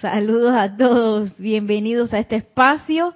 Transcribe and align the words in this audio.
Saludos 0.00 0.52
a 0.54 0.76
todos, 0.76 1.36
bienvenidos 1.38 2.14
a 2.14 2.20
este 2.20 2.36
espacio, 2.36 3.14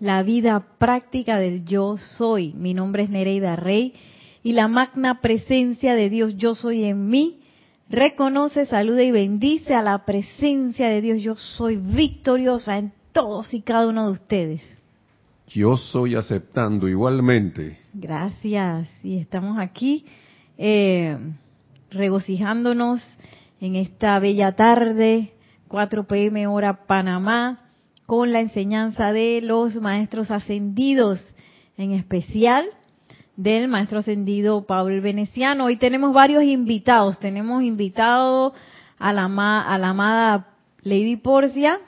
la 0.00 0.24
vida 0.24 0.66
práctica 0.78 1.38
del 1.38 1.64
yo 1.64 1.96
soy. 1.96 2.52
Mi 2.54 2.74
nombre 2.74 3.04
es 3.04 3.10
Nereida 3.10 3.54
Rey 3.54 3.94
y 4.42 4.52
la 4.52 4.66
magna 4.66 5.20
presencia 5.20 5.94
de 5.94 6.10
Dios 6.10 6.36
yo 6.36 6.56
soy 6.56 6.84
en 6.84 7.08
mí 7.08 7.40
reconoce, 7.88 8.66
saluda 8.66 9.04
y 9.04 9.12
bendice 9.12 9.74
a 9.74 9.82
la 9.82 10.04
presencia 10.04 10.88
de 10.88 11.00
Dios 11.02 11.22
yo 11.22 11.36
soy 11.36 11.76
victoriosa 11.76 12.78
en 12.78 12.92
todos 13.12 13.54
y 13.54 13.60
cada 13.60 13.86
uno 13.86 14.06
de 14.06 14.12
ustedes. 14.12 14.62
Yo 15.46 15.76
soy 15.76 16.16
aceptando 16.16 16.88
igualmente. 16.88 17.78
Gracias. 17.92 18.88
Y 19.04 19.18
estamos 19.18 19.58
aquí 19.58 20.04
eh, 20.58 21.16
regocijándonos 21.90 23.06
en 23.60 23.76
esta 23.76 24.18
bella 24.18 24.56
tarde, 24.56 25.34
4 25.68 26.04
pm 26.04 26.46
hora 26.46 26.86
Panamá, 26.86 27.60
con 28.06 28.32
la 28.32 28.40
enseñanza 28.40 29.12
de 29.12 29.40
los 29.42 29.76
maestros 29.76 30.30
ascendidos, 30.30 31.26
en 31.76 31.92
especial 31.92 32.66
del 33.36 33.68
maestro 33.68 34.00
ascendido 34.00 34.66
Pablo 34.66 35.00
Veneciano. 35.02 35.64
Hoy 35.64 35.76
tenemos 35.76 36.12
varios 36.12 36.44
invitados. 36.44 37.18
Tenemos 37.18 37.62
invitado 37.62 38.54
a 38.98 39.12
la, 39.12 39.24
a 39.24 39.78
la 39.78 39.88
amada 39.88 40.48
Lady 40.82 41.16
Porcia, 41.16 41.80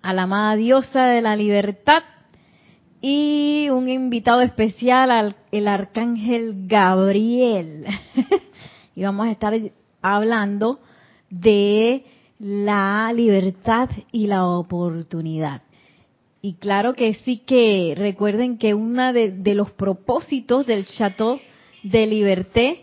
a 0.00 0.12
la 0.12 0.22
amada 0.22 0.56
diosa 0.56 1.06
de 1.06 1.22
la 1.22 1.36
libertad 1.36 2.02
y 3.00 3.68
un 3.70 3.88
invitado 3.88 4.40
especial 4.40 5.10
al 5.10 5.36
el 5.50 5.68
arcángel 5.68 6.66
Gabriel. 6.66 7.86
y 8.94 9.02
vamos 9.02 9.26
a 9.26 9.30
estar 9.30 9.54
hablando 10.00 10.80
de 11.28 12.04
la 12.42 13.12
libertad 13.14 13.88
y 14.10 14.26
la 14.26 14.46
oportunidad. 14.46 15.62
Y 16.40 16.54
claro 16.54 16.94
que 16.94 17.14
sí 17.14 17.38
que 17.38 17.94
recuerden 17.96 18.58
que 18.58 18.74
uno 18.74 19.12
de, 19.12 19.30
de, 19.30 19.54
los 19.54 19.70
propósitos 19.70 20.66
del 20.66 20.86
Chateau 20.86 21.38
de 21.84 22.06
Liberté 22.08 22.82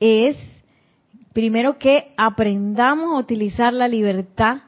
es 0.00 0.36
primero 1.32 1.78
que 1.78 2.14
aprendamos 2.16 3.14
a 3.14 3.20
utilizar 3.20 3.72
la 3.72 3.86
libertad, 3.86 4.62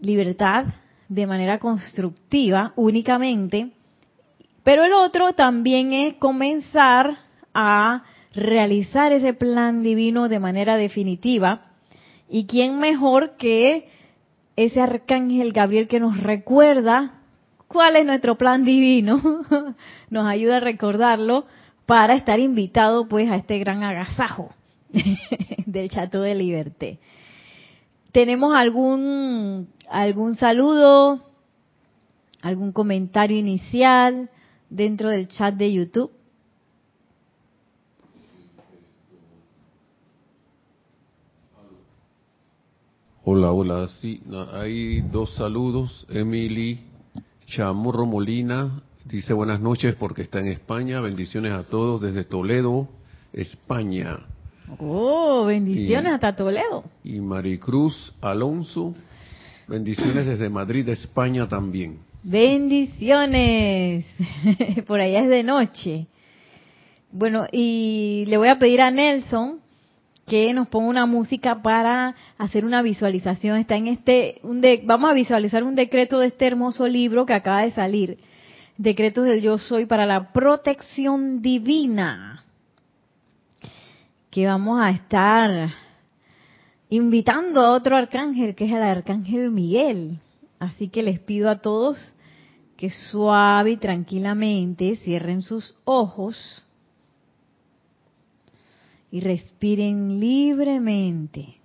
libertad 0.00 0.64
de 1.10 1.26
manera 1.26 1.58
constructiva 1.58 2.72
únicamente, 2.76 3.72
pero 4.62 4.84
el 4.84 4.94
otro 4.94 5.34
también 5.34 5.92
es 5.92 6.14
comenzar 6.14 7.18
a 7.52 8.04
realizar 8.32 9.12
ese 9.12 9.34
plan 9.34 9.82
divino 9.82 10.30
de 10.30 10.38
manera 10.38 10.76
definitiva. 10.76 11.69
¿Y 12.32 12.46
quién 12.46 12.78
mejor 12.78 13.36
que 13.36 13.88
ese 14.54 14.80
arcángel 14.80 15.52
Gabriel 15.52 15.88
que 15.88 15.98
nos 15.98 16.16
recuerda 16.16 17.14
cuál 17.66 17.96
es 17.96 18.06
nuestro 18.06 18.38
plan 18.38 18.64
divino? 18.64 19.20
nos 20.10 20.26
ayuda 20.26 20.58
a 20.58 20.60
recordarlo 20.60 21.46
para 21.86 22.14
estar 22.14 22.38
invitado 22.38 23.08
pues 23.08 23.28
a 23.28 23.34
este 23.34 23.58
gran 23.58 23.82
agasajo 23.82 24.54
del 25.66 25.90
Chateau 25.90 26.22
de 26.22 26.36
Liberté. 26.36 27.00
¿Tenemos 28.12 28.54
algún 28.54 29.68
algún 29.88 30.36
saludo, 30.36 31.24
algún 32.42 32.70
comentario 32.70 33.36
inicial 33.36 34.30
dentro 34.68 35.10
del 35.10 35.26
chat 35.26 35.56
de 35.56 35.72
YouTube? 35.72 36.12
Hola, 43.32 43.52
hola, 43.52 43.88
sí, 44.00 44.20
hay 44.54 45.02
dos 45.02 45.36
saludos. 45.36 46.04
Emily 46.10 46.80
Chamorro 47.46 48.04
Molina 48.04 48.82
dice 49.04 49.32
buenas 49.32 49.60
noches 49.60 49.94
porque 49.94 50.22
está 50.22 50.40
en 50.40 50.48
España. 50.48 51.00
Bendiciones 51.00 51.52
a 51.52 51.62
todos 51.62 52.00
desde 52.00 52.24
Toledo, 52.24 52.88
España. 53.32 54.18
Oh, 54.80 55.44
bendiciones 55.44 56.12
hasta 56.12 56.34
Toledo. 56.34 56.82
Y 57.04 57.20
Maricruz 57.20 58.12
Alonso, 58.20 58.94
bendiciones 59.68 60.26
desde 60.26 60.50
Madrid, 60.50 60.88
España 60.88 61.46
también. 61.46 62.00
Bendiciones. 62.24 64.06
Por 64.88 64.98
allá 64.98 65.22
es 65.22 65.28
de 65.28 65.44
noche. 65.44 66.08
Bueno, 67.12 67.46
y 67.52 68.24
le 68.26 68.36
voy 68.38 68.48
a 68.48 68.58
pedir 68.58 68.80
a 68.80 68.90
Nelson 68.90 69.60
que 70.30 70.54
nos 70.54 70.68
ponga 70.68 70.88
una 70.88 71.06
música 71.06 71.60
para 71.60 72.14
hacer 72.38 72.64
una 72.64 72.82
visualización. 72.82 73.58
Está 73.58 73.74
en 73.74 73.88
este, 73.88 74.38
un 74.44 74.60
de, 74.60 74.80
vamos 74.84 75.10
a 75.10 75.14
visualizar 75.14 75.64
un 75.64 75.74
decreto 75.74 76.20
de 76.20 76.28
este 76.28 76.46
hermoso 76.46 76.86
libro 76.86 77.26
que 77.26 77.32
acaba 77.34 77.62
de 77.62 77.72
salir. 77.72 78.16
Decretos 78.78 79.24
del 79.24 79.42
Yo 79.42 79.58
Soy 79.58 79.86
para 79.86 80.06
la 80.06 80.32
protección 80.32 81.42
divina. 81.42 82.44
Que 84.30 84.46
vamos 84.46 84.80
a 84.80 84.90
estar 84.90 85.70
invitando 86.90 87.60
a 87.60 87.72
otro 87.72 87.96
arcángel, 87.96 88.54
que 88.54 88.66
es 88.66 88.70
el 88.70 88.84
arcángel 88.84 89.50
Miguel. 89.50 90.20
Así 90.60 90.90
que 90.90 91.02
les 91.02 91.18
pido 91.18 91.50
a 91.50 91.58
todos 91.58 92.14
que 92.76 92.90
suave 92.90 93.72
y 93.72 93.76
tranquilamente 93.78 94.94
cierren 94.94 95.42
sus 95.42 95.74
ojos 95.84 96.64
y 99.10 99.20
respiren 99.20 100.20
libremente. 100.20 101.56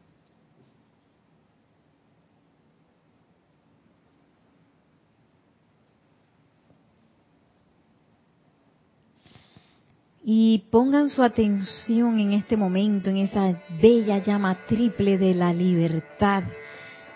Y 10.28 10.64
pongan 10.72 11.10
su 11.10 11.22
atención 11.22 12.20
en 12.20 12.34
este 12.34 12.58
momento, 12.58 13.12
en 13.12 13.18
esa 13.18 13.62
bella 13.80 14.18
llama 14.18 14.58
triple 14.68 15.20
de 15.20 15.36
la 15.36 15.54
libertad 15.54 16.44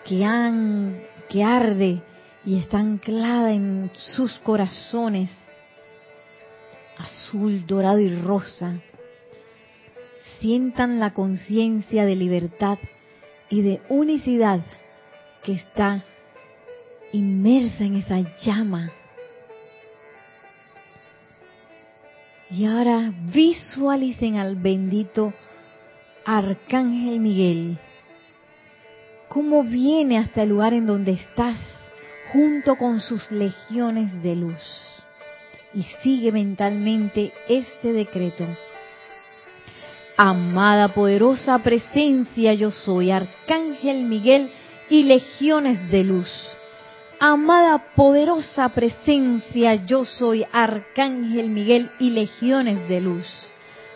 que, 0.04 0.24
han, 0.24 1.02
que 1.28 1.42
arde 1.42 2.02
y 2.44 2.56
está 2.56 2.78
anclada 2.78 3.52
en 3.52 3.90
sus 3.92 4.32
corazones, 4.38 5.36
azul, 6.98 7.66
dorado 7.66 7.98
y 7.98 8.14
rosa 8.14 8.80
sientan 10.40 11.00
la 11.00 11.12
conciencia 11.12 12.04
de 12.04 12.16
libertad 12.16 12.78
y 13.48 13.62
de 13.62 13.80
unicidad 13.88 14.60
que 15.44 15.52
está 15.52 16.02
inmersa 17.12 17.84
en 17.84 17.96
esa 17.96 18.20
llama. 18.40 18.90
Y 22.50 22.64
ahora 22.64 23.12
visualicen 23.32 24.36
al 24.36 24.56
bendito 24.56 25.32
Arcángel 26.24 27.20
Miguel, 27.20 27.78
cómo 29.28 29.62
viene 29.62 30.18
hasta 30.18 30.42
el 30.42 30.48
lugar 30.48 30.74
en 30.74 30.86
donde 30.86 31.12
estás 31.12 31.58
junto 32.32 32.76
con 32.76 33.00
sus 33.00 33.30
legiones 33.30 34.22
de 34.22 34.36
luz. 34.36 34.60
Y 35.72 35.84
sigue 36.02 36.32
mentalmente 36.32 37.32
este 37.48 37.92
decreto 37.92 38.46
Amada 40.22 40.88
poderosa 40.88 41.58
presencia 41.60 42.52
yo 42.52 42.70
soy, 42.70 43.10
Arcángel 43.10 44.04
Miguel 44.04 44.50
y 44.90 45.04
legiones 45.04 45.90
de 45.90 46.04
luz. 46.04 46.28
Amada 47.18 47.78
poderosa 47.96 48.68
presencia 48.68 49.76
yo 49.76 50.04
soy, 50.04 50.44
Arcángel 50.52 51.48
Miguel 51.48 51.90
y 51.98 52.10
legiones 52.10 52.86
de 52.86 53.00
luz. 53.00 53.26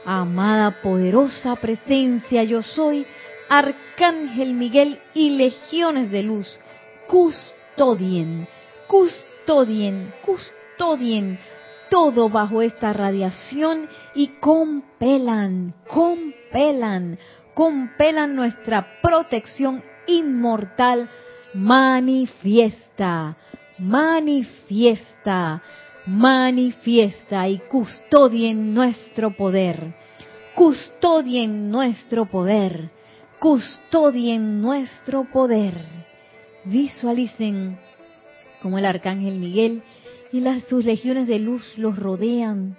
Amada 0.06 0.80
poderosa 0.80 1.56
presencia 1.56 2.42
yo 2.42 2.62
soy, 2.62 3.04
Arcángel 3.50 4.54
Miguel 4.54 4.98
y 5.12 5.28
legiones 5.28 6.10
de 6.10 6.22
luz. 6.22 6.58
Custodien, 7.06 8.48
custodien, 8.86 10.10
custodien 10.24 11.38
todo 11.94 12.28
bajo 12.28 12.60
esta 12.60 12.92
radiación 12.92 13.88
y 14.16 14.26
compelan, 14.40 15.74
compelan, 15.86 17.16
compelan 17.54 18.34
nuestra 18.34 19.00
protección 19.00 19.80
inmortal 20.08 21.08
manifiesta, 21.54 23.36
manifiesta, 23.78 25.62
manifiesta 26.06 27.46
y 27.46 27.58
custodien 27.58 28.74
nuestro 28.74 29.36
poder, 29.36 29.94
custodien 30.56 31.70
nuestro 31.70 32.26
poder, 32.26 32.90
custodien 33.38 34.60
nuestro 34.60 35.26
poder. 35.32 35.80
Visualicen 36.64 37.78
como 38.60 38.78
el 38.78 38.84
arcángel 38.84 39.34
Miguel 39.34 39.80
y 40.34 40.40
las, 40.40 40.64
sus 40.64 40.84
legiones 40.84 41.28
de 41.28 41.38
luz 41.38 41.62
los 41.78 41.96
rodean 41.96 42.76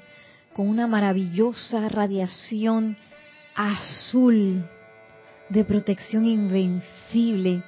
con 0.53 0.67
una 0.67 0.87
maravillosa 0.87 1.87
radiación 1.87 2.97
azul 3.55 4.61
de 5.47 5.63
protección 5.63 6.25
invencible 6.25 7.63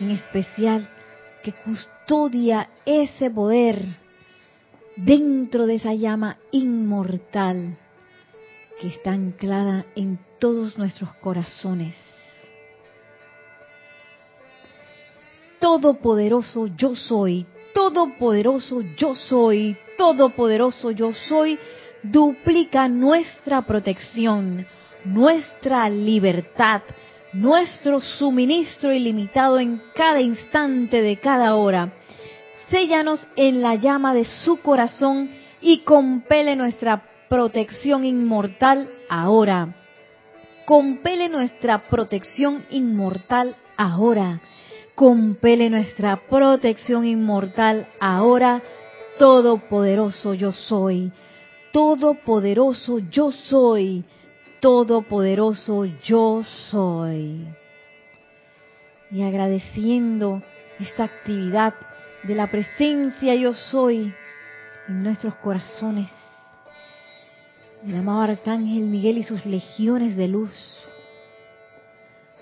en 0.00 0.10
especial 0.10 0.86
que 1.42 1.54
custodia 1.54 2.68
ese 2.84 3.30
poder 3.30 3.96
dentro 4.96 5.64
de 5.64 5.76
esa 5.76 5.94
llama 5.94 6.36
inmortal 6.50 7.78
que 8.82 8.88
está 8.88 9.12
anclada 9.12 9.86
en 9.96 10.18
todos 10.38 10.76
nuestros 10.76 11.14
corazones. 11.14 11.94
Todopoderoso 15.58 16.66
yo 16.76 16.94
soy, 16.94 17.46
todopoderoso 17.74 18.82
yo 18.96 19.14
soy, 19.14 19.76
todopoderoso 19.96 20.90
yo 20.90 21.12
soy, 21.12 21.58
duplica 22.02 22.88
nuestra 22.88 23.62
protección, 23.62 24.66
nuestra 25.04 25.88
libertad, 25.88 26.82
nuestro 27.32 28.00
suministro 28.00 28.92
ilimitado 28.92 29.58
en 29.58 29.80
cada 29.94 30.20
instante 30.20 31.02
de 31.02 31.18
cada 31.18 31.54
hora. 31.54 31.92
Séllanos 32.70 33.26
en 33.36 33.62
la 33.62 33.74
llama 33.74 34.14
de 34.14 34.24
su 34.24 34.60
corazón 34.60 35.30
y 35.60 35.80
compele 35.80 36.56
nuestra 36.56 37.02
protección 37.28 38.04
inmortal 38.04 38.88
ahora. 39.08 39.74
Compele 40.64 41.28
nuestra 41.28 41.88
protección 41.88 42.62
inmortal 42.70 43.56
ahora. 43.76 44.40
Compele 44.94 45.70
nuestra 45.70 46.16
protección 46.16 47.04
inmortal 47.04 47.88
ahora. 48.00 48.62
Todopoderoso 49.18 50.34
yo 50.34 50.52
soy. 50.52 51.12
Todopoderoso 51.72 52.98
yo 52.98 53.30
soy 53.32 54.04
Todopoderoso 54.62 55.86
yo 56.04 56.44
soy. 56.70 57.44
Y 59.10 59.22
agradeciendo 59.22 60.40
esta 60.78 61.02
actividad 61.02 61.74
de 62.22 62.36
la 62.36 62.48
presencia 62.48 63.34
yo 63.34 63.54
soy 63.54 64.14
en 64.86 65.02
nuestros 65.02 65.34
corazones, 65.34 66.08
del 67.82 67.96
amado 67.96 68.20
Arcángel 68.20 68.84
Miguel 68.84 69.18
y 69.18 69.24
sus 69.24 69.44
legiones 69.46 70.16
de 70.16 70.28
luz, 70.28 70.81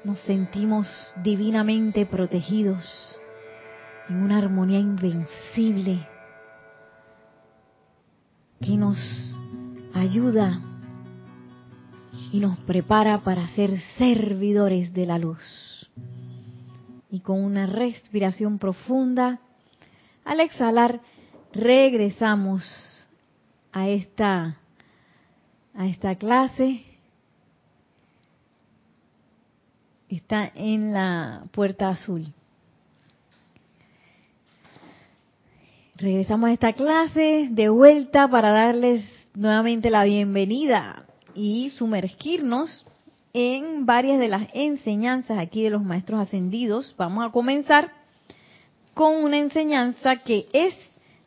nos 0.05 0.19
sentimos 0.21 0.87
divinamente 1.23 2.07
protegidos 2.07 2.85
en 4.09 4.23
una 4.23 4.39
armonía 4.39 4.79
invencible 4.79 6.07
que 8.61 8.77
nos 8.77 8.99
ayuda 9.95 10.61
y 12.33 12.41
nos 12.41 12.59
prepara 12.59 13.19
para 13.19 13.49
ser 13.49 13.81
servidores 13.99 14.93
de 14.93 15.07
la 15.07 15.19
luz. 15.19 15.91
Y 17.11 17.21
con 17.21 17.43
una 17.43 17.67
respiración 17.67 18.59
profunda, 18.59 19.41
al 20.25 20.41
exhalar, 20.41 21.01
regresamos 21.53 22.63
a 23.73 23.89
esta, 23.89 24.57
a 25.75 25.87
esta 25.87 26.15
clase. 26.17 26.85
Está 30.11 30.51
en 30.57 30.93
la 30.93 31.45
puerta 31.53 31.89
azul. 31.89 32.27
Regresamos 35.95 36.51
a 36.51 36.53
esta 36.53 36.73
clase 36.73 37.47
de 37.49 37.69
vuelta 37.69 38.27
para 38.27 38.51
darles 38.51 39.05
nuevamente 39.35 39.89
la 39.89 40.03
bienvenida 40.03 41.05
y 41.37 41.71
sumergirnos 41.77 42.85
en 43.33 43.87
varias 43.87 44.19
de 44.19 44.27
las 44.27 44.49
enseñanzas 44.53 45.39
aquí 45.39 45.63
de 45.63 45.71
los 45.71 45.85
maestros 45.85 46.19
ascendidos. 46.19 46.93
Vamos 46.99 47.25
a 47.25 47.31
comenzar 47.31 47.93
con 48.95 49.23
una 49.23 49.37
enseñanza 49.37 50.17
que 50.17 50.49
es 50.53 50.75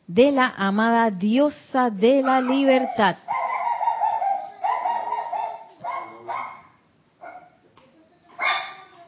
de 0.06 0.30
la 0.30 0.52
amada 0.58 1.10
diosa 1.10 1.88
de 1.88 2.20
la 2.20 2.42
libertad. 2.42 3.16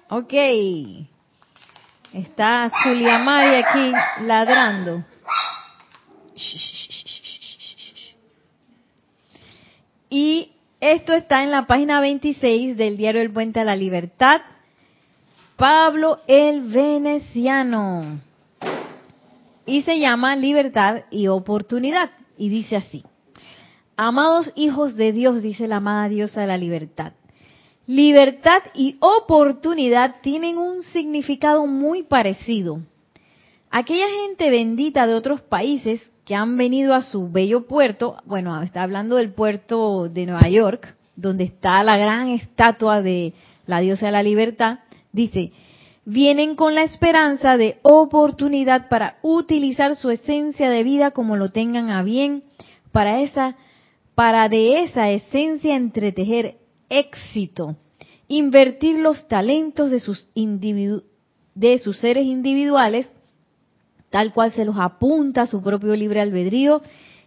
Ok. 0.09 0.33
Está 2.13 2.71
Zuliamari 2.83 3.57
aquí 3.57 3.93
ladrando. 4.25 5.05
Y 10.09 10.53
esto 10.81 11.13
está 11.13 11.43
en 11.43 11.51
la 11.51 11.67
página 11.67 12.01
26 12.01 12.77
del 12.77 12.97
diario 12.97 13.21
El 13.21 13.33
Puente 13.33 13.61
a 13.61 13.65
la 13.65 13.75
Libertad. 13.75 14.43
Pablo 15.57 16.19
el 16.29 16.63
Veneciano. 16.63 18.21
Y 19.67 19.83
se 19.83 19.99
llama 19.99 20.37
Libertad 20.37 21.03
y 21.11 21.27
Oportunidad. 21.27 22.11
Y 22.39 22.49
dice 22.49 22.77
así. 22.77 23.03
Amados 23.97 24.53
hijos 24.55 24.95
de 24.95 25.13
Dios, 25.13 25.43
dice 25.43 25.67
la 25.67 25.77
amada 25.77 26.09
diosa 26.09 26.43
de 26.43 26.47
la 26.47 26.59
libertad. 26.59 27.15
Libertad 27.87 28.63
y 28.75 28.97
oportunidad 28.99 30.17
tienen 30.21 30.59
un 30.59 30.83
significado 30.83 31.69
muy 31.69 32.03
parecido. 32.03 32.81
Aquella 33.71 34.09
gente 34.09 34.51
bendita 34.51 35.07
de 35.07 35.15
otros 35.15 35.41
países 35.41 36.01
que 36.25 36.35
han 36.35 36.57
venido 36.57 36.95
a 36.95 37.03
su 37.03 37.31
bello 37.31 37.69
puerto, 37.69 38.17
bueno, 38.25 38.61
está 38.63 38.83
hablando 38.83 39.15
del 39.15 39.33
puerto 39.33 40.09
de 40.09 40.27
Nueva 40.27 40.49
York, 40.49 40.97
donde 41.15 41.45
está 41.45 41.85
la 41.85 41.97
gran 41.97 42.31
estatua 42.31 43.03
de 43.03 43.35
la 43.67 43.79
diosa 43.79 44.07
de 44.07 44.13
la 44.13 44.25
libertad, 44.25 44.81
dice, 45.13 45.53
vienen 46.05 46.57
con 46.57 46.75
la 46.75 46.83
esperanza 46.83 47.57
de 47.57 47.79
oportunidad 47.83 48.89
para 48.89 49.19
utilizar 49.23 49.95
su 49.95 50.11
esencia 50.11 50.71
de 50.71 50.83
vida 50.83 51.13
como 51.13 51.37
lo 51.37 51.51
tengan 51.51 51.91
a 51.91 52.03
bien, 52.03 52.43
para 52.91 53.21
esa, 53.21 53.55
para 54.17 54.49
de 54.49 54.83
esa 54.83 55.11
esencia 55.11 55.77
entretejer 55.77 56.57
éxito, 56.89 57.77
invertir 58.29 58.99
los 58.99 59.27
talentos 59.29 59.91
de 59.91 60.01
sus 60.01 60.29
de 60.35 61.79
sus 61.79 61.99
seres 61.99 62.27
individuales 62.27 63.09
tal 64.11 64.33
cual 64.33 64.53
se 64.53 64.65
los 64.65 64.77
apunta 64.79 65.43
a 65.43 65.47
su 65.47 65.63
propio 65.63 65.95
libre 65.95 66.21
albedrío, 66.21 66.81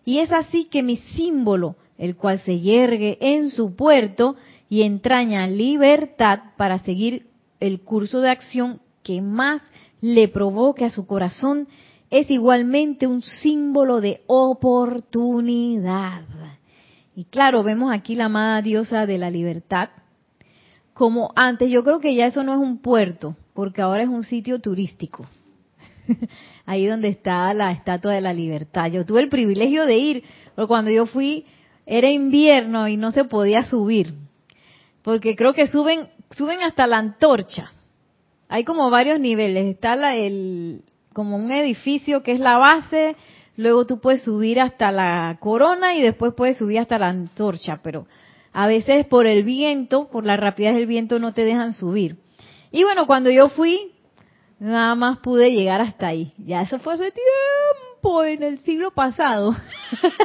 y 0.05 0.19
es 0.19 0.31
así 0.31 0.65
que 0.65 0.81
mi 0.81 0.97
símbolo, 0.97 1.75
el 1.97 2.15
cual 2.15 2.39
se 2.39 2.59
yergue 2.59 3.17
en 3.21 3.51
su 3.51 3.75
puerto 3.75 4.35
y 4.69 4.81
entraña 4.83 5.45
libertad 5.47 6.39
para 6.57 6.79
seguir 6.79 7.27
el 7.59 7.81
curso 7.81 8.21
de 8.21 8.29
acción 8.29 8.79
que 9.03 9.21
más 9.21 9.61
le 10.01 10.29
provoque 10.29 10.85
a 10.85 10.89
su 10.89 11.05
corazón, 11.05 11.67
es 12.09 12.31
igualmente 12.31 13.05
un 13.05 13.21
símbolo 13.21 14.01
de 14.01 14.23
oportunidad. 14.25 16.23
Y 17.19 17.25
claro, 17.25 17.63
vemos 17.63 17.91
aquí 17.91 18.15
la 18.15 18.27
amada 18.27 18.61
diosa 18.61 19.05
de 19.05 19.17
la 19.17 19.29
libertad. 19.29 19.89
Como 20.93 21.33
antes, 21.35 21.69
yo 21.69 21.83
creo 21.83 21.99
que 21.99 22.15
ya 22.15 22.27
eso 22.27 22.45
no 22.45 22.53
es 22.53 22.59
un 22.59 22.77
puerto, 22.77 23.35
porque 23.53 23.81
ahora 23.81 24.03
es 24.03 24.07
un 24.07 24.23
sitio 24.23 24.59
turístico. 24.59 25.27
ahí 26.65 26.85
donde 26.85 27.09
está 27.09 27.53
la 27.53 27.73
Estatua 27.73 28.13
de 28.13 28.21
la 28.21 28.31
Libertad. 28.31 28.89
Yo 28.89 29.05
tuve 29.05 29.19
el 29.19 29.27
privilegio 29.27 29.85
de 29.85 29.97
ir, 29.97 30.23
pero 30.55 30.69
cuando 30.69 30.91
yo 30.91 31.07
fui 31.07 31.45
era 31.85 32.09
invierno 32.09 32.87
y 32.87 32.95
no 32.95 33.11
se 33.11 33.25
podía 33.25 33.65
subir, 33.65 34.13
porque 35.01 35.35
creo 35.35 35.51
que 35.51 35.67
suben 35.67 36.07
suben 36.31 36.61
hasta 36.61 36.87
la 36.87 36.99
antorcha. 36.99 37.69
Hay 38.47 38.63
como 38.63 38.89
varios 38.89 39.19
niveles. 39.19 39.65
Está 39.65 39.97
la, 39.97 40.15
el 40.15 40.85
como 41.11 41.35
un 41.35 41.51
edificio 41.51 42.23
que 42.23 42.31
es 42.31 42.39
la 42.39 42.57
base, 42.57 43.17
luego 43.59 43.85
tú 43.85 43.99
puedes 43.99 44.23
subir 44.23 44.59
hasta 44.59 44.91
la 44.91 45.37
corona 45.39 45.93
y 45.93 46.01
después 46.01 46.33
puedes 46.33 46.57
subir 46.57 46.79
hasta 46.79 46.97
la 46.97 47.09
antorcha, 47.09 47.79
pero 47.83 48.07
a 48.53 48.67
veces 48.67 49.05
por 49.05 49.27
el 49.27 49.43
viento, 49.43 50.07
por 50.09 50.25
la 50.25 50.37
rapidez 50.37 50.75
del 50.75 50.87
viento 50.87 51.19
no 51.19 51.33
te 51.33 51.45
dejan 51.45 51.73
subir. 51.73 52.17
Y 52.71 52.83
bueno, 52.83 53.07
cuando 53.07 53.29
yo 53.29 53.49
fui, 53.49 53.93
Nada 54.59 54.93
más 54.95 55.19
pude 55.19 55.51
llegar 55.51 55.79
hasta 55.79 56.07
ahí. 56.07 56.33
Ya 56.37 56.61
eso 56.61 56.79
fue 56.79 56.95
hace 56.95 57.11
tiempo, 57.11 58.23
en 58.25 58.43
el 58.43 58.59
siglo 58.59 58.91
pasado. 58.91 59.55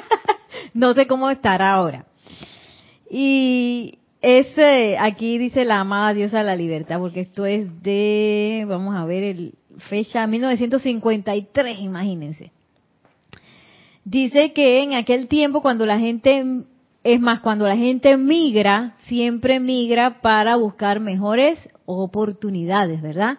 no 0.75 0.93
sé 0.95 1.07
cómo 1.07 1.31
estará 1.31 1.73
ahora. 1.73 2.07
Y 3.09 4.01
ese, 4.21 4.99
aquí 4.99 5.39
dice 5.39 5.65
la 5.65 5.81
amada 5.81 6.15
diosa 6.15 6.39
de 6.39 6.45
la 6.45 6.57
libertad, 6.57 6.99
porque 6.99 7.21
esto 7.21 7.47
es 7.47 7.83
de, 7.83 8.65
vamos 8.69 8.97
a 8.97 9.05
ver, 9.05 9.23
el 9.23 9.55
fecha 9.89 10.27
1953, 10.27 11.79
imagínense. 11.79 12.51
Dice 14.05 14.53
que 14.53 14.83
en 14.83 14.95
aquel 14.95 15.29
tiempo 15.29 15.63
cuando 15.63 15.87
la 15.87 15.99
gente, 15.99 16.45
es 17.03 17.21
más, 17.21 17.41
cuando 17.41 17.67
la 17.67 17.77
gente 17.77 18.17
migra, 18.17 18.95
siempre 19.07 19.61
migra 19.61 20.21
para 20.21 20.57
buscar 20.57 21.01
mejores 21.01 21.59
oportunidades, 21.87 23.03
¿verdad? 23.03 23.39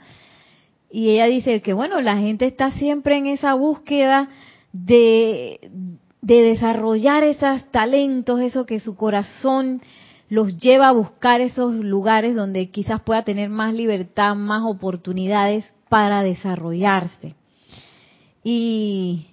y 0.95 1.10
ella 1.10 1.25
dice 1.25 1.62
que 1.62 1.74
bueno, 1.74 2.00
la 2.00 2.15
gente 2.15 2.45
está 2.45 2.72
siempre 2.72 3.17
en 3.17 3.25
esa 3.25 3.53
búsqueda 3.53 4.29
de, 4.72 5.60
de 6.22 6.41
desarrollar 6.41 7.25
esos 7.25 7.69
talentos, 7.69 8.39
eso 8.39 8.65
que 8.65 8.79
su 8.79 8.95
corazón 8.95 9.81
los 10.29 10.57
lleva 10.57 10.88
a 10.88 10.93
buscar 10.93 11.41
esos 11.41 11.75
lugares 11.75 12.34
donde 12.34 12.69
quizás 12.72 13.01
pueda 13.01 13.24
tener 13.25 13.50
más 13.50 13.74
libertad, 13.74 14.36
más 14.36 14.63
oportunidades 14.63 15.65
para 15.89 16.24
desarrollarse. 16.24 17.36
Y, 18.41 19.27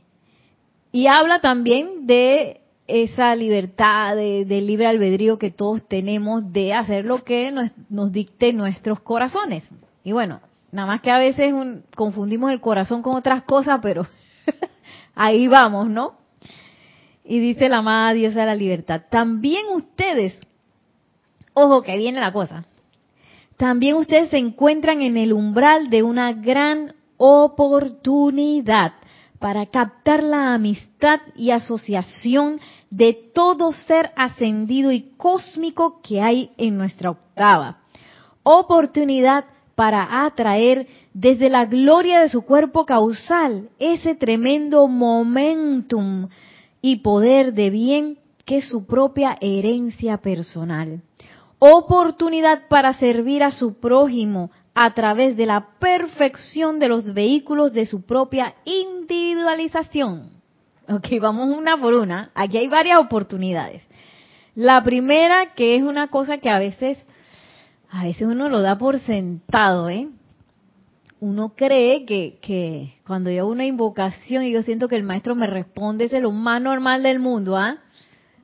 y 0.92 1.06
habla 1.06 1.40
también 1.40 2.06
de 2.06 2.60
esa 2.86 3.34
libertad 3.34 4.14
de, 4.14 4.44
libre 4.44 4.86
albedrío 4.86 5.38
que 5.38 5.50
todos 5.50 5.88
tenemos 5.88 6.52
de 6.52 6.74
hacer 6.74 7.06
lo 7.06 7.24
que 7.24 7.50
nos, 7.50 8.12
dicte 8.12 8.52
nuestros 8.52 9.00
corazones. 9.00 9.64
Y 10.04 10.12
bueno, 10.12 10.40
nada 10.70 10.86
más 10.86 11.00
que 11.00 11.10
a 11.10 11.18
veces 11.18 11.54
confundimos 11.96 12.52
el 12.52 12.60
corazón 12.60 13.00
con 13.00 13.14
otras 13.14 13.44
cosas, 13.44 13.80
pero 13.82 14.06
ahí 15.14 15.48
vamos, 15.48 15.88
¿no? 15.88 16.18
Y 17.24 17.38
dice 17.38 17.70
la 17.70 17.78
amada 17.78 18.12
diosa 18.12 18.40
de 18.40 18.46
la 18.46 18.54
libertad, 18.54 19.02
también 19.10 19.64
ustedes, 19.74 20.46
ojo 21.54 21.82
que 21.82 21.96
viene 21.96 22.20
la 22.20 22.32
cosa, 22.32 22.66
también 23.56 23.96
ustedes 23.96 24.28
se 24.28 24.38
encuentran 24.38 25.00
en 25.00 25.16
el 25.16 25.32
umbral 25.32 25.88
de 25.88 26.02
una 26.02 26.32
gran 26.32 26.94
oportunidad 27.16 28.94
para 29.42 29.66
captar 29.66 30.22
la 30.22 30.54
amistad 30.54 31.18
y 31.34 31.50
asociación 31.50 32.60
de 32.90 33.12
todo 33.34 33.72
ser 33.72 34.12
ascendido 34.14 34.92
y 34.92 35.10
cósmico 35.16 36.00
que 36.00 36.20
hay 36.20 36.50
en 36.58 36.78
nuestra 36.78 37.10
octava. 37.10 37.78
Oportunidad 38.44 39.44
para 39.74 40.24
atraer 40.24 40.86
desde 41.12 41.50
la 41.50 41.64
gloria 41.64 42.20
de 42.20 42.28
su 42.28 42.42
cuerpo 42.42 42.86
causal 42.86 43.68
ese 43.80 44.14
tremendo 44.14 44.86
momentum 44.86 46.28
y 46.80 47.00
poder 47.00 47.52
de 47.52 47.70
bien 47.70 48.18
que 48.44 48.58
es 48.58 48.68
su 48.68 48.86
propia 48.86 49.36
herencia 49.40 50.18
personal. 50.18 51.02
Oportunidad 51.58 52.68
para 52.68 52.92
servir 52.92 53.42
a 53.42 53.50
su 53.50 53.74
prójimo 53.74 54.52
a 54.74 54.94
través 54.94 55.36
de 55.36 55.46
la 55.46 55.68
perfección 55.78 56.78
de 56.78 56.88
los 56.88 57.12
vehículos 57.12 57.72
de 57.72 57.86
su 57.86 58.02
propia 58.02 58.54
individualización. 58.64 60.30
Ok, 60.88 61.08
vamos 61.20 61.56
una 61.56 61.76
por 61.76 61.94
una. 61.94 62.30
Aquí 62.34 62.58
hay 62.58 62.68
varias 62.68 62.98
oportunidades. 62.98 63.82
La 64.54 64.82
primera, 64.82 65.54
que 65.54 65.76
es 65.76 65.82
una 65.82 66.08
cosa 66.08 66.38
que 66.38 66.50
a 66.50 66.58
veces, 66.58 66.98
a 67.90 68.04
veces 68.04 68.22
uno 68.22 68.48
lo 68.48 68.60
da 68.60 68.78
por 68.78 68.98
sentado, 69.00 69.88
¿eh? 69.88 70.08
uno 71.22 71.54
cree 71.54 72.04
que, 72.04 72.40
que 72.42 72.94
cuando 73.06 73.30
yo 73.30 73.42
hago 73.42 73.52
una 73.52 73.64
invocación 73.64 74.42
y 74.42 74.50
yo 74.50 74.64
siento 74.64 74.88
que 74.88 74.96
el 74.96 75.04
maestro 75.04 75.36
me 75.36 75.46
responde, 75.46 76.06
es 76.06 76.12
lo 76.20 76.32
más 76.32 76.60
normal 76.60 77.04
del 77.04 77.20
mundo, 77.20 77.56
¿ah? 77.56 77.78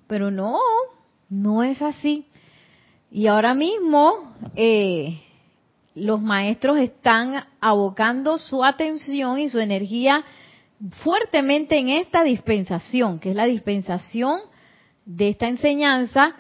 Pero 0.07 0.31
no, 0.31 0.59
no 1.29 1.65
es 1.65 1.83
así. 1.83 2.29
Y 3.11 3.27
ahora 3.27 3.55
mismo 3.55 4.33
eh, 4.55 5.21
los 6.01 6.21
maestros 6.21 6.79
están 6.79 7.45
abocando 7.61 8.39
su 8.39 8.65
atención 8.65 9.39
y 9.39 9.49
su 9.49 9.59
energía 9.59 10.25
fuertemente 11.03 11.79
en 11.79 11.89
esta 11.89 12.23
dispensación, 12.23 13.19
que 13.19 13.31
es 13.31 13.37
la 13.37 13.47
dispensación 13.47 14.41
de 15.05 15.29
esta 15.29 15.49
enseñanza, 15.49 16.37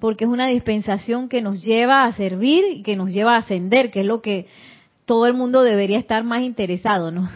porque 0.00 0.24
es 0.24 0.30
una 0.30 0.46
dispensación 0.46 1.28
que 1.28 1.42
nos 1.42 1.62
lleva 1.62 2.04
a 2.04 2.12
servir 2.12 2.64
y 2.70 2.82
que 2.82 2.96
nos 2.96 3.10
lleva 3.10 3.34
a 3.34 3.38
ascender, 3.38 3.90
que 3.90 4.00
es 4.00 4.06
lo 4.06 4.20
que 4.20 4.46
todo 5.04 5.26
el 5.26 5.34
mundo 5.34 5.62
debería 5.62 5.98
estar 5.98 6.24
más 6.24 6.42
interesado, 6.42 7.10
¿no? 7.10 7.30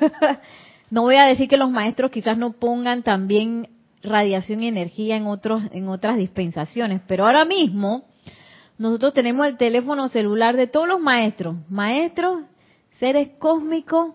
no 0.90 1.02
voy 1.02 1.16
a 1.16 1.26
decir 1.26 1.48
que 1.48 1.56
los 1.56 1.70
maestros 1.70 2.10
quizás 2.10 2.38
no 2.38 2.52
pongan 2.52 3.02
también 3.02 3.68
radiación 4.02 4.62
y 4.62 4.68
energía 4.68 5.16
en 5.16 5.26
otros 5.26 5.62
en 5.72 5.88
otras 5.88 6.16
dispensaciones, 6.16 7.00
pero 7.06 7.26
ahora 7.26 7.44
mismo 7.44 8.04
nosotros 8.78 9.14
tenemos 9.14 9.46
el 9.46 9.56
teléfono 9.56 10.08
celular 10.08 10.56
de 10.56 10.66
todos 10.66 10.86
los 10.88 11.00
maestros, 11.00 11.56
maestros, 11.68 12.44
seres 12.98 13.30
cósmicos, 13.38 14.14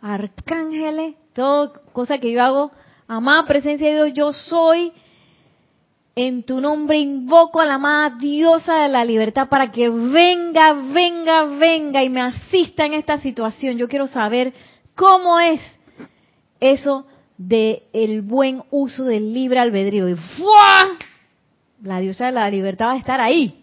arcángeles, 0.00 1.14
todo 1.32 1.74
cosa 1.92 2.18
que 2.18 2.32
yo 2.32 2.42
hago, 2.42 2.70
amada 3.06 3.46
presencia 3.46 3.88
de 3.88 3.94
Dios, 3.94 4.12
yo 4.14 4.32
soy 4.32 4.92
en 6.16 6.42
tu 6.42 6.60
nombre 6.60 6.98
invoco 6.98 7.60
a 7.60 7.66
la 7.66 7.74
amada 7.74 8.16
diosa 8.18 8.82
de 8.82 8.88
la 8.88 9.04
libertad 9.04 9.48
para 9.48 9.70
que 9.70 9.88
venga, 9.88 10.74
venga, 10.92 11.44
venga 11.44 12.02
y 12.02 12.10
me 12.10 12.20
asista 12.20 12.84
en 12.84 12.94
esta 12.94 13.18
situación. 13.18 13.78
Yo 13.78 13.88
quiero 13.88 14.06
saber 14.06 14.52
cómo 14.94 15.38
es 15.38 15.60
eso 16.58 17.06
de 17.38 17.84
el 17.92 18.22
buen 18.22 18.62
uso 18.70 19.04
del 19.04 19.32
libre 19.32 19.60
albedrío. 19.60 20.08
Y 20.08 20.14
¡fua! 20.14 20.98
La 21.82 22.00
diosa 22.00 22.26
de 22.26 22.32
la 22.32 22.50
libertad 22.50 22.88
va 22.88 22.92
a 22.92 22.98
estar 22.98 23.20
ahí. 23.20 23.59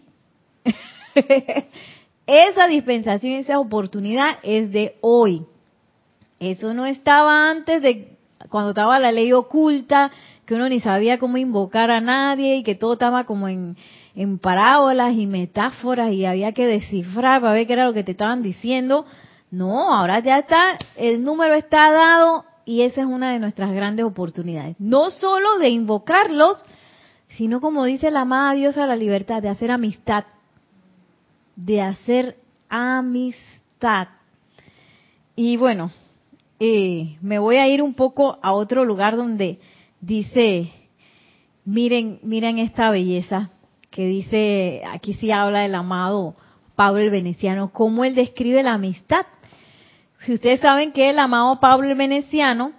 esa 2.26 2.66
dispensación, 2.66 3.34
esa 3.34 3.58
oportunidad 3.58 4.38
es 4.42 4.70
de 4.70 4.96
hoy. 5.00 5.46
Eso 6.40 6.74
no 6.74 6.86
estaba 6.86 7.50
antes 7.50 7.82
de 7.82 8.18
cuando 8.48 8.70
estaba 8.70 8.98
la 8.98 9.12
ley 9.12 9.32
oculta, 9.32 10.10
que 10.46 10.54
uno 10.54 10.68
ni 10.68 10.80
sabía 10.80 11.18
cómo 11.18 11.36
invocar 11.36 11.90
a 11.90 12.00
nadie 12.00 12.56
y 12.56 12.62
que 12.62 12.74
todo 12.74 12.94
estaba 12.94 13.24
como 13.24 13.48
en, 13.48 13.76
parábolas 14.40 15.14
y 15.14 15.26
metáforas 15.26 16.12
y 16.12 16.24
había 16.24 16.52
que 16.52 16.66
descifrar 16.66 17.40
para 17.40 17.52
ver 17.52 17.66
qué 17.66 17.74
era 17.74 17.84
lo 17.84 17.92
que 17.92 18.04
te 18.04 18.12
estaban 18.12 18.42
diciendo. 18.42 19.04
No, 19.50 19.92
ahora 19.92 20.20
ya 20.20 20.38
está, 20.38 20.78
el 20.96 21.22
número 21.22 21.54
está 21.54 21.90
dado 21.90 22.44
y 22.64 22.82
esa 22.82 23.02
es 23.02 23.06
una 23.06 23.32
de 23.32 23.38
nuestras 23.38 23.72
grandes 23.72 24.04
oportunidades. 24.04 24.76
No 24.78 25.10
solo 25.10 25.58
de 25.58 25.68
invocarlos, 25.68 26.58
sino 27.28 27.60
como 27.60 27.84
dice 27.84 28.10
la 28.10 28.22
amada 28.22 28.54
diosa 28.54 28.86
la 28.86 28.96
libertad, 28.96 29.42
de 29.42 29.48
hacer 29.48 29.70
amistad. 29.70 30.24
De 31.58 31.82
hacer 31.82 32.36
amistad. 32.68 34.08
Y 35.34 35.56
bueno, 35.56 35.90
eh, 36.60 37.16
me 37.20 37.38
voy 37.38 37.56
a 37.56 37.66
ir 37.66 37.82
un 37.82 37.94
poco 37.94 38.38
a 38.42 38.52
otro 38.52 38.84
lugar 38.84 39.16
donde 39.16 39.58
dice, 40.00 40.72
miren, 41.64 42.20
miren 42.22 42.58
esta 42.58 42.90
belleza 42.90 43.50
que 43.90 44.06
dice, 44.06 44.82
aquí 44.88 45.14
sí 45.14 45.32
habla 45.32 45.60
del 45.60 45.74
amado 45.74 46.34
Pablo 46.76 47.00
el 47.00 47.10
Veneciano, 47.10 47.72
cómo 47.72 48.04
él 48.04 48.14
describe 48.14 48.62
la 48.62 48.74
amistad. 48.74 49.26
Si 50.20 50.34
ustedes 50.34 50.60
saben 50.60 50.92
que 50.92 51.10
el 51.10 51.18
amado 51.18 51.58
Pablo 51.58 51.88
el 51.88 51.96
Veneciano, 51.96 52.72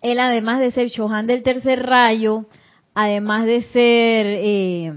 él 0.00 0.18
además 0.18 0.60
de 0.60 0.70
ser 0.70 0.90
Chohan 0.90 1.26
del 1.26 1.42
tercer 1.42 1.82
rayo, 1.82 2.46
además 2.94 3.44
de 3.44 3.62
ser 3.64 4.26
eh, 4.26 4.92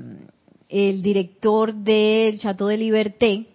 el 0.70 1.02
director 1.02 1.74
del 1.74 2.40
Chateau 2.40 2.68
de 2.68 2.78
Liberté, 2.78 3.46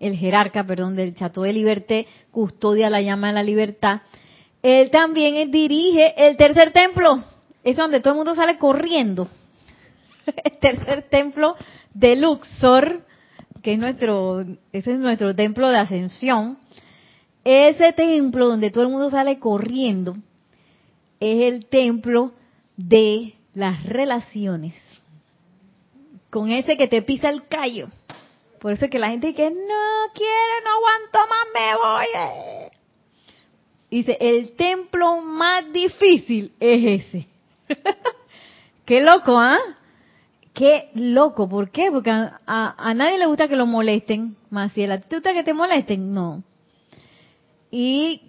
el 0.00 0.16
jerarca, 0.16 0.66
perdón, 0.66 0.96
del 0.96 1.14
Chateau 1.14 1.44
de 1.44 1.52
Liberté, 1.52 2.06
custodia 2.30 2.90
la 2.90 3.00
llama 3.00 3.28
de 3.28 3.34
la 3.34 3.42
libertad, 3.42 4.02
él 4.62 4.90
también 4.90 5.50
dirige 5.50 6.14
el 6.16 6.36
tercer 6.36 6.72
templo. 6.72 7.22
Es 7.64 7.76
donde 7.76 8.00
todo 8.00 8.14
el 8.14 8.18
mundo 8.18 8.34
sale 8.34 8.58
corriendo. 8.58 9.28
El 10.44 10.58
tercer 10.58 11.02
templo 11.08 11.56
de 11.94 12.16
Luxor, 12.16 13.04
que 13.60 13.74
es 13.74 13.78
nuestro, 13.78 14.40
ese 14.72 14.92
es 14.92 14.98
nuestro 14.98 15.34
templo 15.34 15.68
de 15.68 15.78
ascensión. 15.78 16.58
Ese 17.44 17.92
templo 17.92 18.48
donde 18.48 18.70
todo 18.70 18.84
el 18.84 18.90
mundo 18.90 19.10
sale 19.10 19.40
corriendo 19.40 20.16
es 21.18 21.42
el 21.42 21.66
templo 21.66 22.32
de 22.76 23.34
las 23.54 23.84
relaciones. 23.84 24.74
Con 26.32 26.50
ese 26.50 26.78
que 26.78 26.88
te 26.88 27.02
pisa 27.02 27.28
el 27.28 27.46
callo. 27.46 27.88
Por 28.58 28.72
eso 28.72 28.88
que 28.88 28.98
la 28.98 29.10
gente 29.10 29.26
dice, 29.26 29.50
no 29.50 30.12
quiere, 30.14 30.54
no 30.64 30.70
aguanto 30.70 31.18
más, 31.28 31.46
me 31.52 31.76
voy. 31.76 32.70
Dice, 33.90 34.16
el 34.18 34.52
templo 34.52 35.20
más 35.20 35.70
difícil 35.70 36.54
es 36.58 37.02
ese. 37.04 37.26
Qué 38.86 39.02
loco, 39.02 39.38
¿ah? 39.38 39.58
Qué 40.54 40.88
loco. 40.94 41.50
¿Por 41.50 41.70
qué? 41.70 41.90
Porque 41.92 42.10
a, 42.10 42.94
nadie 42.94 43.18
le 43.18 43.26
gusta 43.26 43.46
que 43.46 43.56
lo 43.56 43.66
molesten. 43.66 44.34
Si 44.72 44.84
a 44.84 44.98
ti 44.98 45.08
te 45.08 45.16
gusta 45.16 45.34
que 45.34 45.44
te 45.44 45.52
molesten, 45.52 46.14
no. 46.14 46.42
Y 47.70 48.22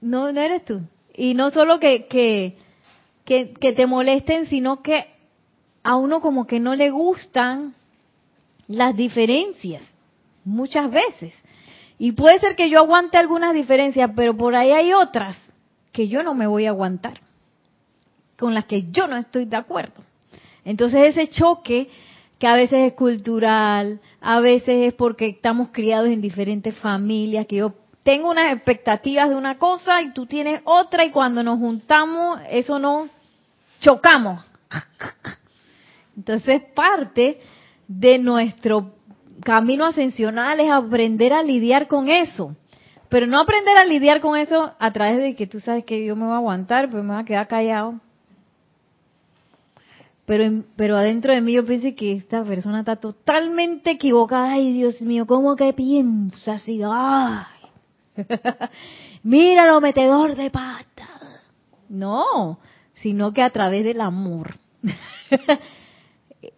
no, 0.00 0.30
no 0.30 0.40
eres 0.40 0.64
tú. 0.64 0.82
Y 1.16 1.34
no 1.34 1.50
solo 1.50 1.80
que, 1.80 2.06
que, 2.06 2.54
que 3.24 3.72
te 3.72 3.86
molesten, 3.88 4.46
sino 4.46 4.82
que 4.84 5.13
a 5.84 5.96
uno 5.96 6.20
como 6.20 6.46
que 6.46 6.58
no 6.58 6.74
le 6.74 6.90
gustan 6.90 7.74
las 8.66 8.96
diferencias. 8.96 9.82
Muchas 10.44 10.90
veces. 10.90 11.34
Y 11.98 12.12
puede 12.12 12.40
ser 12.40 12.56
que 12.56 12.68
yo 12.68 12.80
aguante 12.80 13.18
algunas 13.18 13.54
diferencias, 13.54 14.10
pero 14.16 14.36
por 14.36 14.56
ahí 14.56 14.72
hay 14.72 14.92
otras 14.92 15.36
que 15.92 16.08
yo 16.08 16.22
no 16.22 16.34
me 16.34 16.46
voy 16.46 16.66
a 16.66 16.70
aguantar, 16.70 17.20
con 18.36 18.52
las 18.52 18.64
que 18.64 18.90
yo 18.90 19.06
no 19.06 19.16
estoy 19.16 19.44
de 19.44 19.56
acuerdo. 19.56 20.02
Entonces 20.64 21.16
ese 21.16 21.28
choque, 21.28 21.88
que 22.38 22.46
a 22.48 22.56
veces 22.56 22.90
es 22.90 22.94
cultural, 22.94 24.00
a 24.20 24.40
veces 24.40 24.88
es 24.88 24.94
porque 24.94 25.28
estamos 25.28 25.68
criados 25.70 26.08
en 26.08 26.20
diferentes 26.20 26.76
familias, 26.76 27.46
que 27.46 27.56
yo 27.56 27.74
tengo 28.02 28.30
unas 28.30 28.52
expectativas 28.52 29.28
de 29.28 29.36
una 29.36 29.56
cosa 29.58 30.02
y 30.02 30.12
tú 30.12 30.26
tienes 30.26 30.60
otra 30.64 31.04
y 31.04 31.10
cuando 31.10 31.42
nos 31.42 31.58
juntamos 31.58 32.40
eso 32.50 32.78
no 32.78 33.08
chocamos. 33.80 34.44
Entonces 36.16 36.62
parte 36.74 37.40
de 37.88 38.18
nuestro 38.18 38.92
camino 39.42 39.84
ascensional 39.84 40.60
es 40.60 40.70
aprender 40.70 41.32
a 41.32 41.42
lidiar 41.42 41.86
con 41.86 42.08
eso. 42.08 42.56
Pero 43.08 43.26
no 43.26 43.38
aprender 43.38 43.76
a 43.78 43.84
lidiar 43.84 44.20
con 44.20 44.36
eso 44.36 44.72
a 44.78 44.92
través 44.92 45.18
de 45.18 45.36
que 45.36 45.46
tú 45.46 45.60
sabes 45.60 45.84
que 45.84 46.04
yo 46.04 46.16
me 46.16 46.24
voy 46.24 46.34
a 46.34 46.38
aguantar, 46.38 46.88
pero 46.90 47.02
me 47.02 47.12
voy 47.12 47.22
a 47.22 47.24
quedar 47.24 47.46
callado. 47.46 48.00
Pero, 50.26 50.64
pero 50.76 50.96
adentro 50.96 51.32
de 51.34 51.40
mí 51.42 51.52
yo 51.52 51.66
pienso 51.66 51.94
que 51.94 52.12
esta 52.12 52.42
persona 52.42 52.80
está 52.80 52.96
totalmente 52.96 53.90
equivocada. 53.90 54.52
Ay, 54.52 54.72
Dios 54.72 55.00
mío, 55.02 55.26
¿cómo 55.26 55.54
que 55.54 55.72
piensa 55.74 56.54
así? 56.54 56.80
Ay. 56.84 57.44
Mira 59.22 59.66
lo 59.66 59.80
metedor 59.80 60.34
de 60.34 60.50
pata. 60.50 61.08
No, 61.88 62.58
sino 62.94 63.32
que 63.32 63.42
a 63.42 63.50
través 63.50 63.84
del 63.84 64.00
amor. 64.00 64.54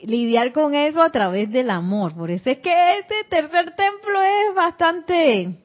Lidiar 0.00 0.53
con 0.53 0.75
eso 0.75 1.03
a 1.03 1.11
través 1.11 1.50
del 1.50 1.71
amor. 1.71 2.15
Por 2.15 2.31
eso 2.31 2.50
es 2.50 2.59
que 2.59 2.99
este 2.99 3.25
tercer 3.29 3.75
templo 3.75 4.23
es 4.23 4.55
bastante, 4.55 5.57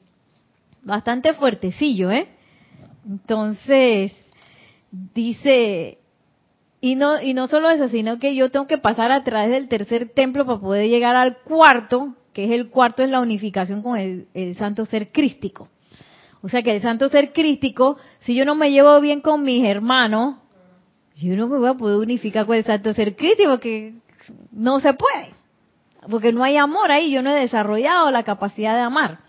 bastante 0.82 1.34
fuertecillo, 1.34 2.10
¿eh? 2.10 2.28
Entonces, 3.06 4.12
dice, 4.90 5.98
y 6.84 6.96
no, 6.96 7.22
y 7.22 7.32
no 7.32 7.46
solo 7.46 7.70
eso, 7.70 7.88
sino 7.88 8.18
que 8.18 8.34
yo 8.34 8.50
tengo 8.50 8.66
que 8.66 8.76
pasar 8.76 9.12
a 9.12 9.22
través 9.22 9.50
del 9.50 9.68
tercer 9.68 10.10
templo 10.10 10.44
para 10.44 10.58
poder 10.58 10.88
llegar 10.88 11.14
al 11.14 11.38
cuarto, 11.38 12.14
que 12.32 12.44
es 12.44 12.50
el 12.50 12.70
cuarto, 12.70 13.02
es 13.04 13.10
la 13.10 13.20
unificación 13.20 13.82
con 13.82 13.96
el, 13.96 14.56
santo 14.56 14.84
ser 14.84 15.12
crístico. 15.12 15.68
O 16.42 16.48
sea 16.48 16.62
que 16.62 16.74
el 16.74 16.82
santo 16.82 17.08
ser 17.08 17.32
crístico, 17.32 17.98
si 18.20 18.34
yo 18.34 18.44
no 18.44 18.56
me 18.56 18.72
llevo 18.72 19.00
bien 19.00 19.20
con 19.20 19.44
mis 19.44 19.64
hermanos, 19.64 20.36
yo 21.14 21.36
no 21.36 21.46
me 21.46 21.58
voy 21.58 21.68
a 21.68 21.74
poder 21.74 21.98
unificar 21.98 22.46
con 22.46 22.56
el 22.56 22.64
santo 22.64 22.92
ser 22.94 23.14
crístico, 23.14 23.50
porque 23.50 23.94
no 24.50 24.80
se 24.80 24.94
puede. 24.94 25.30
Porque 26.10 26.32
no 26.32 26.42
hay 26.42 26.56
amor 26.56 26.90
ahí, 26.90 27.12
yo 27.12 27.22
no 27.22 27.30
he 27.30 27.40
desarrollado 27.40 28.10
la 28.10 28.24
capacidad 28.24 28.74
de 28.74 28.80
amar. 28.80 29.20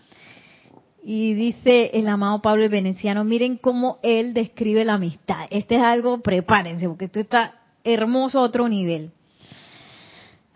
Y 1.02 1.34
dice 1.34 1.90
el 1.94 2.08
amado 2.08 2.40
Pablo 2.40 2.64
el 2.64 2.70
Veneciano, 2.70 3.24
miren 3.24 3.56
cómo 3.58 3.98
él 4.02 4.34
describe 4.34 4.84
la 4.84 4.94
amistad. 4.94 5.46
Este 5.50 5.76
es 5.76 5.82
algo, 5.82 6.20
prepárense, 6.20 6.88
porque 6.88 7.04
esto 7.04 7.20
está 7.20 7.60
hermoso 7.84 8.38
a 8.38 8.42
otro 8.42 8.68
nivel. 8.68 9.12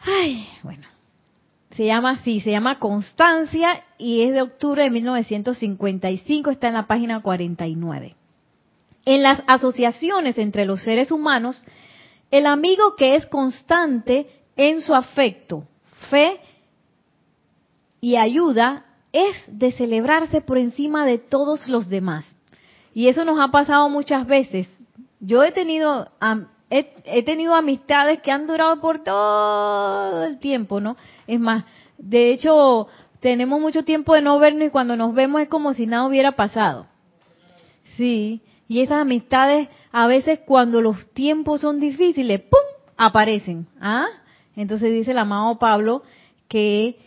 Ay, 0.00 0.49
bueno 0.62 0.88
se 1.78 1.87
llama 1.87 2.11
así, 2.11 2.40
se 2.40 2.50
llama 2.50 2.80
Constancia 2.80 3.85
y 3.99 4.23
es 4.23 4.35
de 4.35 4.42
octubre 4.42 4.83
de 4.83 4.90
1955, 4.90 6.50
está 6.50 6.66
en 6.66 6.75
la 6.75 6.88
página 6.88 7.23
49. 7.23 8.16
En 9.04 9.23
las 9.23 9.45
asociaciones 9.47 10.38
entre 10.38 10.66
los 10.66 10.83
seres 10.83 11.12
humanos, 11.12 11.62
el 12.30 12.47
amigo 12.47 12.94
que 12.97 13.16
es 13.16 13.26
constante 13.26 14.26
en 14.56 14.80
su 14.80 14.94
afecto, 14.94 15.64
fe 16.11 16.40
y 18.00 18.16
ayuda 18.16 18.85
es 19.12 19.37
de 19.47 19.73
celebrarse 19.73 20.40
por 20.40 20.58
encima 20.58 21.06
de 21.06 21.18
todos 21.18 21.68
los 21.68 21.88
demás. 21.88 22.25
Y 22.94 23.08
eso 23.08 23.25
nos 23.25 23.38
ha 23.40 23.49
pasado 23.49 23.88
muchas 23.88 24.26
veces. 24.26 24.68
Yo 25.20 25.42
he 25.42 25.52
tenido 25.52 26.08
he, 26.70 27.23
tenido 27.23 27.54
amistades 27.54 28.20
que 28.20 28.30
han 28.30 28.47
durado 28.47 28.80
por 28.80 29.02
todo 29.02 30.25
el 30.25 30.38
tiempo, 30.38 30.80
¿no? 30.80 30.97
Es 31.26 31.40
más, 31.40 31.64
de 31.97 32.32
hecho, 32.32 32.88
tenemos 33.20 33.61
mucho 33.61 33.85
tiempo 33.85 34.14
de 34.14 34.23
no 34.23 34.38
vernos 34.38 34.68
y 34.68 34.70
cuando 34.70 34.97
nos 34.97 35.14
vemos 35.14 35.42
es 35.42 35.49
como 35.49 35.75
si 35.75 35.87
nada 35.87 36.06
hubiera 36.06 36.32
pasado. 36.32 36.87
Sí, 37.97 38.42
y 38.68 38.80
esas 38.82 39.00
amistades 39.00 39.68
a 39.90 40.06
veces 40.06 40.40
cuando 40.44 40.82
los 40.82 41.10
tiempos 41.14 41.62
son 41.62 41.80
difíciles, 41.80 42.42
¡pum!, 42.42 42.60
aparecen. 42.98 43.66
¿Ah? 43.80 44.06
Entonces 44.54 44.92
dice 44.92 45.12
el 45.12 45.18
amado 45.18 45.58
Pablo 45.58 46.02
que 46.48 46.98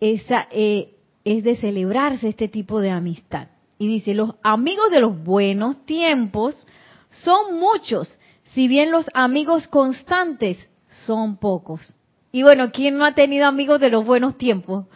esa 0.00 0.48
eh, 0.50 0.94
es 1.24 1.44
de 1.44 1.56
celebrarse 1.56 2.28
este 2.28 2.48
tipo 2.48 2.80
de 2.80 2.90
amistad. 2.90 3.48
Y 3.78 3.86
dice, 3.86 4.14
los 4.14 4.34
amigos 4.42 4.90
de 4.90 5.00
los 5.00 5.22
buenos 5.22 5.84
tiempos 5.84 6.66
son 7.10 7.58
muchos, 7.58 8.18
si 8.54 8.66
bien 8.66 8.90
los 8.90 9.06
amigos 9.14 9.68
constantes 9.68 10.58
son 11.06 11.36
pocos. 11.36 11.94
Y 12.32 12.42
bueno, 12.42 12.72
¿quién 12.72 12.96
no 12.96 13.04
ha 13.04 13.14
tenido 13.14 13.46
amigos 13.46 13.80
de 13.80 13.90
los 13.90 14.04
buenos 14.04 14.36
tiempos? 14.36 14.86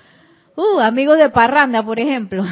Uh, 0.57 0.81
amigos 0.81 1.19
de 1.19 1.31
parranda, 1.31 1.85
por 1.85 2.01
ejemplo. 2.01 2.45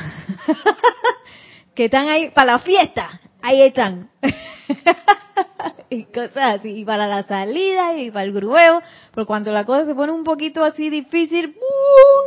que 1.74 1.86
están 1.86 2.08
ahí 2.08 2.30
para 2.30 2.52
la 2.52 2.58
fiesta. 2.58 3.20
Ahí 3.42 3.62
están. 3.62 4.08
y 5.90 6.04
cosas 6.04 6.60
así. 6.60 6.70
Y 6.80 6.84
para 6.84 7.06
la 7.06 7.22
salida 7.24 7.96
y 7.96 8.10
para 8.10 8.24
el 8.24 8.32
grueo. 8.32 8.82
Pero 9.14 9.26
cuando 9.26 9.52
la 9.52 9.64
cosa 9.64 9.86
se 9.86 9.94
pone 9.94 10.12
un 10.12 10.24
poquito 10.24 10.64
así 10.64 10.90
difícil, 10.90 11.54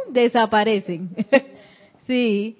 desaparecen. 0.09 1.09
sí. 2.07 2.57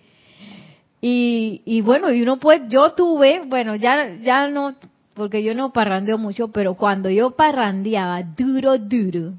Y, 1.02 1.62
y 1.66 1.82
bueno, 1.82 2.12
y 2.12 2.22
uno 2.22 2.38
pues, 2.38 2.62
yo 2.70 2.94
tuve, 2.94 3.42
bueno, 3.46 3.76
ya, 3.76 4.16
ya 4.22 4.48
no 4.48 4.76
porque 5.14 5.44
yo 5.44 5.54
no 5.54 5.72
parrandeo 5.72 6.18
mucho, 6.18 6.50
pero 6.50 6.76
cuando 6.76 7.10
yo 7.10 7.32
parrandeaba 7.32 8.24
duro, 8.24 8.78
duro, 8.78 9.34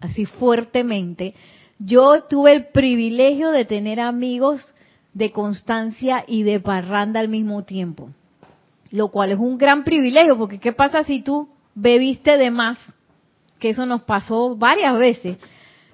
así 0.00 0.24
fuertemente, 0.24 1.34
yo 1.78 2.24
tuve 2.24 2.52
el 2.52 2.66
privilegio 2.66 3.50
de 3.50 3.64
tener 3.64 4.00
amigos 4.00 4.74
de 5.12 5.30
constancia 5.30 6.24
y 6.26 6.42
de 6.42 6.60
parranda 6.60 7.20
al 7.20 7.28
mismo 7.28 7.64
tiempo. 7.64 8.10
Lo 8.96 9.08
cual 9.08 9.32
es 9.32 9.38
un 9.38 9.58
gran 9.58 9.84
privilegio, 9.84 10.38
porque 10.38 10.58
¿qué 10.58 10.72
pasa 10.72 11.04
si 11.04 11.20
tú 11.20 11.50
bebiste 11.74 12.38
de 12.38 12.50
más? 12.50 12.78
Que 13.58 13.70
eso 13.70 13.84
nos 13.84 14.02
pasó 14.04 14.56
varias 14.56 14.98
veces. 14.98 15.36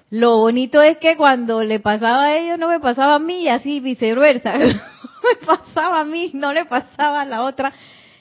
Lo 0.09 0.37
bonito 0.37 0.81
es 0.81 0.99
que 0.99 1.17
cuando 1.17 1.65
le 1.65 1.81
pasaba 1.81 2.27
a 2.27 2.37
ellos 2.37 2.57
no 2.57 2.69
me 2.69 2.79
pasaba 2.79 3.15
a 3.15 3.19
mí 3.19 3.41
y 3.41 3.49
así 3.49 3.81
viceversa. 3.81 4.57
me 4.57 5.45
pasaba 5.45 5.99
a 5.99 6.05
mí, 6.05 6.31
no 6.33 6.53
le 6.53 6.63
pasaba 6.63 7.21
a 7.21 7.25
la 7.25 7.43
otra 7.43 7.73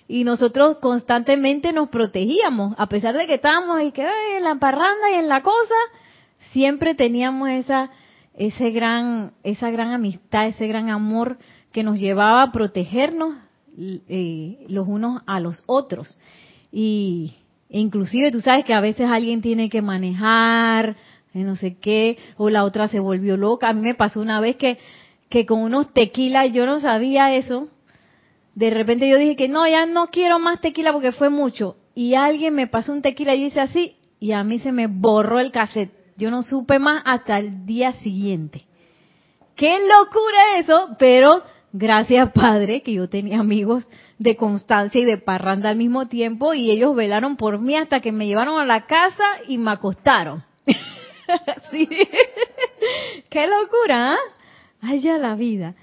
y 0.08 0.24
nosotros 0.24 0.78
constantemente 0.78 1.72
nos 1.72 1.88
protegíamos, 1.88 2.74
a 2.76 2.88
pesar 2.88 3.16
de 3.16 3.28
que 3.28 3.34
estábamos 3.34 3.76
ahí 3.76 3.92
que 3.92 4.04
en 4.36 4.42
la 4.42 4.56
parranda 4.56 5.12
y 5.12 5.14
en 5.14 5.28
la 5.28 5.42
cosa, 5.42 5.76
siempre 6.50 6.96
teníamos 6.96 7.50
esa 7.50 7.90
ese 8.34 8.72
gran 8.72 9.32
esa 9.44 9.70
gran 9.70 9.92
amistad, 9.92 10.48
ese 10.48 10.66
gran 10.66 10.90
amor 10.90 11.38
que 11.70 11.84
nos 11.84 11.98
llevaba 11.98 12.42
a 12.42 12.50
protegernos 12.50 13.36
eh, 13.78 14.64
los 14.68 14.86
unos 14.88 15.22
a 15.26 15.40
los 15.40 15.62
otros. 15.66 16.18
Y 16.70 17.34
inclusive 17.68 18.30
tú 18.30 18.40
sabes 18.40 18.64
que 18.64 18.74
a 18.74 18.80
veces 18.80 19.08
alguien 19.10 19.42
tiene 19.42 19.68
que 19.68 19.82
manejar, 19.82 20.96
eh, 21.34 21.44
no 21.44 21.56
sé 21.56 21.76
qué, 21.78 22.18
o 22.36 22.50
la 22.50 22.64
otra 22.64 22.88
se 22.88 23.00
volvió 23.00 23.36
loca. 23.36 23.68
A 23.68 23.72
mí 23.72 23.82
me 23.82 23.94
pasó 23.94 24.20
una 24.20 24.40
vez 24.40 24.56
que 24.56 24.78
que 25.28 25.46
con 25.46 25.60
unos 25.60 25.94
tequilas 25.94 26.52
yo 26.52 26.66
no 26.66 26.78
sabía 26.78 27.34
eso 27.34 27.70
de 28.54 28.70
repente 28.70 29.08
yo 29.08 29.18
dije 29.18 29.36
que 29.36 29.48
no, 29.48 29.66
ya 29.66 29.86
no 29.86 30.08
quiero 30.08 30.38
más 30.38 30.60
tequila 30.60 30.92
porque 30.92 31.12
fue 31.12 31.30
mucho. 31.30 31.76
Y 31.94 32.14
alguien 32.14 32.54
me 32.54 32.66
pasó 32.66 32.92
un 32.92 33.02
tequila 33.02 33.34
y 33.34 33.44
dice 33.44 33.60
así, 33.60 33.96
y 34.20 34.32
a 34.32 34.44
mí 34.44 34.58
se 34.58 34.72
me 34.72 34.86
borró 34.86 35.40
el 35.40 35.52
cassette. 35.52 35.92
Yo 36.16 36.30
no 36.30 36.42
supe 36.42 36.78
más 36.78 37.02
hasta 37.04 37.38
el 37.38 37.66
día 37.66 37.92
siguiente. 37.94 38.66
Qué 39.56 39.78
locura 39.78 40.58
eso, 40.58 40.96
pero 40.98 41.42
gracias 41.72 42.32
Padre 42.32 42.82
que 42.82 42.94
yo 42.94 43.08
tenía 43.08 43.40
amigos 43.40 43.86
de 44.18 44.36
constancia 44.36 45.00
y 45.00 45.04
de 45.04 45.18
parranda 45.18 45.70
al 45.70 45.76
mismo 45.76 46.06
tiempo 46.06 46.54
y 46.54 46.70
ellos 46.70 46.94
velaron 46.94 47.36
por 47.36 47.60
mí 47.60 47.74
hasta 47.76 48.00
que 48.00 48.12
me 48.12 48.26
llevaron 48.26 48.60
a 48.60 48.66
la 48.66 48.86
casa 48.86 49.24
y 49.48 49.58
me 49.58 49.72
acostaron. 49.72 50.44
sí. 51.70 51.88
Qué 53.28 53.46
locura, 53.46 54.16
¿eh? 54.82 54.98
Ya 55.00 55.18
la 55.18 55.34
vida. 55.34 55.74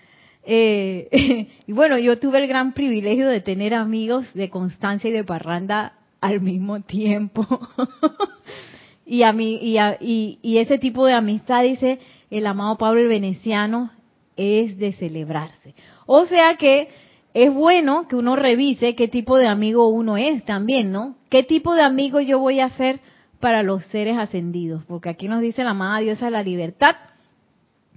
Eh, 0.44 1.48
y 1.68 1.72
bueno, 1.74 1.98
yo 1.98 2.20
tuve 2.20 2.40
el 2.40 2.48
gran 2.48 2.74
privilegio 2.74 3.28
de 3.28 3.42
tener 3.42 3.74
amigos 3.74 4.34
de 4.34 4.50
constancia 4.50 5.10
y 5.10 5.14
de 5.14 5.24
parranda 5.24 5.94
al 6.22 6.42
mismo 6.42 6.82
tiempo. 6.82 7.46
y 9.06 9.24
a 9.24 9.34
mí 9.34 9.60
y, 9.62 10.40
y, 10.42 10.58
ese 10.58 10.78
tipo 10.78 11.06
de 11.06 11.14
amistad 11.14 11.64
dice 11.64 12.00
el 12.30 12.48
amado 12.48 12.78
Pablo 12.78 13.02
el 13.02 13.08
Veneciano 13.08 13.92
es 14.40 14.78
de 14.78 14.94
celebrarse. 14.94 15.76
O 16.06 16.26
sea 16.26 16.56
que 16.56 16.88
es 17.34 17.54
bueno 17.54 18.08
que 18.08 18.16
uno 18.16 18.36
revise 18.36 18.96
qué 18.96 19.08
tipo 19.08 19.38
de 19.38 19.48
amigo 19.48 19.90
uno 19.90 20.18
es 20.18 20.46
también, 20.46 20.92
¿no? 20.92 21.16
¿Qué 21.30 21.44
tipo 21.44 21.76
de 21.76 21.84
amigo 21.84 22.22
yo 22.22 22.40
voy 22.40 22.62
a 22.62 22.70
ser 22.70 23.02
para 23.40 23.64
los 23.64 23.86
seres 23.88 24.18
ascendidos? 24.18 24.84
Porque 24.86 25.10
aquí 25.10 25.28
nos 25.28 25.42
dice 25.42 25.64
la 25.64 25.72
amada 25.72 26.00
diosa 26.00 26.30
la 26.30 26.42
libertad 26.42 26.96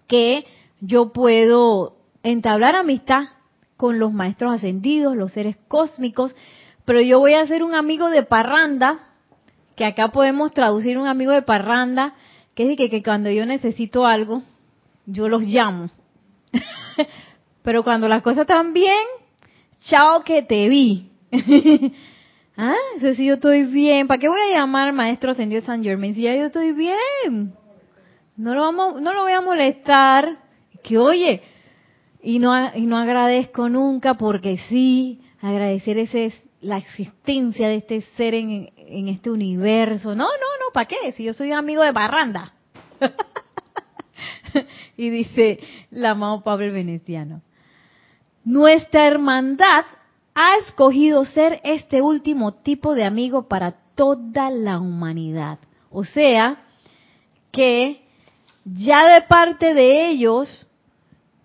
que 0.09 0.45
yo 0.81 1.13
puedo 1.13 1.97
entablar 2.25 2.75
amistad 2.75 3.23
con 3.77 3.99
los 3.99 4.13
maestros 4.13 4.53
ascendidos, 4.53 5.17
los 5.17 5.33
seres 5.33 5.57
cósmicos, 5.69 6.35
pero 6.85 7.01
yo 7.01 7.21
voy 7.21 7.35
a 7.35 7.47
ser 7.47 7.63
un 7.63 7.75
amigo 7.75 8.11
de 8.11 8.25
parranda, 8.25 9.09
que 9.77 9.85
acá 9.85 10.09
podemos 10.09 10.51
traducir 10.51 10.99
un 10.99 11.07
amigo 11.07 11.33
de 11.33 11.43
parranda, 11.43 12.15
que 12.55 12.71
es 12.71 12.77
que, 12.77 12.91
que 12.91 13.03
cuando 13.03 13.31
yo 13.31 13.47
necesito 13.47 14.07
algo, 14.07 14.43
yo 15.07 15.29
los 15.29 15.43
llamo. 15.43 15.89
pero 17.63 17.83
cuando 17.83 18.09
las 18.09 18.23
cosas 18.23 18.43
están 18.43 18.73
bien, 18.73 19.05
chao 19.81 20.23
que 20.25 20.43
te 20.43 20.69
vi. 20.69 21.11
ah, 22.57 22.75
eso 22.97 23.15
sí 23.15 23.27
yo 23.27 23.35
estoy 23.35 23.65
bien. 23.65 24.07
¿Para 24.07 24.21
qué 24.21 24.29
voy 24.29 24.41
a 24.41 24.59
llamar 24.59 24.93
maestro 24.93 25.31
ascendido 25.31 25.63
San 25.63 25.83
Germain 25.83 26.15
si 26.15 26.23
ya 26.23 26.35
yo 26.35 26.47
estoy 26.47 26.73
bien? 26.73 27.55
No 28.37 28.55
lo 28.55 28.63
vamos, 28.63 29.01
no 29.01 29.13
lo 29.13 29.23
voy 29.23 29.33
a 29.33 29.41
molestar. 29.41 30.39
Que 30.83 30.99
oye, 30.99 31.43
y 32.23 32.39
no, 32.39 32.55
y 32.75 32.83
no 32.83 32.97
agradezco 32.97 33.69
nunca 33.69 34.15
porque 34.15 34.59
sí, 34.69 35.21
agradecer 35.41 35.99
ese 35.99 36.27
es 36.27 36.35
la 36.61 36.79
existencia 36.79 37.69
de 37.69 37.77
este 37.77 38.01
ser 38.17 38.35
en, 38.35 38.73
en 38.77 39.09
este 39.09 39.31
universo. 39.31 40.15
No, 40.15 40.25
no, 40.25 40.29
no, 40.29 40.73
¿para 40.73 40.87
qué? 40.87 41.13
Si 41.13 41.25
yo 41.25 41.35
soy 41.35 41.53
amigo 41.53 41.83
de 41.83 41.93
Barranda. 41.93 42.53
y 44.97 45.11
dice 45.11 45.61
la 45.91 46.11
amado 46.11 46.43
Pablo 46.43 46.73
Veneciano. 46.73 47.43
Nuestra 48.45 49.07
hermandad 49.07 49.85
ha 50.35 50.57
escogido 50.59 51.25
ser 51.25 51.61
este 51.65 52.03
último 52.03 52.53
tipo 52.55 52.95
de 52.95 53.05
amigo 53.05 53.49
para 53.49 53.73
toda 53.95 54.51
la 54.51 54.79
humanidad. 54.81 55.59
O 55.91 56.05
sea, 56.05 56.65
que 57.51 58.03
ya 58.65 59.15
de 59.15 59.23
parte 59.23 59.75
de 59.75 60.09
ellos, 60.09 60.67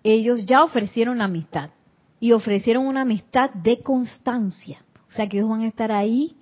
ellos 0.03 0.45
ya 0.45 0.63
ofrecieron 0.63 1.21
amistad. 1.21 1.71
Y 2.19 2.31
ofrecieron 2.31 2.87
una 2.87 3.01
amistad 3.01 3.51
de 3.51 3.81
constancia. 3.81 4.83
O 5.09 5.11
sea, 5.11 5.27
que 5.27 5.37
ellos 5.37 5.49
van 5.49 5.61
a 5.61 5.67
estar 5.67 5.91
ahí, 5.91 6.35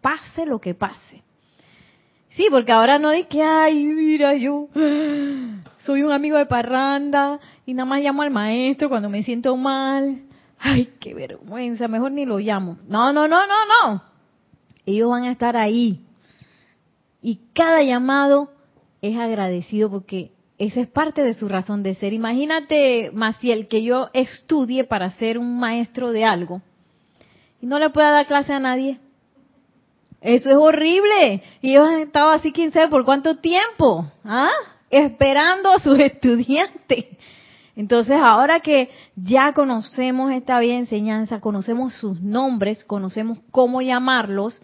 pase 0.00 0.46
lo 0.46 0.58
que 0.58 0.74
pase. 0.74 1.22
Sí, 2.30 2.46
porque 2.50 2.72
ahora 2.72 2.98
no 2.98 3.10
es 3.10 3.26
que, 3.26 3.42
ay, 3.42 3.84
mira, 3.84 4.34
yo 4.34 4.68
soy 5.78 6.02
un 6.02 6.12
amigo 6.12 6.38
de 6.38 6.46
parranda 6.46 7.40
y 7.66 7.74
nada 7.74 7.86
más 7.86 8.00
llamo 8.00 8.22
al 8.22 8.30
maestro 8.30 8.88
cuando 8.88 9.08
me 9.08 9.22
siento 9.22 9.56
mal. 9.56 10.22
Ay, 10.58 10.92
qué 11.00 11.14
vergüenza, 11.14 11.88
mejor 11.88 12.12
ni 12.12 12.26
lo 12.26 12.38
llamo. 12.38 12.76
No, 12.86 13.12
no, 13.12 13.26
no, 13.26 13.46
no, 13.46 13.54
no. 13.66 14.02
Ellos 14.86 15.10
van 15.10 15.24
a 15.24 15.32
estar 15.32 15.56
ahí. 15.56 16.00
Y 17.22 17.40
cada 17.54 17.82
llamado 17.82 18.50
es 19.02 19.18
agradecido 19.18 19.90
porque 19.90 20.32
esa 20.58 20.80
es 20.80 20.88
parte 20.88 21.22
de 21.22 21.34
su 21.34 21.48
razón 21.48 21.82
de 21.82 21.94
ser. 21.94 22.12
Imagínate, 22.12 23.10
Maciel, 23.12 23.66
que 23.68 23.82
yo 23.82 24.10
estudie 24.12 24.84
para 24.84 25.10
ser 25.12 25.38
un 25.38 25.58
maestro 25.58 26.12
de 26.12 26.24
algo 26.24 26.60
y 27.62 27.66
no 27.66 27.78
le 27.78 27.90
pueda 27.90 28.10
dar 28.10 28.26
clase 28.26 28.52
a 28.52 28.60
nadie. 28.60 28.98
Eso 30.20 30.50
es 30.50 30.56
horrible. 30.56 31.42
Y 31.62 31.70
ellos 31.70 31.88
han 31.88 32.00
estado 32.00 32.30
así 32.30 32.52
quién 32.52 32.72
sabe 32.72 32.88
por 32.88 33.04
cuánto 33.04 33.36
tiempo, 33.36 34.10
¿ah? 34.24 34.50
Esperando 34.90 35.70
a 35.70 35.78
sus 35.78 35.98
estudiantes. 36.00 37.06
Entonces, 37.76 38.16
ahora 38.20 38.60
que 38.60 38.90
ya 39.16 39.52
conocemos 39.54 40.30
esta 40.32 40.58
bella 40.58 40.76
enseñanza, 40.76 41.40
conocemos 41.40 41.94
sus 41.94 42.20
nombres, 42.20 42.84
conocemos 42.84 43.38
cómo 43.50 43.80
llamarlos, 43.80 44.60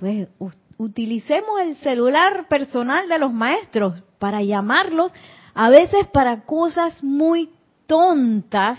pues 0.00 0.28
utilicemos 0.76 1.60
el 1.60 1.76
celular 1.76 2.48
personal 2.48 3.08
de 3.08 3.18
los 3.18 3.32
maestros 3.32 4.02
para 4.18 4.42
llamarlos, 4.42 5.12
a 5.54 5.70
veces 5.70 6.06
para 6.08 6.44
cosas 6.44 7.04
muy 7.04 7.50
tontas 7.86 8.78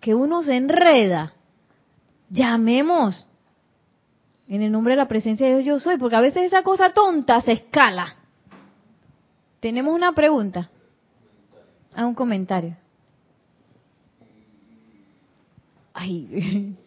que 0.00 0.14
uno 0.14 0.42
se 0.42 0.56
enreda. 0.56 1.32
Llamemos 2.30 3.27
en 4.48 4.62
el 4.62 4.72
nombre 4.72 4.94
de 4.94 4.98
la 4.98 5.08
presencia 5.08 5.46
de 5.46 5.58
Dios 5.58 5.64
yo 5.64 5.78
soy, 5.78 5.98
porque 5.98 6.16
a 6.16 6.20
veces 6.20 6.44
esa 6.44 6.62
cosa 6.62 6.92
tonta 6.92 7.40
se 7.42 7.52
escala. 7.52 8.16
Tenemos 9.60 9.94
una 9.94 10.12
pregunta. 10.12 10.70
A 11.94 12.02
ah, 12.02 12.06
un 12.06 12.14
comentario. 12.14 12.76
Ay. 15.92 16.76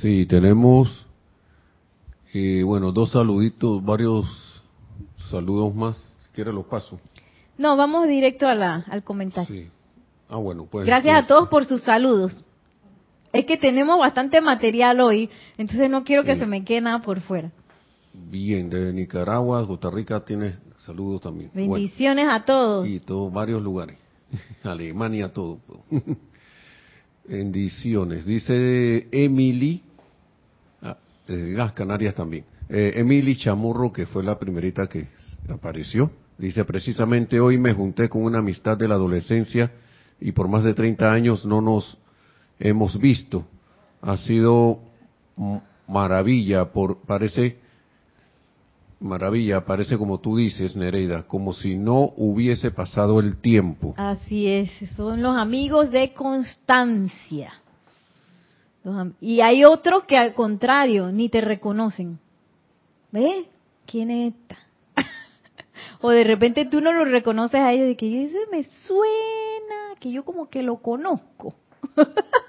Sí, 0.00 0.26
tenemos, 0.26 1.06
eh, 2.32 2.62
bueno, 2.62 2.92
dos 2.92 3.10
saluditos, 3.10 3.84
varios 3.84 4.26
saludos 5.28 5.74
más. 5.74 5.96
Si 5.96 6.28
quiere 6.34 6.52
los 6.52 6.66
paso. 6.66 7.00
No, 7.56 7.76
vamos 7.76 8.06
directo 8.06 8.46
a 8.46 8.54
la, 8.54 8.84
al 8.88 9.02
comentario. 9.02 9.52
Sí. 9.52 9.68
Ah, 10.28 10.36
bueno, 10.36 10.68
pues. 10.70 10.86
Gracias 10.86 11.24
a 11.24 11.26
todos 11.26 11.48
por 11.48 11.64
sus 11.64 11.82
saludos. 11.82 12.44
Es 13.32 13.44
que 13.44 13.56
tenemos 13.56 13.98
bastante 13.98 14.40
material 14.40 15.00
hoy, 15.00 15.28
entonces 15.58 15.90
no 15.90 16.04
quiero 16.04 16.24
que 16.24 16.36
se 16.36 16.46
me 16.46 16.64
quede 16.64 16.80
nada 16.80 17.00
por 17.00 17.20
fuera. 17.20 17.50
Bien, 18.12 18.68
de 18.70 18.92
Nicaragua, 18.92 19.66
Costa 19.66 19.90
Rica 19.90 20.24
tiene 20.24 20.56
saludos 20.78 21.22
también. 21.22 21.50
Bendiciones 21.54 22.26
a 22.28 22.44
todos. 22.44 22.86
Y 22.86 23.00
todos, 23.00 23.32
varios 23.32 23.62
lugares. 23.62 23.98
Alemania, 24.62 25.32
todo. 25.32 25.60
Bendiciones. 27.28 28.24
Dice 28.24 29.06
Emily, 29.12 29.82
ah, 30.82 30.96
desde 31.26 31.52
las 31.52 31.72
Canarias 31.72 32.14
también. 32.14 32.44
Eh, 32.68 32.92
Emily 32.96 33.36
Chamorro, 33.36 33.92
que 33.92 34.06
fue 34.06 34.22
la 34.22 34.38
primerita 34.38 34.86
que 34.86 35.08
apareció, 35.48 36.10
dice 36.36 36.64
precisamente 36.64 37.40
hoy 37.40 37.58
me 37.58 37.72
junté 37.72 38.08
con 38.08 38.22
una 38.22 38.38
amistad 38.38 38.76
de 38.76 38.88
la 38.88 38.94
adolescencia 38.94 39.70
y 40.20 40.32
por 40.32 40.48
más 40.48 40.64
de 40.64 40.74
30 40.74 41.10
años 41.10 41.46
no 41.46 41.60
nos 41.60 41.98
hemos 42.58 42.98
visto. 42.98 43.44
Ha 44.00 44.16
sido 44.16 44.80
maravilla, 45.86 46.72
por, 46.72 46.98
parece 47.02 47.58
maravilla, 49.00 49.64
parece 49.64 49.96
como 49.96 50.18
tú 50.18 50.36
dices, 50.36 50.76
Nereida, 50.76 51.22
como 51.24 51.52
si 51.52 51.76
no 51.76 52.12
hubiese 52.16 52.70
pasado 52.70 53.20
el 53.20 53.40
tiempo. 53.40 53.94
Así 53.96 54.48
es, 54.48 54.70
son 54.96 55.22
los 55.22 55.36
amigos 55.36 55.90
de 55.90 56.12
constancia. 56.12 57.52
y 59.20 59.40
hay 59.40 59.64
otros 59.64 60.04
que 60.04 60.16
al 60.16 60.34
contrario, 60.34 61.12
ni 61.12 61.28
te 61.28 61.40
reconocen. 61.40 62.18
¿Ves? 63.12 63.46
¿Quién 63.86 64.10
es 64.10 64.34
esta? 64.34 64.58
o 66.00 66.10
de 66.10 66.24
repente 66.24 66.66
tú 66.66 66.80
no 66.80 66.92
lo 66.92 67.04
reconoces 67.04 67.60
a 67.60 67.72
ellos 67.72 67.86
de 67.86 67.96
que 67.96 68.24
ese 68.24 68.38
me 68.50 68.64
suena, 68.64 69.94
que 69.98 70.10
yo 70.10 70.24
como 70.24 70.48
que 70.48 70.62
lo 70.62 70.76
conozco. 70.76 71.54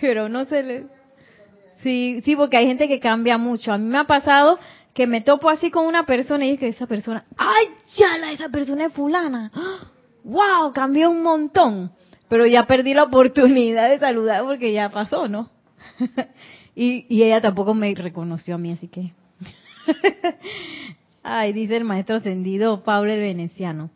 Pero 0.00 0.28
no 0.28 0.44
se 0.44 0.62
le... 0.62 0.86
Sí, 1.82 2.20
sí, 2.24 2.34
porque 2.34 2.56
hay 2.56 2.66
gente 2.66 2.88
que 2.88 3.00
cambia 3.00 3.38
mucho. 3.38 3.72
A 3.72 3.78
mí 3.78 3.84
me 3.84 3.98
ha 3.98 4.04
pasado 4.04 4.58
que 4.94 5.06
me 5.06 5.20
topo 5.20 5.48
así 5.48 5.70
con 5.70 5.86
una 5.86 6.04
persona 6.06 6.44
y 6.44 6.50
es 6.50 6.58
que 6.58 6.68
esa 6.68 6.86
persona, 6.86 7.24
¡ay, 7.36 7.66
ya 7.96 8.18
la 8.18 8.32
esa 8.32 8.48
persona 8.48 8.86
es 8.86 8.92
fulana! 8.92 9.52
¡Wow! 10.24 10.72
Cambió 10.72 11.10
un 11.10 11.22
montón. 11.22 11.92
Pero 12.28 12.46
ya 12.46 12.66
perdí 12.66 12.94
la 12.94 13.04
oportunidad 13.04 13.88
de 13.88 13.98
saludar 13.98 14.42
porque 14.42 14.72
ya 14.72 14.90
pasó, 14.90 15.28
¿no? 15.28 15.50
y, 16.74 17.06
y 17.08 17.22
ella 17.22 17.40
tampoco 17.40 17.74
me 17.74 17.94
reconoció 17.94 18.56
a 18.56 18.58
mí, 18.58 18.72
así 18.72 18.88
que... 18.88 19.12
Ay, 21.22 21.52
dice 21.52 21.76
el 21.76 21.84
maestro 21.84 22.16
ascendido 22.16 22.82
Pablo 22.82 23.12
el 23.12 23.20
Veneciano. 23.20 23.90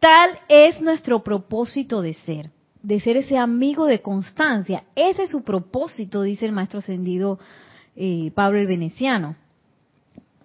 Tal 0.00 0.38
es 0.48 0.80
nuestro 0.80 1.22
propósito 1.22 2.02
de 2.02 2.14
ser 2.14 2.50
de 2.86 3.00
ser 3.00 3.16
ese 3.16 3.36
amigo 3.36 3.86
de 3.86 4.00
constancia. 4.00 4.84
Ese 4.94 5.24
es 5.24 5.30
su 5.30 5.42
propósito, 5.42 6.22
dice 6.22 6.46
el 6.46 6.52
maestro 6.52 6.78
ascendido 6.78 7.40
eh, 7.96 8.30
Pablo 8.32 8.60
el 8.60 8.68
Veneciano. 8.68 9.34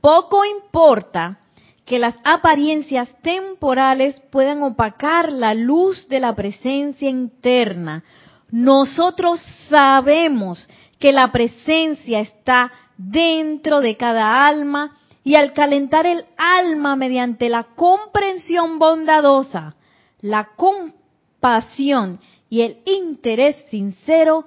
Poco 0.02 0.44
importa 0.44 1.38
que 1.86 2.00
las 2.00 2.16
apariencias 2.24 3.16
temporales 3.22 4.20
puedan 4.32 4.64
opacar 4.64 5.32
la 5.32 5.54
luz 5.54 6.08
de 6.08 6.20
la 6.20 6.34
presencia 6.34 7.08
interna. 7.08 8.04
Nosotros 8.50 9.40
sabemos 9.70 10.68
que 10.98 11.12
la 11.12 11.32
presencia 11.32 12.22
está 12.22 12.72
dentro 12.98 13.82
de 13.82 13.98
cada 13.98 14.48
alma 14.48 14.98
y 15.24 15.36
al 15.36 15.54
calentar 15.54 16.08
el 16.08 16.26
alma 16.38 16.96
mediante 16.96 17.50
la 17.50 17.66
comprensión 17.76 18.80
bondadosa, 18.80 19.76
la 20.22 20.50
compasión 20.56 22.20
y 22.52 22.64
el 22.64 22.80
interés 22.86 23.56
sincero, 23.70 24.46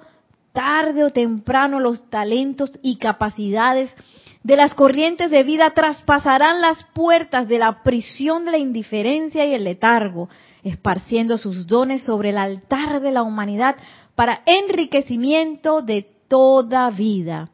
tarde 0.53 1.03
o 1.03 1.09
temprano 1.09 1.79
los 1.79 2.07
talentos 2.11 2.69
y 2.83 2.97
capacidades 2.97 3.89
de 4.43 4.55
las 4.55 4.75
corrientes 4.75 5.31
de 5.31 5.43
vida 5.43 5.73
traspasarán 5.73 6.61
las 6.61 6.83
puertas 6.93 7.47
de 7.47 7.57
la 7.57 7.81
prisión 7.81 8.45
de 8.45 8.51
la 8.51 8.57
indiferencia 8.59 9.43
y 9.43 9.55
el 9.55 9.63
letargo, 9.63 10.29
esparciendo 10.63 11.39
sus 11.39 11.65
dones 11.65 12.03
sobre 12.03 12.29
el 12.29 12.37
altar 12.37 13.01
de 13.01 13.11
la 13.11 13.23
humanidad 13.23 13.75
para 14.13 14.43
enriquecimiento 14.45 15.81
de 15.81 16.07
toda 16.27 16.91
vida. 16.91 17.49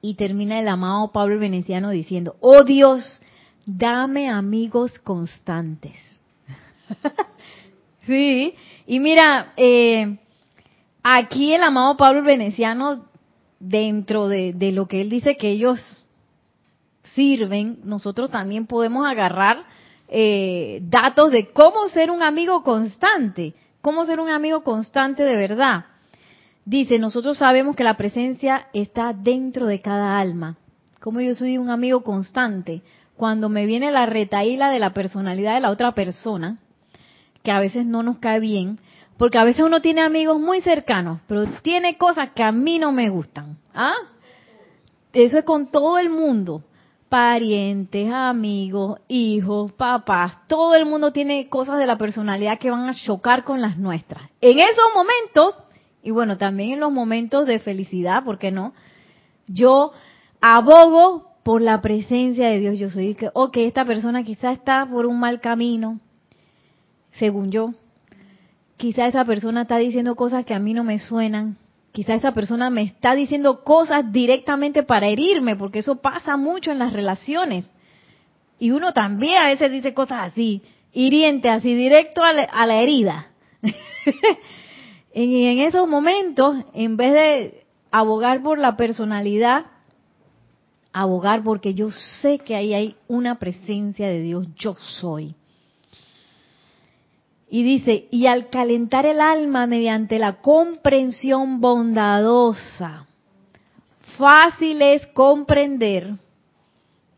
Y 0.00 0.14
termina 0.14 0.58
el 0.58 0.68
amado 0.68 1.12
Pablo 1.12 1.38
Veneciano 1.38 1.90
diciendo, 1.90 2.36
oh 2.40 2.64
Dios, 2.64 3.20
dame 3.66 4.30
amigos 4.30 4.98
constantes. 5.00 6.22
sí, 8.06 8.54
y 8.86 9.00
mira, 9.00 9.52
eh, 9.56 10.18
aquí 11.02 11.52
el 11.54 11.62
amado 11.62 11.96
Pablo 11.96 12.22
Veneciano, 12.22 13.06
dentro 13.58 14.28
de, 14.28 14.54
lo 14.72 14.86
que 14.86 15.00
él 15.00 15.10
dice 15.10 15.36
que 15.36 15.50
ellos 15.50 16.04
sirven, 17.14 17.80
nosotros 17.84 18.30
también 18.30 18.66
podemos 18.66 19.06
agarrar 19.06 19.64
eh, 20.08 20.80
datos 20.82 21.32
de 21.32 21.48
cómo 21.52 21.88
ser 21.88 22.10
un 22.10 22.22
amigo 22.22 22.62
constante, 22.62 23.54
cómo 23.80 24.04
ser 24.04 24.20
un 24.20 24.28
amigo 24.28 24.62
constante 24.62 25.24
de 25.24 25.36
verdad. 25.36 25.86
Dice, 26.64 26.98
nosotros 26.98 27.38
sabemos 27.38 27.76
que 27.76 27.84
la 27.84 27.96
presencia 27.96 28.66
está 28.72 29.12
dentro 29.12 29.66
de 29.66 29.80
cada 29.80 30.18
alma. 30.18 30.56
Como 31.00 31.20
yo 31.20 31.34
soy 31.34 31.58
un 31.58 31.70
amigo 31.70 32.02
constante, 32.02 32.82
cuando 33.16 33.48
me 33.48 33.66
viene 33.66 33.90
la 33.90 34.06
retaíla 34.06 34.70
de 34.70 34.78
la 34.78 34.90
personalidad 34.90 35.54
de 35.54 35.60
la 35.60 35.70
otra 35.70 35.92
persona, 35.92 36.58
que 37.46 37.52
a 37.52 37.60
veces 37.60 37.86
no 37.86 38.02
nos 38.02 38.18
cae 38.18 38.40
bien, 38.40 38.80
porque 39.16 39.38
a 39.38 39.44
veces 39.44 39.64
uno 39.64 39.80
tiene 39.80 40.00
amigos 40.00 40.40
muy 40.40 40.62
cercanos, 40.62 41.20
pero 41.28 41.46
tiene 41.62 41.96
cosas 41.96 42.30
que 42.34 42.42
a 42.42 42.50
mí 42.50 42.80
no 42.80 42.90
me 42.90 43.08
gustan. 43.08 43.56
¿Ah? 43.72 43.94
Eso 45.12 45.38
es 45.38 45.44
con 45.44 45.70
todo 45.70 45.96
el 45.98 46.10
mundo. 46.10 46.64
Parientes, 47.08 48.12
amigos, 48.12 48.98
hijos, 49.06 49.70
papás, 49.74 50.44
todo 50.48 50.74
el 50.74 50.86
mundo 50.86 51.12
tiene 51.12 51.48
cosas 51.48 51.78
de 51.78 51.86
la 51.86 51.96
personalidad 51.96 52.58
que 52.58 52.72
van 52.72 52.88
a 52.88 52.96
chocar 52.96 53.44
con 53.44 53.60
las 53.60 53.78
nuestras. 53.78 54.28
En 54.40 54.58
esos 54.58 54.86
momentos, 54.92 55.54
y 56.02 56.10
bueno, 56.10 56.38
también 56.38 56.72
en 56.72 56.80
los 56.80 56.90
momentos 56.90 57.46
de 57.46 57.60
felicidad, 57.60 58.24
¿por 58.24 58.40
qué 58.40 58.50
no? 58.50 58.74
Yo 59.46 59.92
abogo 60.40 61.30
por 61.44 61.62
la 61.62 61.80
presencia 61.80 62.48
de 62.48 62.58
Dios. 62.58 62.76
Yo 62.76 62.90
soy 62.90 63.14
que, 63.14 63.30
ok, 63.32 63.58
esta 63.58 63.84
persona 63.84 64.24
quizá 64.24 64.50
está 64.50 64.84
por 64.84 65.06
un 65.06 65.20
mal 65.20 65.40
camino, 65.40 66.00
según 67.18 67.50
yo. 67.50 67.74
Quizá 68.76 69.06
esa 69.06 69.24
persona 69.24 69.62
está 69.62 69.78
diciendo 69.78 70.16
cosas 70.16 70.44
que 70.44 70.54
a 70.54 70.58
mí 70.58 70.74
no 70.74 70.84
me 70.84 70.98
suenan. 70.98 71.56
Quizá 71.92 72.14
esa 72.14 72.32
persona 72.32 72.68
me 72.68 72.82
está 72.82 73.14
diciendo 73.14 73.64
cosas 73.64 74.12
directamente 74.12 74.82
para 74.82 75.08
herirme, 75.08 75.56
porque 75.56 75.78
eso 75.78 75.96
pasa 75.96 76.36
mucho 76.36 76.70
en 76.70 76.78
las 76.78 76.92
relaciones. 76.92 77.70
Y 78.58 78.70
uno 78.70 78.92
también 78.92 79.38
a 79.38 79.46
veces 79.48 79.70
dice 79.70 79.94
cosas 79.94 80.32
así, 80.32 80.62
hiriente, 80.92 81.48
así 81.48 81.74
directo 81.74 82.22
a 82.22 82.32
la, 82.32 82.82
herida. 82.82 83.28
y 85.14 85.46
en 85.46 85.58
esos 85.60 85.88
momentos, 85.88 86.56
en 86.74 86.98
vez 86.98 87.12
de 87.14 87.66
abogar 87.90 88.42
por 88.42 88.58
la 88.58 88.76
personalidad, 88.76 89.66
abogar 90.92 91.42
porque 91.42 91.72
yo 91.72 91.92
sé 91.92 92.38
que 92.38 92.56
ahí 92.56 92.74
hay 92.74 92.96
una 93.08 93.38
presencia 93.38 94.06
de 94.06 94.20
Dios, 94.20 94.46
yo 94.56 94.74
soy. 94.74 95.34
Y 97.48 97.62
dice, 97.62 98.08
y 98.10 98.26
al 98.26 98.50
calentar 98.50 99.06
el 99.06 99.20
alma 99.20 99.66
mediante 99.66 100.18
la 100.18 100.40
comprensión 100.40 101.60
bondadosa, 101.60 103.06
fácil 104.18 104.82
es 104.82 105.06
comprender 105.08 106.14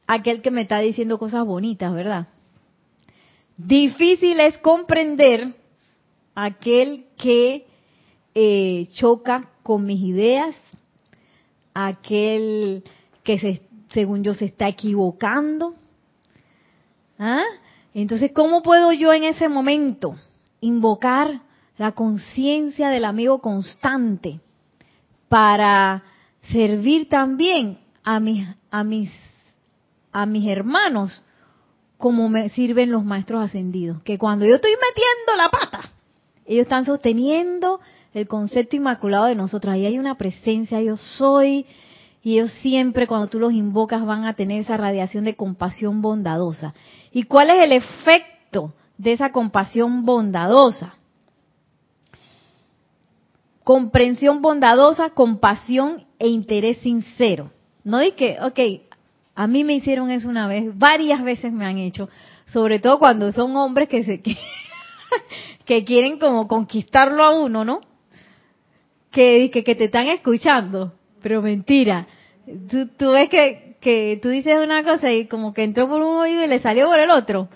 aquel 0.06 0.42
que 0.42 0.50
me 0.50 0.62
está 0.62 0.80
diciendo 0.80 1.18
cosas 1.18 1.46
bonitas, 1.46 1.94
¿verdad? 1.94 2.28
Difícil 3.56 4.38
es 4.40 4.58
comprender 4.58 5.54
aquel 6.34 7.06
que 7.16 7.66
eh, 8.34 8.86
choca 8.92 9.50
con 9.62 9.84
mis 9.84 10.00
ideas, 10.02 10.54
aquel 11.74 12.84
que 13.22 13.38
se, 13.38 13.62
según 13.88 14.22
yo 14.22 14.34
se 14.34 14.44
está 14.44 14.68
equivocando. 14.68 15.74
¿Ah? 17.18 17.42
Entonces, 18.02 18.30
¿cómo 18.32 18.62
puedo 18.62 18.92
yo 18.92 19.12
en 19.12 19.24
ese 19.24 19.48
momento 19.48 20.16
invocar 20.60 21.40
la 21.76 21.92
conciencia 21.92 22.90
del 22.90 23.04
amigo 23.04 23.40
constante 23.40 24.40
para 25.28 26.04
servir 26.52 27.08
también 27.08 27.80
a 28.04 28.20
mis, 28.20 28.46
a 28.70 28.84
mis, 28.84 29.10
a 30.12 30.26
mis 30.26 30.48
hermanos 30.48 31.22
como 31.96 32.28
me 32.28 32.48
sirven 32.50 32.92
los 32.92 33.04
maestros 33.04 33.42
ascendidos? 33.42 34.00
Que 34.02 34.16
cuando 34.16 34.46
yo 34.46 34.54
estoy 34.54 34.70
metiendo 34.70 35.36
la 35.36 35.50
pata, 35.50 35.90
ellos 36.46 36.62
están 36.62 36.84
sosteniendo 36.84 37.80
el 38.14 38.28
concepto 38.28 38.76
inmaculado 38.76 39.24
de 39.24 39.34
nosotros. 39.34 39.74
Ahí 39.74 39.86
hay 39.86 39.98
una 39.98 40.16
presencia, 40.16 40.80
yo 40.80 40.96
soy, 40.96 41.66
y 42.22 42.38
ellos 42.38 42.52
siempre 42.60 43.06
cuando 43.06 43.28
tú 43.28 43.38
los 43.38 43.52
invocas 43.52 44.04
van 44.04 44.24
a 44.24 44.34
tener 44.34 44.60
esa 44.60 44.76
radiación 44.76 45.24
de 45.24 45.36
compasión 45.36 46.02
bondadosa. 46.02 46.74
¿Y 47.12 47.24
cuál 47.24 47.50
es 47.50 47.60
el 47.60 47.72
efecto 47.72 48.74
de 48.96 49.12
esa 49.12 49.30
compasión 49.30 50.04
bondadosa? 50.04 50.94
Comprensión 53.62 54.42
bondadosa, 54.42 55.10
compasión 55.10 56.06
e 56.18 56.28
interés 56.28 56.78
sincero. 56.78 57.50
No 57.84 57.98
di 57.98 58.12
que, 58.12 58.38
ok, 58.40 58.58
a 59.34 59.46
mí 59.46 59.62
me 59.62 59.74
hicieron 59.74 60.10
eso 60.10 60.28
una 60.28 60.48
vez, 60.48 60.76
varias 60.76 61.22
veces 61.22 61.52
me 61.52 61.64
han 61.64 61.78
hecho, 61.78 62.08
sobre 62.46 62.80
todo 62.80 62.98
cuando 62.98 63.30
son 63.32 63.54
hombres 63.56 63.88
que 63.88 64.02
se 64.02 64.20
que, 65.64 65.84
quieren 65.84 66.18
como 66.18 66.48
conquistarlo 66.48 67.22
a 67.22 67.30
uno, 67.30 67.64
¿no? 67.64 67.80
Que, 69.12 69.50
que, 69.52 69.62
que 69.62 69.74
te 69.74 69.84
están 69.84 70.08
escuchando 70.08 70.97
pero 71.22 71.42
mentira. 71.42 72.06
Tú, 72.96 73.10
ves 73.10 73.28
que, 73.28 73.76
que 73.80 74.18
tú 74.22 74.28
dices 74.28 74.56
una 74.62 74.82
cosa 74.82 75.12
y 75.12 75.26
como 75.26 75.52
que 75.52 75.64
entró 75.64 75.88
por 75.88 76.00
un 76.00 76.18
oído 76.18 76.44
y 76.44 76.46
le 76.46 76.60
salió 76.60 76.88
por 76.88 76.98
el 76.98 77.10
otro. 77.10 77.48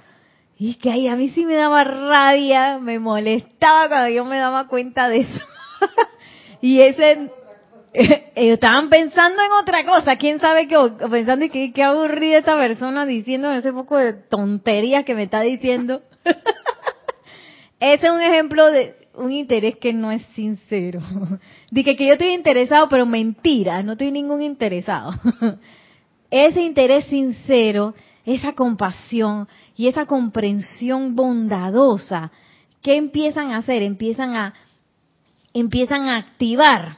Y 0.59 0.75
que 0.77 0.91
ahí 0.91 1.09
a 1.09 1.17
mí 1.17 1.31
sí 1.31 1.47
me 1.47 1.55
daba 1.55 1.83
rabia, 1.85 2.79
me 2.79 2.99
molestaba 2.99 3.89
cuando 3.89 4.09
yo 4.11 4.25
me 4.25 4.39
daba 4.39 4.69
cuenta 4.69 5.09
de 5.09 5.19
eso. 5.19 5.41
y 6.61 6.81
ese, 6.81 7.31
ellos 8.35 8.55
estaban 8.55 8.89
pensando 8.89 9.43
en 9.43 9.53
otra 9.53 9.85
cosa, 9.85 10.17
quién 10.17 10.41
sabe 10.41 10.69
qué, 10.69 10.77
pensando 11.11 11.49
que 11.49 11.73
qué 11.73 11.83
aburrida 11.83 12.39
esta 12.39 12.57
persona 12.57 13.07
diciendo 13.07 13.51
ese 13.51 13.73
poco 13.73 13.99
de 13.99 14.15
tonterías 14.15 15.05
que 15.05 15.15
me 15.15 15.25
está 15.25 15.41
diciendo. 15.41 16.03
ese 17.81 18.07
es 18.07 18.13
un 18.13 18.23
ejemplo 18.23 18.71
de, 18.71 19.02
un 19.15 19.31
interés 19.31 19.77
que 19.77 19.93
no 19.93 20.11
es 20.11 20.23
sincero. 20.35 21.01
Dije 21.71 21.97
que 21.97 22.07
yo 22.07 22.15
estoy 22.15 22.31
interesado, 22.31 22.89
pero 22.89 23.07
mentira, 23.07 23.83
no 23.83 23.93
estoy 23.93 24.11
ningún 24.11 24.43
interesado. 24.43 25.13
Ese 26.31 26.63
interés 26.63 27.05
sincero, 27.07 27.95
esa 28.25 28.55
compasión 28.55 29.49
y 29.77 29.89
esa 29.89 30.07
comprensión 30.07 31.15
bondadosa, 31.15 32.33
¿qué 32.81 32.97
empiezan 32.97 33.51
a 33.51 33.59
hacer? 33.59 33.83
Empiezan 33.83 34.35
a 34.35 34.55
empiezan 35.53 36.09
a 36.09 36.17
activar 36.17 36.97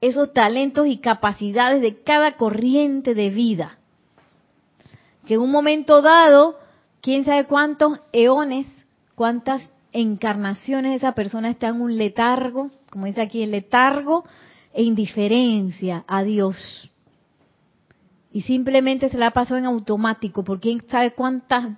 esos 0.00 0.32
talentos 0.32 0.86
y 0.86 0.98
capacidades 0.98 1.80
de 1.80 2.02
cada 2.02 2.36
corriente 2.36 3.14
de 3.14 3.30
vida. 3.30 3.78
Que 5.26 5.34
en 5.34 5.40
un 5.40 5.50
momento 5.50 6.00
dado, 6.00 6.56
quién 7.00 7.24
sabe 7.24 7.46
cuántos 7.46 7.98
eones, 8.12 8.66
cuántas 9.16 9.72
encarnaciones 9.92 10.96
esa 10.96 11.12
persona 11.12 11.50
está 11.50 11.68
en 11.68 11.80
un 11.80 11.96
letargo, 11.96 12.70
como 12.90 13.06
dice 13.06 13.22
aquí, 13.22 13.42
el 13.42 13.50
letargo 13.50 14.24
e 14.72 14.82
indiferencia 14.82 16.04
a 16.06 16.22
Dios. 16.22 16.56
Y 18.32 18.42
simplemente 18.42 19.08
se 19.08 19.18
la 19.18 19.28
ha 19.28 19.30
pasado 19.32 19.58
en 19.58 19.66
automático, 19.66 20.44
porque 20.44 20.68
quién 20.68 20.88
sabe 20.88 21.12
cuántas, 21.12 21.76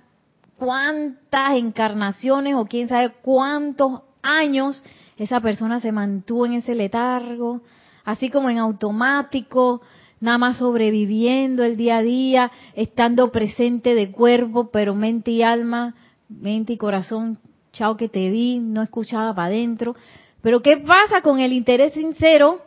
cuántas 0.59 1.57
encarnaciones 1.57 2.55
o 2.57 2.67
quién 2.67 2.89
sabe 2.89 3.13
cuántos 3.23 4.03
años 4.23 4.83
esa 5.17 5.41
persona 5.41 5.81
se 5.81 5.93
mantuvo 5.93 6.47
en 6.47 6.55
ese 6.55 6.75
letargo, 6.75 7.63
así 8.05 8.31
como 8.31 8.51
en 8.51 8.59
automático, 8.59 9.83
nada 10.21 10.39
más 10.39 10.59
sobreviviendo 10.59 11.63
el 11.63 11.77
día 11.77 11.99
a 11.99 12.03
día, 12.03 12.51
estando 12.75 13.31
presente 13.31 13.95
de 13.95 14.11
cuerpo, 14.11 14.71
pero 14.71 14.95
mente 14.95 15.31
y 15.31 15.43
alma, 15.43 15.95
mente 16.29 16.75
y 16.75 16.77
corazón 16.77 17.39
chao 17.73 17.97
que 17.97 18.09
te 18.09 18.31
vi, 18.31 18.59
no 18.59 18.83
escuchaba 18.83 19.35
para 19.35 19.49
adentro. 19.49 19.97
Pero 20.43 20.63
¿qué 20.63 20.79
pasa 20.79 21.23
con 21.23 21.41
el 21.41 21.53
interés 21.53 21.93
sincero, 21.93 22.61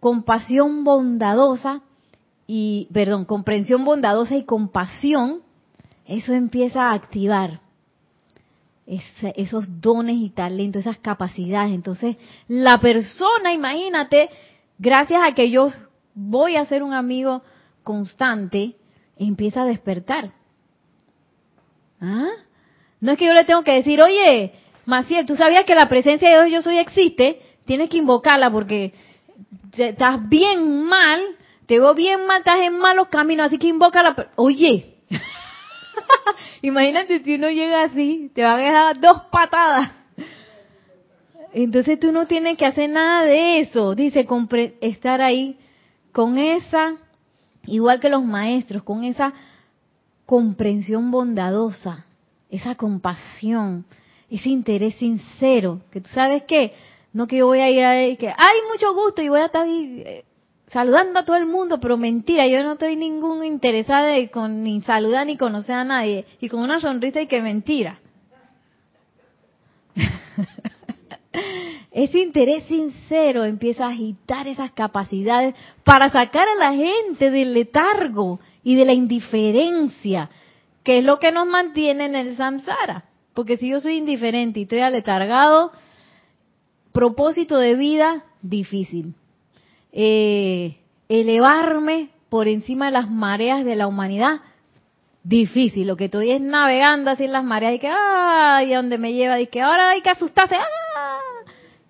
compasión 0.00 0.84
bondadosa 0.84 1.82
y, 2.46 2.88
perdón, 2.92 3.24
comprensión 3.24 3.84
bondadosa 3.84 4.36
y 4.36 4.44
compasión? 4.44 5.40
Eso 6.06 6.34
empieza 6.34 6.90
a 6.90 6.94
activar 6.94 7.60
esos 8.86 9.80
dones 9.80 10.16
y 10.16 10.28
talentos, 10.30 10.80
esas 10.80 10.98
capacidades. 10.98 11.72
Entonces, 11.72 12.16
la 12.48 12.78
persona, 12.78 13.54
imagínate, 13.54 14.28
gracias 14.78 15.22
a 15.24 15.34
que 15.34 15.50
yo 15.50 15.70
voy 16.14 16.56
a 16.56 16.66
ser 16.66 16.82
un 16.82 16.92
amigo 16.92 17.42
constante, 17.82 18.76
empieza 19.16 19.62
a 19.62 19.66
despertar. 19.66 20.32
¿Ah? 22.00 22.28
No 23.00 23.12
es 23.12 23.18
que 23.18 23.26
yo 23.26 23.34
le 23.34 23.44
tengo 23.44 23.62
que 23.62 23.72
decir, 23.72 24.00
oye, 24.02 24.52
Maciel, 24.86 25.26
¿tú 25.26 25.36
sabías 25.36 25.64
que 25.64 25.74
la 25.74 25.88
presencia 25.88 26.28
de 26.28 26.44
Dios 26.46 26.52
yo 26.52 26.62
soy 26.62 26.78
existe? 26.78 27.40
Tienes 27.64 27.88
que 27.88 27.98
invocarla 27.98 28.50
porque 28.50 28.92
estás 29.76 30.28
bien 30.28 30.84
mal, 30.84 31.20
te 31.66 31.78
veo 31.78 31.94
bien 31.94 32.26
mal, 32.26 32.38
estás 32.38 32.60
en 32.60 32.78
malos 32.78 33.08
caminos, 33.08 33.46
así 33.46 33.58
que 33.58 33.68
invócala. 33.68 34.30
Oye, 34.36 34.96
imagínate 36.62 37.22
si 37.24 37.34
uno 37.34 37.48
llega 37.50 37.84
así, 37.84 38.30
te 38.34 38.42
van 38.42 38.60
a 38.60 38.64
dejar 38.64 39.00
dos 39.00 39.22
patadas. 39.30 39.90
Entonces 41.52 41.98
tú 42.00 42.10
no 42.10 42.26
tienes 42.26 42.58
que 42.58 42.66
hacer 42.66 42.90
nada 42.90 43.24
de 43.24 43.60
eso. 43.60 43.94
Dice, 43.94 44.26
estar 44.80 45.22
ahí 45.22 45.56
con 46.12 46.36
esa, 46.36 46.96
igual 47.66 48.00
que 48.00 48.08
los 48.08 48.24
maestros, 48.24 48.82
con 48.82 49.04
esa 49.04 49.32
comprensión 50.26 51.10
bondadosa 51.10 52.06
esa 52.54 52.74
compasión, 52.74 53.84
ese 54.30 54.48
interés 54.48 54.94
sincero, 54.96 55.80
que 55.90 56.00
tú 56.00 56.08
sabes 56.14 56.44
qué, 56.44 56.72
no 57.12 57.26
que 57.26 57.38
yo 57.38 57.46
voy 57.46 57.60
a 57.60 57.70
ir 57.70 57.84
a 57.84 58.16
que 58.16 58.28
hay 58.28 58.58
mucho 58.72 58.92
gusto 58.94 59.22
y 59.22 59.28
voy 59.28 59.40
a 59.40 59.46
estar 59.46 59.62
ahí, 59.62 60.02
eh, 60.04 60.24
saludando 60.74 61.20
a 61.20 61.24
todo 61.24 61.36
el 61.36 61.46
mundo, 61.46 61.78
pero 61.80 61.96
mentira, 61.96 62.46
yo 62.48 62.62
no 62.64 62.72
estoy 62.72 62.96
ningún 62.96 63.44
interesada 63.44 64.12
con 64.32 64.64
ni 64.64 64.80
saludar 64.82 65.26
ni 65.26 65.36
conocer 65.36 65.76
a 65.76 65.84
nadie. 65.84 66.24
Y 66.40 66.48
con 66.48 66.60
una 66.60 66.80
sonrisa 66.80 67.20
y 67.20 67.28
que 67.28 67.40
mentira. 67.40 68.00
Ese 71.92 72.18
interés 72.18 72.64
sincero 72.64 73.44
empieza 73.44 73.86
a 73.86 73.90
agitar 73.90 74.48
esas 74.48 74.72
capacidades 74.72 75.54
para 75.84 76.10
sacar 76.10 76.48
a 76.48 76.56
la 76.56 76.72
gente 76.72 77.30
del 77.30 77.54
letargo 77.54 78.40
y 78.64 78.74
de 78.74 78.84
la 78.84 78.92
indiferencia, 78.92 80.28
que 80.84 80.98
es 80.98 81.04
lo 81.04 81.18
que 81.18 81.32
nos 81.32 81.46
mantiene 81.46 82.04
en 82.04 82.14
el 82.14 82.36
samsara. 82.36 83.04
Porque 83.32 83.56
si 83.56 83.70
yo 83.70 83.80
soy 83.80 83.96
indiferente 83.96 84.60
y 84.60 84.64
estoy 84.64 84.80
aletargado, 84.80 85.72
propósito 86.92 87.58
de 87.58 87.74
vida, 87.74 88.24
difícil. 88.42 89.14
Eh, 89.90 90.76
elevarme 91.08 92.10
por 92.28 92.48
encima 92.48 92.86
de 92.86 92.92
las 92.92 93.10
mareas 93.10 93.64
de 93.64 93.74
la 93.74 93.86
humanidad, 93.86 94.40
difícil. 95.24 95.86
Lo 95.86 95.96
que 95.96 96.04
estoy 96.04 96.30
es 96.30 96.40
navegando 96.40 97.10
así 97.10 97.24
en 97.24 97.32
las 97.32 97.44
mareas 97.44 97.74
y 97.74 97.78
que, 97.78 97.88
ay, 97.88 98.72
a 98.72 98.76
donde 98.76 98.98
me 98.98 99.12
lleva, 99.12 99.40
y 99.40 99.48
que 99.48 99.62
ahora 99.62 99.90
hay 99.90 100.02
que 100.02 100.10
asustarse, 100.10 100.56
¡ah! 100.56 101.18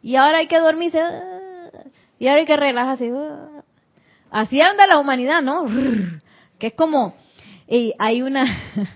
y 0.03 0.17
ahora 0.17 0.39
hay 0.39 0.47
que 0.47 0.59
dormirse, 0.59 1.01
¡ah! 1.01 1.21
y 2.19 2.29
ahora 2.29 2.41
hay 2.41 2.47
que 2.47 2.57
relajarse. 2.57 3.13
¡ah! 3.15 3.63
Así 4.31 4.61
anda 4.61 4.87
la 4.87 4.99
humanidad, 4.99 5.43
¿no? 5.43 5.67
Que 6.59 6.69
es 6.69 6.75
como, 6.75 7.15
hay 7.99 8.23
una, 8.23 8.47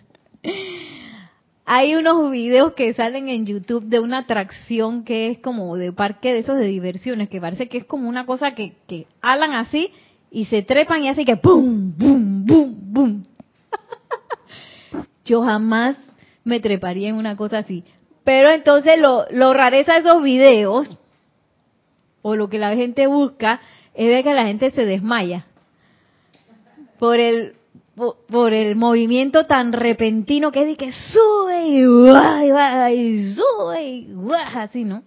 hay 1.64 1.94
unos 1.94 2.30
videos 2.30 2.72
que 2.72 2.92
salen 2.94 3.28
en 3.28 3.46
YouTube 3.46 3.84
de 3.84 4.00
una 4.00 4.18
atracción 4.18 5.04
que 5.04 5.30
es 5.30 5.38
como 5.38 5.76
de 5.76 5.92
parque 5.92 6.32
de 6.32 6.40
esos 6.40 6.58
de 6.58 6.66
diversiones, 6.66 7.28
que 7.28 7.40
parece 7.40 7.68
que 7.68 7.78
es 7.78 7.84
como 7.84 8.08
una 8.08 8.26
cosa 8.26 8.54
que, 8.54 8.74
que 8.86 9.06
alan 9.20 9.52
así 9.52 9.92
y 10.30 10.46
se 10.46 10.62
trepan 10.62 11.02
y 11.02 11.08
así 11.08 11.24
que 11.24 11.36
¡pum! 11.36 11.92
¡pum! 11.92 12.46
¡pum! 12.46 12.92
¡pum! 12.92 13.24
Yo 15.24 15.42
jamás 15.42 15.96
me 16.44 16.60
treparía 16.60 17.10
en 17.10 17.16
una 17.16 17.36
cosa 17.36 17.58
así. 17.58 17.84
Pero 18.24 18.50
entonces 18.50 18.98
lo, 18.98 19.26
lo 19.30 19.54
rareza 19.54 19.94
de 19.94 20.00
esos 20.00 20.22
videos, 20.22 20.98
o 22.22 22.36
lo 22.36 22.48
que 22.48 22.58
la 22.58 22.74
gente 22.74 23.06
busca, 23.06 23.60
es 23.94 24.06
ver 24.06 24.24
que 24.24 24.34
la 24.34 24.46
gente 24.46 24.70
se 24.70 24.84
desmaya. 24.84 25.46
Por 26.98 27.20
el, 27.20 27.57
por, 27.98 28.52
el 28.52 28.76
movimiento 28.76 29.46
tan 29.46 29.72
repentino 29.72 30.52
que 30.52 30.62
es 30.62 30.66
de 30.68 30.76
que 30.76 30.92
sube 30.92 31.66
y 31.66 31.84
baja 31.84 32.92
y, 32.92 33.34
sube 33.34 33.82
y 33.82 34.12
baja, 34.12 34.62
así, 34.62 34.84
¿no? 34.84 35.02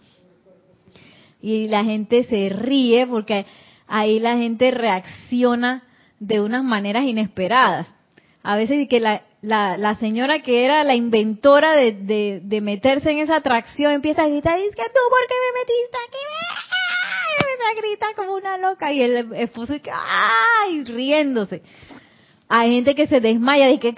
Y 1.42 1.68
la 1.70 1.84
gente 1.84 2.24
se 2.26 2.50
ríe 2.50 3.08
porque 3.08 3.46
ahí 3.88 4.20
la 4.20 4.38
gente 4.38 4.72
reacciona 4.72 5.84
de 6.20 6.42
unas 6.42 6.64
maneras 6.64 7.06
inesperadas. 7.06 7.88
A 8.44 8.56
veces 8.56 8.88
que 8.88 9.00
la, 9.00 9.24
la, 9.42 9.78
la 9.78 9.96
señora 9.96 10.40
que 10.40 10.66
era 10.66 10.84
la 10.84 10.96
inventora 10.96 11.76
de, 11.76 12.42
de, 12.44 12.62
meterse 12.62 13.12
en 13.12 13.20
esa 13.20 13.38
atracción 13.38 13.92
empieza 13.92 14.24
a 14.24 14.28
gritar, 14.28 14.58
es 14.58 14.76
que 14.76 14.84
tú, 14.84 15.00
¿por 15.10 15.28
qué 15.28 15.36
me 15.46 15.60
metiste 15.60 15.98
aquí? 16.08 16.18
Y 17.32 17.42
empieza 17.42 17.70
a 17.70 17.82
gritar 17.82 18.16
como 18.16 18.36
una 18.36 18.58
loca 18.58 18.92
y 18.92 19.02
el 19.02 19.34
esposo 19.34 19.74
¡ay! 19.92 20.84
riéndose. 20.84 21.64
Hay 22.54 22.76
gente 22.76 22.96
que 22.96 23.08
se 23.08 23.22
desmaya 23.22 23.70
y 23.70 23.78
que 23.80 23.96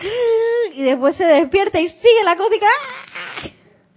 y 0.75 0.83
después 0.83 1.15
se 1.15 1.25
despierta 1.25 1.81
y 1.81 1.89
sigue 1.89 2.23
la 2.23 2.35
cosa 2.35 2.55
y 2.55 2.59
que, 2.59 3.53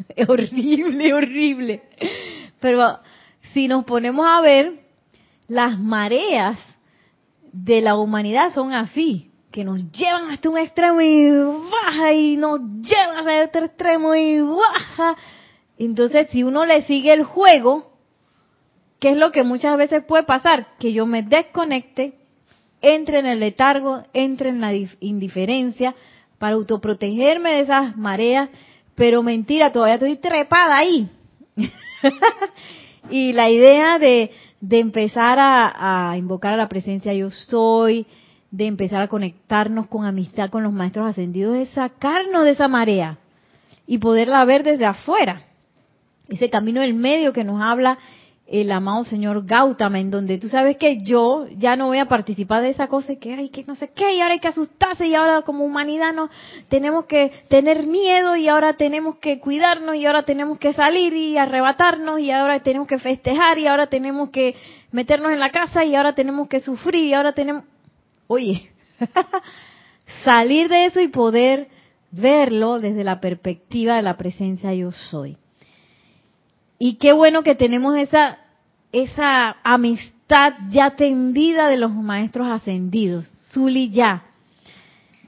es 0.23 0.29
horrible, 0.29 1.13
horrible. 1.13 1.83
Pero 2.59 2.99
si 3.53 3.69
nos 3.69 3.85
ponemos 3.85 4.27
a 4.27 4.41
ver, 4.41 4.81
las 5.47 5.79
mareas 5.79 6.59
de 7.53 7.83
la 7.83 7.97
humanidad 7.97 8.51
son 8.55 8.73
así, 8.73 9.31
que 9.53 9.63
nos 9.63 9.93
llevan 9.93 10.31
hasta 10.31 10.49
un 10.49 10.57
extremo 10.57 11.03
y 11.03 11.31
baja 11.31 12.15
y 12.15 12.39
nos 12.39 12.59
llevan 12.81 13.19
hasta 13.19 13.45
otro 13.45 13.67
extremo 13.67 14.15
y 14.15 14.41
baja. 14.41 15.17
Entonces, 15.77 16.29
si 16.31 16.45
uno 16.45 16.65
le 16.65 16.81
sigue 16.87 17.13
el 17.13 17.25
juego, 17.25 17.93
¿qué 19.01 19.11
es 19.11 19.19
lo 19.19 19.33
que 19.33 19.43
muchas 19.43 19.77
veces 19.77 20.03
puede 20.03 20.25
pasar? 20.25 20.69
Que 20.79 20.95
yo 20.95 21.05
me 21.05 21.23
desconecte, 21.23 22.15
entre 22.83 23.19
en 23.19 23.27
el 23.27 23.41
letargo, 23.41 24.03
entre 24.13 24.51
en 24.51 24.61
la 24.61 24.73
indiferencia, 25.01 25.95
para 26.39 26.57
autoprotegerme 26.57 27.51
de 27.51 27.61
esas 27.61 27.97
mareas, 27.97 28.51
pero 28.95 29.23
mentira, 29.23 29.73
todavía 29.73 29.95
estoy 29.95 30.17
trepada 30.17 30.77
ahí. 30.77 31.09
y 33.11 33.33
la 33.33 33.51
idea 33.51 33.99
de, 33.99 34.31
empezar 34.71 35.39
a, 35.41 36.15
invocar 36.17 36.55
a 36.55 36.57
la 36.57 36.69
presencia 36.69 37.13
yo 37.15 37.31
soy, 37.31 38.07
de 38.51 38.67
empezar 38.67 39.03
a 39.03 39.09
conectarnos 39.09 39.87
con 39.87 40.05
amistad 40.05 40.51
con 40.51 40.63
los 40.63 40.73
maestros 40.73 41.09
ascendidos, 41.09 41.57
es 41.57 41.69
sacarnos 41.71 42.45
de 42.45 42.51
esa 42.51 42.69
marea 42.69 43.19
y 43.87 43.99
poderla 43.99 44.45
ver 44.45 44.63
desde 44.63 44.87
afuera. 44.87 45.43
Ese 46.29 46.51
camino 46.51 46.81
del 46.81 46.95
medio 46.95 47.33
que 47.33 47.45
nos 47.45 47.61
habla 47.61 47.99
el 48.47 48.71
amado 48.71 49.05
señor 49.05 49.45
Gautama, 49.45 49.99
en 49.99 50.11
donde 50.11 50.39
tú 50.39 50.49
sabes 50.49 50.77
que 50.77 50.99
yo 51.03 51.47
ya 51.57 51.75
no 51.75 51.87
voy 51.87 51.99
a 51.99 52.07
participar 52.07 52.63
de 52.63 52.71
esa 52.71 52.87
cosa 52.87 53.17
que 53.17 53.35
hay 53.35 53.49
que 53.49 53.65
no 53.65 53.75
sé 53.75 53.89
qué, 53.89 54.15
y 54.15 54.21
ahora 54.21 54.35
hay 54.35 54.41
que 54.41 54.49
asustarse, 54.49 55.07
y 55.07 55.15
ahora 55.17 55.43
como 55.43 55.65
humanidad 55.65 56.13
no 56.13 56.31
tenemos 56.69 57.07
que 57.07 57.33
tener 57.49 57.87
miedo, 57.87 58.37
y 58.37 58.49
ahora 58.49 58.75
tenemos 58.75 59.17
que 59.17 59.41
cuidarnos, 59.41 59.97
y 59.97 60.07
ahora 60.07 60.23
tenemos 60.25 60.59
que 60.59 60.73
salir 60.73 61.13
y 61.13 61.37
arrebatarnos, 61.37 62.21
y 62.21 62.31
ahora 62.31 62.61
tenemos 62.61 62.87
que 62.87 63.01
festejar, 63.01 63.59
y 63.59 63.67
ahora 63.67 63.89
tenemos 63.89 64.31
que 64.31 64.55
meternos 64.93 65.33
en 65.33 65.41
la 65.41 65.51
casa, 65.51 65.85
y 65.85 65.97
ahora 65.97 66.15
tenemos 66.15 66.47
que 66.49 66.61
sufrir, 66.61 67.07
y 67.07 67.15
ahora 67.15 67.33
tenemos... 67.33 67.65
Oye, 68.29 68.71
salir 70.25 70.69
de 70.69 70.87
eso 70.87 71.01
y 71.01 71.09
poder 71.09 71.69
verlo 72.13 72.79
desde 72.79 73.03
la 73.03 73.21
perspectiva 73.21 73.97
de 73.97 74.03
la 74.03 74.17
presencia 74.17 74.73
yo 74.73 74.93
soy. 74.93 75.37
Y 76.79 76.95
qué 76.95 77.13
bueno 77.13 77.43
que 77.43 77.55
tenemos 77.55 77.97
esa, 77.97 78.39
esa 78.93 79.57
amistad 79.63 80.55
ya 80.71 80.95
tendida 80.95 81.69
de 81.69 81.77
los 81.77 81.93
maestros 81.93 82.49
ascendidos. 82.49 83.25
Zuli 83.53 83.91
ya, 83.91 84.25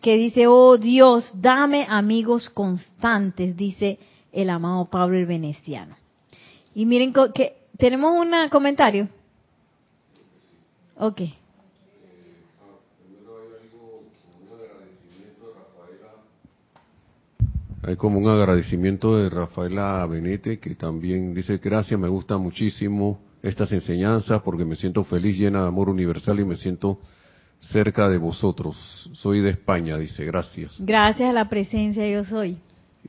que 0.03 0.17
dice, 0.17 0.47
oh 0.47 0.77
Dios, 0.77 1.31
dame 1.41 1.87
amigos 1.89 2.51
constantes, 2.51 3.57
dice 3.57 3.99
el 4.33 4.51
amado 4.51 4.87
Pablo 4.87 5.17
el 5.17 5.27
Veneciano. 5.27 5.97
Y 6.75 6.85
miren 6.87 7.13
que 7.35 7.57
tenemos 7.79 8.13
un 8.15 8.33
comentario. 8.51 9.09
Ok. 10.97 11.23
Hay 17.89 17.97
como 17.97 18.19
un 18.19 18.29
agradecimiento 18.29 19.17
de 19.17 19.31
Rafaela 19.31 20.05
Benete 20.05 20.59
que 20.59 20.75
también 20.75 21.33
dice 21.33 21.57
gracias, 21.57 21.99
me 21.99 22.11
gusta 22.11 22.37
muchísimo 22.37 23.19
estas 23.43 23.73
enseñanzas 23.73 24.43
porque 24.43 24.67
me 24.67 24.77
siento 24.77 25.05
feliz, 25.05 25.39
llena 25.39 25.63
de 25.63 25.69
amor 25.69 25.89
universal 25.89 26.39
y 26.39 26.45
me 26.45 26.57
siento 26.57 26.99
cerca 27.59 28.07
de 28.11 28.19
vosotros. 28.19 28.77
Soy 29.15 29.41
de 29.41 29.53
España, 29.53 29.97
dice, 29.97 30.23
gracias. 30.27 30.77
Gracias 30.79 31.31
a 31.31 31.33
la 31.33 31.49
presencia 31.49 32.07
yo 32.07 32.27
soy. 32.27 32.59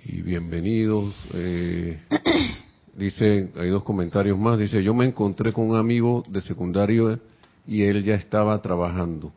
Y 0.02 0.22
bienvenidos. 0.22 1.14
Eh, 1.34 2.00
dice, 2.96 3.50
hay 3.58 3.68
dos 3.68 3.84
comentarios 3.84 4.40
más, 4.40 4.60
dice, 4.60 4.82
yo 4.82 4.94
me 4.94 5.06
encontré 5.06 5.52
con 5.52 5.70
un 5.72 5.76
amigo 5.76 6.24
de 6.30 6.40
secundario 6.40 7.20
y 7.68 7.84
él 7.84 8.06
ya 8.06 8.16
estaba 8.16 8.62
trabajando. 8.62 9.34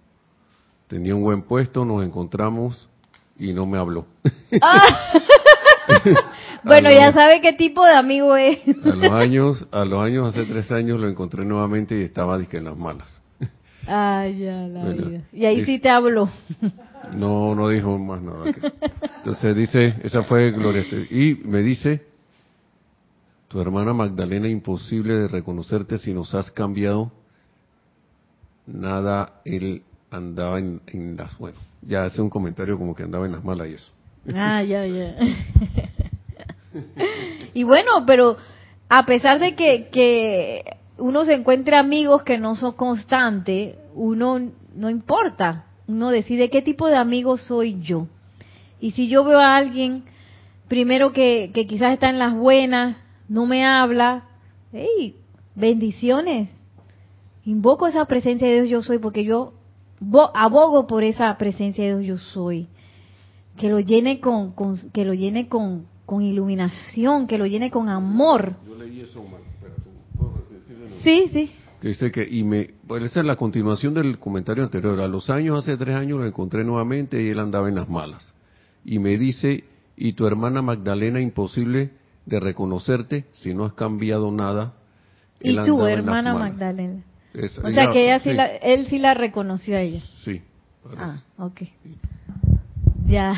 Tenía 0.86 1.16
un 1.16 1.22
buen 1.24 1.42
puesto, 1.42 1.84
nos 1.84 2.04
encontramos 2.04 2.88
y 3.36 3.52
no 3.52 3.66
me 3.66 3.76
habló. 3.76 4.06
Ah. 4.60 5.14
bueno, 6.64 6.90
ya 6.90 7.12
sabe 7.12 7.40
qué 7.40 7.52
tipo 7.52 7.84
de 7.84 7.94
amigo 7.94 8.36
es. 8.36 8.58
a 8.84 8.94
los 8.94 9.12
años, 9.12 9.68
a 9.70 9.84
los 9.84 10.02
años, 10.02 10.28
hace 10.28 10.44
tres 10.44 10.70
años 10.72 11.00
lo 11.00 11.08
encontré 11.08 11.44
nuevamente 11.44 11.98
y 11.98 12.02
estaba 12.02 12.38
disque 12.38 12.58
en 12.58 12.64
las 12.64 12.76
malas. 12.76 13.08
Ay, 13.86 14.38
ya, 14.38 14.68
la 14.68 14.84
vida. 14.84 15.22
Y 15.32 15.44
ahí 15.44 15.64
sí 15.64 15.78
te 15.78 15.88
habló. 15.88 16.28
No, 17.16 17.54
no 17.54 17.68
dijo 17.68 17.98
más 17.98 18.22
nada. 18.22 18.44
Entonces 19.18 19.56
dice, 19.56 19.96
esa 20.02 20.22
fue 20.22 20.52
Gloria. 20.52 20.84
Y 21.10 21.34
me 21.44 21.60
dice, 21.62 22.02
tu 23.48 23.60
hermana 23.60 23.92
Magdalena, 23.92 24.48
imposible 24.48 25.14
de 25.14 25.28
reconocerte 25.28 25.98
si 25.98 26.14
nos 26.14 26.34
has 26.34 26.50
cambiado. 26.50 27.10
Nada, 28.66 29.40
él 29.44 29.82
andaba 30.10 30.58
en, 30.60 30.80
en 30.86 31.16
las, 31.16 31.36
bueno, 31.38 31.58
ya 31.82 32.04
hace 32.04 32.22
un 32.22 32.30
comentario 32.30 32.78
como 32.78 32.94
que 32.94 33.02
andaba 33.02 33.26
en 33.26 33.32
las 33.32 33.44
malas 33.44 33.68
y 33.68 33.74
eso. 33.74 33.90
Ah, 34.34 34.62
ya, 34.62 34.86
ya. 34.86 35.16
y 37.54 37.64
bueno, 37.64 38.04
pero 38.06 38.36
a 38.88 39.06
pesar 39.06 39.38
de 39.38 39.54
que, 39.54 39.88
que 39.90 40.76
uno 40.98 41.24
se 41.24 41.34
encuentre 41.34 41.76
amigos 41.76 42.22
que 42.22 42.38
no 42.38 42.56
son 42.56 42.72
constantes, 42.72 43.76
uno 43.94 44.38
no 44.74 44.90
importa, 44.90 45.66
uno 45.86 46.10
decide 46.10 46.50
qué 46.50 46.62
tipo 46.62 46.88
de 46.88 46.96
amigo 46.96 47.36
soy 47.36 47.80
yo. 47.82 48.06
Y 48.80 48.92
si 48.92 49.08
yo 49.08 49.24
veo 49.24 49.38
a 49.38 49.56
alguien, 49.56 50.04
primero 50.68 51.12
que, 51.12 51.50
que 51.54 51.66
quizás 51.66 51.92
está 51.92 52.10
en 52.10 52.18
las 52.18 52.34
buenas, 52.34 52.96
no 53.28 53.46
me 53.46 53.64
habla, 53.64 54.24
hey, 54.72 55.16
bendiciones, 55.54 56.48
Invoco 57.44 57.88
esa 57.88 58.04
presencia 58.04 58.46
de 58.46 58.62
Dios 58.62 58.68
yo 58.68 58.82
soy 58.82 58.98
porque 58.98 59.24
yo 59.24 59.52
abogo 60.34 60.86
por 60.86 61.02
esa 61.02 61.36
presencia 61.38 61.84
de 61.84 61.98
Dios 61.98 62.06
yo 62.06 62.18
soy. 62.18 62.68
Que 63.56 63.68
lo 63.68 63.80
llene 63.80 64.20
con, 64.20 64.54
que 64.92 65.04
lo 65.04 65.12
llene 65.12 65.48
con, 65.48 65.86
con, 66.12 66.22
iluminación, 66.22 67.26
que 67.26 67.38
lo 67.38 67.46
llene 67.46 67.70
con 67.70 67.88
amor. 67.88 68.56
Yo 68.68 68.76
leí 68.76 69.00
eso 69.00 69.22
mal. 69.24 69.40
Sí, 71.02 71.28
sí. 71.32 71.50
Que 71.80 71.88
dice 71.88 72.12
que, 72.12 72.28
y 72.28 72.44
me, 72.44 72.70
bueno, 72.84 73.06
esa 73.06 73.20
es 73.20 73.26
la 73.26 73.36
continuación 73.36 73.94
del 73.94 74.18
comentario 74.18 74.62
anterior. 74.62 75.00
A 75.00 75.08
los 75.08 75.30
años, 75.30 75.58
hace 75.58 75.76
tres 75.76 75.96
años, 75.96 76.20
lo 76.20 76.26
encontré 76.26 76.64
nuevamente 76.64 77.22
y 77.22 77.30
él 77.30 77.38
andaba 77.38 77.68
en 77.68 77.76
las 77.76 77.88
malas. 77.88 78.32
Y 78.84 78.98
me 78.98 79.16
dice, 79.16 79.64
y 79.96 80.12
tu 80.12 80.26
hermana 80.26 80.60
Magdalena, 80.60 81.18
imposible 81.18 81.92
de 82.26 82.40
reconocerte 82.40 83.24
si 83.32 83.54
no 83.54 83.64
has 83.64 83.72
cambiado 83.72 84.30
nada. 84.30 84.74
Y 85.40 85.56
tu 85.64 85.86
hermana 85.86 86.34
Magdalena. 86.34 87.02
o 87.34 87.70
sea 87.70 87.90
que 87.90 88.04
ella 88.04 88.20
sí, 88.20 88.32
La, 88.32 88.46
él 88.46 88.86
sí 88.88 88.98
la 88.98 89.14
reconoció 89.14 89.76
a 89.76 89.80
ella. 89.80 90.02
Sí. 90.24 90.42
Ah, 90.96 91.22
ok. 91.38 91.62
Ya. 93.06 93.34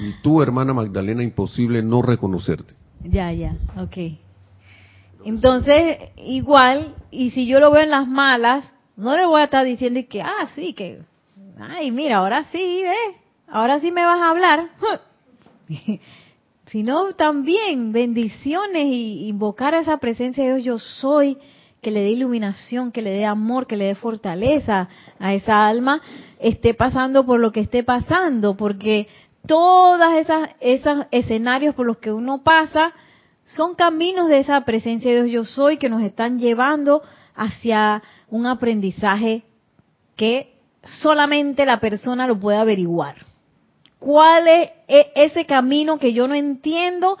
Y 0.00 0.12
tu 0.22 0.42
hermana 0.42 0.72
Magdalena, 0.72 1.22
imposible 1.22 1.82
no 1.82 2.02
reconocerte. 2.02 2.74
Ya, 3.04 3.32
ya, 3.32 3.56
ok. 3.76 4.18
Entonces, 5.24 5.98
igual, 6.16 6.94
y 7.10 7.30
si 7.30 7.46
yo 7.46 7.60
lo 7.60 7.70
veo 7.70 7.82
en 7.82 7.90
las 7.90 8.08
malas, 8.08 8.64
no 8.96 9.16
le 9.16 9.26
voy 9.26 9.40
a 9.40 9.44
estar 9.44 9.64
diciendo 9.64 10.00
que, 10.08 10.22
ah, 10.22 10.48
sí, 10.54 10.72
que, 10.72 11.00
ay, 11.58 11.90
mira, 11.90 12.18
ahora 12.18 12.44
sí, 12.44 12.82
¿ves? 12.82 13.16
Ahora 13.48 13.78
sí 13.80 13.90
me 13.90 14.04
vas 14.04 14.20
a 14.20 14.30
hablar. 14.30 14.68
Sino 16.66 17.12
también 17.14 17.92
bendiciones 17.92 18.86
y 18.86 19.28
invocar 19.28 19.74
a 19.74 19.80
esa 19.80 19.96
presencia 19.98 20.44
de 20.44 20.56
Dios, 20.56 20.64
yo 20.64 20.78
soy, 20.78 21.36
que 21.82 21.90
le 21.90 22.00
dé 22.00 22.10
iluminación, 22.10 22.92
que 22.92 23.02
le 23.02 23.10
dé 23.10 23.24
amor, 23.24 23.66
que 23.66 23.76
le 23.76 23.86
dé 23.86 23.94
fortaleza 23.94 24.88
a 25.18 25.34
esa 25.34 25.66
alma, 25.66 26.00
esté 26.38 26.74
pasando 26.74 27.24
por 27.24 27.40
lo 27.40 27.52
que 27.52 27.60
esté 27.60 27.82
pasando, 27.82 28.56
porque 28.56 29.08
todas 29.46 30.16
esas, 30.16 30.50
esos 30.60 31.06
escenarios 31.10 31.74
por 31.74 31.86
los 31.86 31.98
que 31.98 32.12
uno 32.12 32.42
pasa, 32.42 32.92
son 33.44 33.74
caminos 33.74 34.28
de 34.28 34.40
esa 34.40 34.60
presencia 34.64 35.10
de 35.10 35.24
Dios 35.24 35.48
yo 35.48 35.52
soy 35.52 35.76
que 35.76 35.88
nos 35.88 36.02
están 36.02 36.38
llevando 36.38 37.02
hacia 37.34 38.02
un 38.28 38.46
aprendizaje 38.46 39.42
que 40.16 40.54
solamente 40.82 41.64
la 41.64 41.80
persona 41.80 42.26
lo 42.26 42.38
puede 42.38 42.58
averiguar. 42.58 43.16
¿Cuál 43.98 44.48
es 44.48 44.70
e-, 44.88 45.12
ese 45.14 45.46
camino 45.46 45.98
que 45.98 46.12
yo 46.12 46.28
no 46.28 46.34
entiendo? 46.34 47.18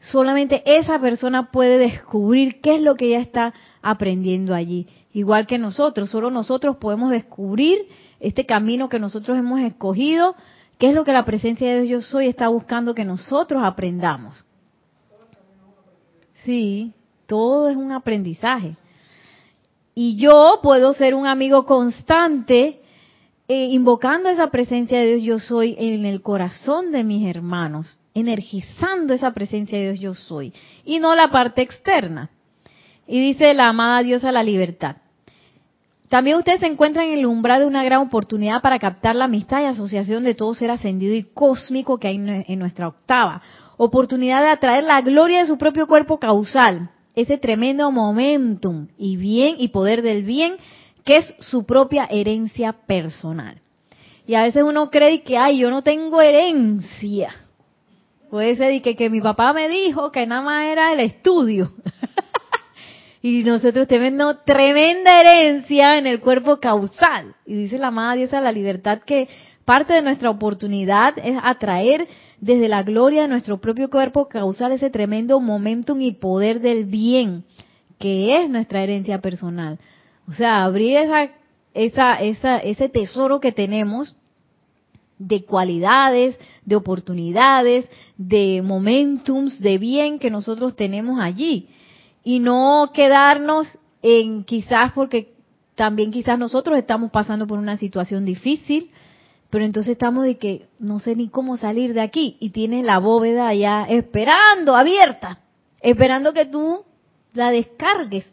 Solamente 0.00 0.62
esa 0.64 0.98
persona 0.98 1.50
puede 1.50 1.78
descubrir 1.78 2.60
qué 2.60 2.76
es 2.76 2.82
lo 2.82 2.96
que 2.96 3.06
ella 3.06 3.20
está 3.20 3.54
aprendiendo 3.82 4.54
allí. 4.54 4.86
Igual 5.12 5.46
que 5.46 5.58
nosotros, 5.58 6.10
solo 6.10 6.30
nosotros 6.30 6.76
podemos 6.78 7.10
descubrir 7.10 7.86
este 8.18 8.46
camino 8.46 8.88
que 8.88 8.98
nosotros 8.98 9.38
hemos 9.38 9.60
escogido, 9.60 10.34
qué 10.82 10.88
es 10.88 10.96
lo 10.96 11.04
que 11.04 11.12
la 11.12 11.24
presencia 11.24 11.72
de 11.72 11.82
Dios 11.82 12.06
yo 12.06 12.10
soy 12.10 12.26
está 12.26 12.48
buscando 12.48 12.92
que 12.92 13.04
nosotros 13.04 13.62
aprendamos. 13.64 14.44
Sí, 16.44 16.92
todo 17.26 17.68
es 17.68 17.76
un 17.76 17.92
aprendizaje. 17.92 18.74
Y 19.94 20.16
yo 20.16 20.58
puedo 20.60 20.92
ser 20.94 21.14
un 21.14 21.28
amigo 21.28 21.66
constante 21.66 22.80
eh, 23.46 23.68
invocando 23.70 24.28
esa 24.28 24.50
presencia 24.50 24.98
de 24.98 25.14
Dios 25.14 25.22
yo 25.22 25.38
soy 25.38 25.76
en 25.78 26.04
el 26.04 26.20
corazón 26.20 26.90
de 26.90 27.04
mis 27.04 27.28
hermanos, 27.28 27.96
energizando 28.12 29.14
esa 29.14 29.30
presencia 29.30 29.78
de 29.78 29.92
Dios 29.92 30.00
yo 30.00 30.14
soy, 30.14 30.52
y 30.84 30.98
no 30.98 31.14
la 31.14 31.30
parte 31.30 31.62
externa. 31.62 32.30
Y 33.06 33.20
dice 33.20 33.54
la 33.54 33.68
amada 33.68 34.02
diosa 34.02 34.32
la 34.32 34.42
libertad. 34.42 34.96
También 36.12 36.36
ustedes 36.36 36.60
se 36.60 36.66
encuentran 36.66 37.06
en 37.06 37.20
el 37.20 37.24
umbral 37.24 37.60
de 37.60 37.66
una 37.66 37.84
gran 37.84 38.02
oportunidad 38.02 38.60
para 38.60 38.78
captar 38.78 39.16
la 39.16 39.24
amistad 39.24 39.62
y 39.62 39.64
asociación 39.64 40.24
de 40.24 40.34
todo 40.34 40.54
ser 40.54 40.70
ascendido 40.70 41.14
y 41.14 41.22
cósmico 41.22 41.96
que 41.96 42.08
hay 42.08 42.16
en 42.16 42.58
nuestra 42.58 42.88
octava 42.88 43.40
oportunidad 43.78 44.42
de 44.42 44.50
atraer 44.50 44.84
la 44.84 45.00
gloria 45.00 45.40
de 45.40 45.46
su 45.46 45.56
propio 45.56 45.86
cuerpo 45.86 46.18
causal, 46.18 46.90
ese 47.14 47.38
tremendo 47.38 47.90
momentum 47.90 48.88
y 48.98 49.16
bien 49.16 49.54
y 49.56 49.68
poder 49.68 50.02
del 50.02 50.22
bien 50.24 50.56
que 51.02 51.16
es 51.16 51.34
su 51.38 51.64
propia 51.64 52.04
herencia 52.10 52.74
personal. 52.74 53.62
Y 54.26 54.34
a 54.34 54.42
veces 54.42 54.64
uno 54.64 54.90
cree 54.90 55.22
que, 55.22 55.38
ay, 55.38 55.60
yo 55.60 55.70
no 55.70 55.80
tengo 55.80 56.20
herencia. 56.20 57.34
Puede 58.28 58.54
ser 58.56 58.82
que, 58.82 58.96
que 58.96 59.08
mi 59.08 59.22
papá 59.22 59.54
me 59.54 59.66
dijo 59.66 60.12
que 60.12 60.26
nada 60.26 60.42
más 60.42 60.66
era 60.66 60.92
el 60.92 61.00
estudio. 61.00 61.72
Y 63.22 63.44
nosotros 63.44 63.86
tenemos 63.86 64.44
tremenda 64.44 65.20
herencia 65.20 65.96
en 65.96 66.08
el 66.08 66.18
cuerpo 66.18 66.58
causal. 66.58 67.36
Y 67.46 67.54
dice 67.54 67.78
la 67.78 67.92
Madre 67.92 68.18
Diosa 68.18 68.40
la 68.40 68.50
libertad 68.50 69.02
que 69.06 69.28
parte 69.64 69.94
de 69.94 70.02
nuestra 70.02 70.28
oportunidad 70.28 71.14
es 71.18 71.38
atraer 71.40 72.08
desde 72.40 72.66
la 72.68 72.82
gloria 72.82 73.22
de 73.22 73.28
nuestro 73.28 73.60
propio 73.60 73.88
cuerpo 73.88 74.28
causar 74.28 74.72
ese 74.72 74.90
tremendo 74.90 75.38
momentum 75.38 76.00
y 76.00 76.12
poder 76.12 76.60
del 76.60 76.84
bien, 76.84 77.44
que 78.00 78.42
es 78.42 78.50
nuestra 78.50 78.82
herencia 78.82 79.20
personal. 79.20 79.78
O 80.26 80.32
sea, 80.32 80.64
abrir 80.64 80.96
esa, 80.96 81.30
esa, 81.74 82.14
esa, 82.20 82.58
ese 82.58 82.88
tesoro 82.88 83.38
que 83.38 83.52
tenemos 83.52 84.16
de 85.18 85.44
cualidades, 85.44 86.36
de 86.64 86.74
oportunidades, 86.74 87.88
de 88.16 88.62
momentums, 88.64 89.60
de 89.60 89.78
bien 89.78 90.18
que 90.18 90.30
nosotros 90.30 90.74
tenemos 90.74 91.20
allí. 91.20 91.68
Y 92.24 92.38
no 92.38 92.90
quedarnos 92.94 93.66
en 94.02 94.44
quizás 94.44 94.92
porque 94.92 95.32
también 95.74 96.10
quizás 96.10 96.38
nosotros 96.38 96.78
estamos 96.78 97.10
pasando 97.10 97.46
por 97.46 97.58
una 97.58 97.76
situación 97.76 98.24
difícil, 98.24 98.90
pero 99.50 99.64
entonces 99.64 99.92
estamos 99.92 100.24
de 100.24 100.38
que 100.38 100.66
no 100.78 100.98
sé 100.98 101.16
ni 101.16 101.28
cómo 101.28 101.56
salir 101.56 101.94
de 101.94 102.00
aquí 102.00 102.36
y 102.40 102.50
tienes 102.50 102.84
la 102.84 102.98
bóveda 102.98 103.48
allá 103.48 103.84
esperando, 103.88 104.76
abierta, 104.76 105.40
esperando 105.80 106.32
que 106.32 106.46
tú 106.46 106.84
la 107.34 107.50
descargues. 107.50 108.24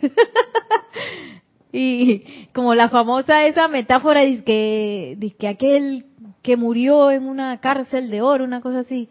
y 1.72 2.46
como 2.52 2.74
la 2.74 2.88
famosa 2.88 3.46
esa 3.46 3.68
metáfora 3.68 4.22
dice 4.22 4.44
que, 4.44 5.34
que 5.38 5.48
aquel 5.48 6.06
que 6.42 6.56
murió 6.56 7.10
en 7.10 7.26
una 7.26 7.60
cárcel 7.60 8.10
de 8.10 8.22
oro, 8.22 8.44
una 8.44 8.60
cosa 8.60 8.80
así, 8.80 9.08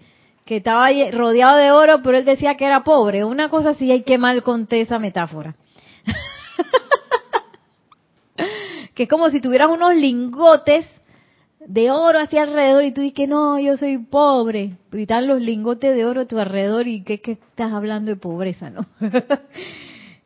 que 0.50 0.58
estaba 0.58 0.89
rodeado 1.12 1.58
de 1.58 1.72
oro, 1.72 2.02
pero 2.02 2.18
él 2.18 2.26
decía 2.26 2.58
que 2.58 2.66
era 2.66 2.84
pobre, 2.84 3.24
una 3.24 3.50
cosa 3.50 3.70
así, 3.70 3.91
hay 3.91 4.02
que 4.02 4.18
mal 4.18 4.41
conté 4.41 4.82
esa 4.82 4.97
metáfora. 4.97 5.56
que 8.95 9.04
es 9.04 9.10
como 9.10 9.30
si 9.30 9.41
tuvieras 9.41 9.70
unos 9.70 9.93
lingotes 9.93 10.88
de 11.60 11.91
oro 11.91 12.18
hacia 12.18 12.41
alrededor 12.41 12.84
y 12.84 12.91
tú 12.91 13.02
dices 13.02 13.16
que 13.16 13.28
no, 13.28 13.60
yo 13.60 13.78
soy 13.78 14.00
pobre. 14.00 14.72
Y 14.91 15.04
están 15.04 15.28
los 15.28 15.39
lingotes 15.39 15.95
de 15.95 16.04
oro 16.04 16.22
a 16.22 16.26
tu 16.26 16.39
alrededor 16.39 16.88
y 16.88 17.04
que, 17.04 17.22
estás 17.24 17.72
hablando 17.72 18.10
de 18.10 18.18
pobreza, 18.18 18.72
¿no? 18.72 18.88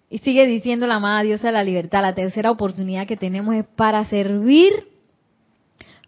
y 0.09 0.19
sigue 0.19 0.47
diciendo 0.47 0.87
la 0.87 0.95
amada 0.95 1.23
diosa 1.23 1.47
de 1.47 1.53
la 1.53 1.65
libertad, 1.65 2.01
la 2.01 2.15
tercera 2.15 2.49
oportunidad 2.49 3.07
que 3.07 3.17
tenemos 3.17 3.55
es 3.55 3.65
para 3.75 4.05
servir 4.05 4.87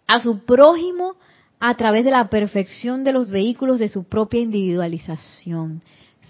a 0.06 0.20
su 0.20 0.42
prójimo 0.46 1.16
a 1.60 1.76
través 1.76 2.04
de 2.04 2.10
la 2.10 2.28
perfección 2.28 3.04
de 3.04 3.12
los 3.12 3.30
vehículos 3.30 3.78
de 3.78 3.88
su 3.88 4.04
propia 4.04 4.40
individualización. 4.40 5.82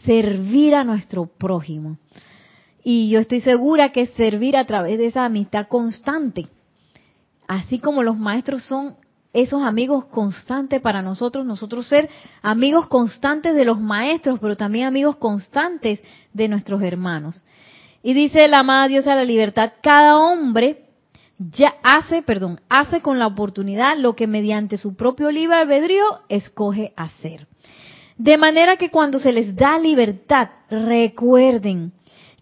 Servir 0.04 0.74
a 0.74 0.84
nuestro 0.84 1.26
prójimo. 1.26 1.98
Y 2.84 3.10
yo 3.10 3.18
estoy 3.18 3.40
segura 3.40 3.90
que 3.90 4.06
servir 4.06 4.56
a 4.56 4.66
través 4.66 4.98
de 4.98 5.06
esa 5.06 5.24
amistad 5.24 5.66
constante 5.68 6.48
así 7.46 7.78
como 7.78 8.02
los 8.02 8.18
maestros 8.18 8.64
son 8.64 8.96
esos 9.32 9.62
amigos 9.62 10.06
constantes 10.06 10.80
para 10.80 11.02
nosotros, 11.02 11.44
nosotros 11.44 11.86
ser 11.86 12.08
amigos 12.42 12.86
constantes 12.86 13.54
de 13.54 13.66
los 13.66 13.78
maestros, 13.78 14.38
pero 14.40 14.56
también 14.56 14.86
amigos 14.86 15.16
constantes 15.16 16.00
de 16.32 16.48
nuestros 16.48 16.82
hermanos. 16.82 17.44
Y 18.02 18.14
dice 18.14 18.48
la 18.48 18.60
amada 18.60 18.88
diosa 18.88 19.10
de 19.10 19.16
la 19.16 19.24
libertad, 19.24 19.72
cada 19.82 20.16
hombre 20.16 20.85
ya 21.38 21.74
hace, 21.82 22.22
perdón, 22.22 22.60
hace 22.68 23.00
con 23.00 23.18
la 23.18 23.26
oportunidad 23.26 23.96
lo 23.98 24.14
que 24.14 24.26
mediante 24.26 24.78
su 24.78 24.96
propio 24.96 25.30
libre 25.30 25.56
albedrío 25.56 26.04
escoge 26.28 26.92
hacer. 26.96 27.46
De 28.16 28.38
manera 28.38 28.76
que 28.76 28.90
cuando 28.90 29.18
se 29.18 29.32
les 29.32 29.54
da 29.54 29.78
libertad, 29.78 30.48
recuerden 30.70 31.92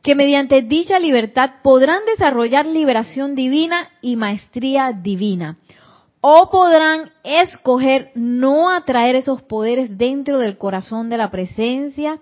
que 0.02 0.14
mediante 0.14 0.62
dicha 0.62 0.98
libertad 0.98 1.62
podrán 1.62 2.04
desarrollar 2.06 2.66
liberación 2.66 3.34
divina 3.34 3.88
y 4.00 4.16
maestría 4.16 4.92
divina. 4.92 5.58
O 6.20 6.48
podrán 6.50 7.10
escoger 7.24 8.12
no 8.14 8.70
atraer 8.70 9.16
esos 9.16 9.42
poderes 9.42 9.98
dentro 9.98 10.38
del 10.38 10.56
corazón 10.56 11.08
de 11.08 11.18
la 11.18 11.30
presencia 11.30 12.18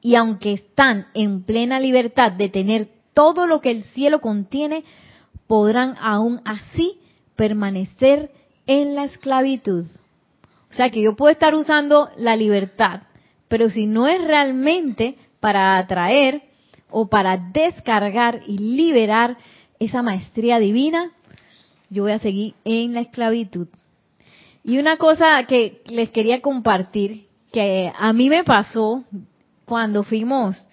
y 0.00 0.14
aunque 0.14 0.54
están 0.54 1.06
en 1.14 1.42
plena 1.42 1.80
libertad 1.80 2.32
de 2.32 2.48
tener 2.48 2.88
todo 3.14 3.46
lo 3.46 3.60
que 3.60 3.70
el 3.70 3.84
cielo 3.84 4.20
contiene, 4.20 4.84
podrán 5.48 5.96
aún 6.00 6.40
así 6.44 7.00
permanecer 7.34 8.30
en 8.66 8.94
la 8.94 9.04
esclavitud. 9.04 9.86
O 10.70 10.74
sea 10.74 10.90
que 10.90 11.02
yo 11.02 11.16
puedo 11.16 11.32
estar 11.32 11.54
usando 11.56 12.10
la 12.16 12.36
libertad, 12.36 13.02
pero 13.48 13.70
si 13.70 13.86
no 13.86 14.06
es 14.06 14.22
realmente 14.22 15.16
para 15.40 15.78
atraer 15.78 16.42
o 16.90 17.08
para 17.08 17.36
descargar 17.36 18.42
y 18.46 18.58
liberar 18.58 19.36
esa 19.80 20.02
maestría 20.02 20.58
divina, 20.58 21.12
yo 21.90 22.04
voy 22.04 22.12
a 22.12 22.18
seguir 22.18 22.54
en 22.64 22.94
la 22.94 23.00
esclavitud. 23.00 23.68
Y 24.62 24.78
una 24.78 24.98
cosa 24.98 25.42
que 25.44 25.80
les 25.86 26.10
quería 26.10 26.42
compartir, 26.42 27.26
que 27.52 27.90
a 27.96 28.12
mí 28.12 28.28
me 28.28 28.44
pasó 28.44 29.04
cuando 29.64 30.02
fuimos, 30.02 30.67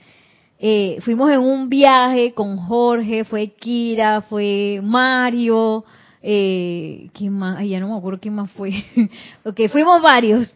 eh, 0.67 0.99
fuimos 1.01 1.29
en 1.29 1.41
un 1.41 1.69
viaje 1.69 2.33
con 2.33 2.57
Jorge, 2.57 3.23
fue 3.23 3.49
Kira, 3.49 4.23
fue 4.23 4.79
Mario, 4.81 5.85
eh, 6.23 7.11
¿quién 7.13 7.33
más? 7.33 7.63
ya 7.63 7.79
no 7.79 7.89
me 7.89 7.95
acuerdo 7.95 8.19
quién 8.19 8.33
más 8.33 8.49
fue. 8.49 8.71
ok, 9.45 9.69
fuimos 9.71 10.01
varios 10.01 10.51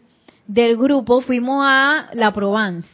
del 0.48 0.76
grupo, 0.76 1.20
fuimos 1.20 1.64
a 1.64 2.08
La 2.14 2.32
Provence, 2.32 2.88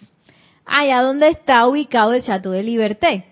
allá 0.67 1.01
donde 1.01 1.29
está 1.29 1.67
ubicado 1.67 2.13
el 2.13 2.23
Chateau 2.23 2.53
de 2.53 2.63
Liberté. 2.63 3.25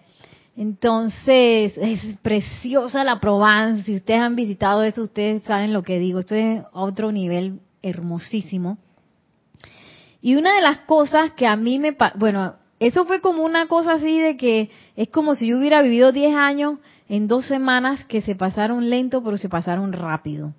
Entonces, 0.56 1.74
es 1.76 2.00
preciosa 2.22 3.04
la 3.04 3.20
Provence. 3.20 3.82
Si 3.82 3.96
ustedes 3.96 4.20
han 4.20 4.34
visitado 4.34 4.82
eso, 4.82 5.02
ustedes 5.02 5.42
saben 5.42 5.74
lo 5.74 5.82
que 5.82 5.98
digo. 5.98 6.20
Esto 6.20 6.36
es 6.36 6.62
otro 6.72 7.12
nivel 7.12 7.60
hermosísimo. 7.82 8.78
Y 10.22 10.36
una 10.36 10.54
de 10.54 10.62
las 10.62 10.78
cosas 10.86 11.32
que 11.32 11.46
a 11.46 11.54
mí 11.56 11.78
me... 11.78 11.94
Bueno, 12.14 12.54
eso 12.80 13.04
fue 13.04 13.20
como 13.20 13.44
una 13.44 13.66
cosa 13.66 13.94
así 13.94 14.18
de 14.20 14.36
que 14.36 14.70
es 14.96 15.08
como 15.08 15.34
si 15.34 15.48
yo 15.48 15.58
hubiera 15.58 15.82
vivido 15.82 16.12
10 16.12 16.34
años 16.34 16.78
en 17.08 17.28
dos 17.28 17.46
semanas 17.46 18.04
que 18.06 18.22
se 18.22 18.34
pasaron 18.34 18.90
lento, 18.90 19.22
pero 19.22 19.38
se 19.38 19.48
pasaron 19.48 19.92
rápido. 19.92 20.52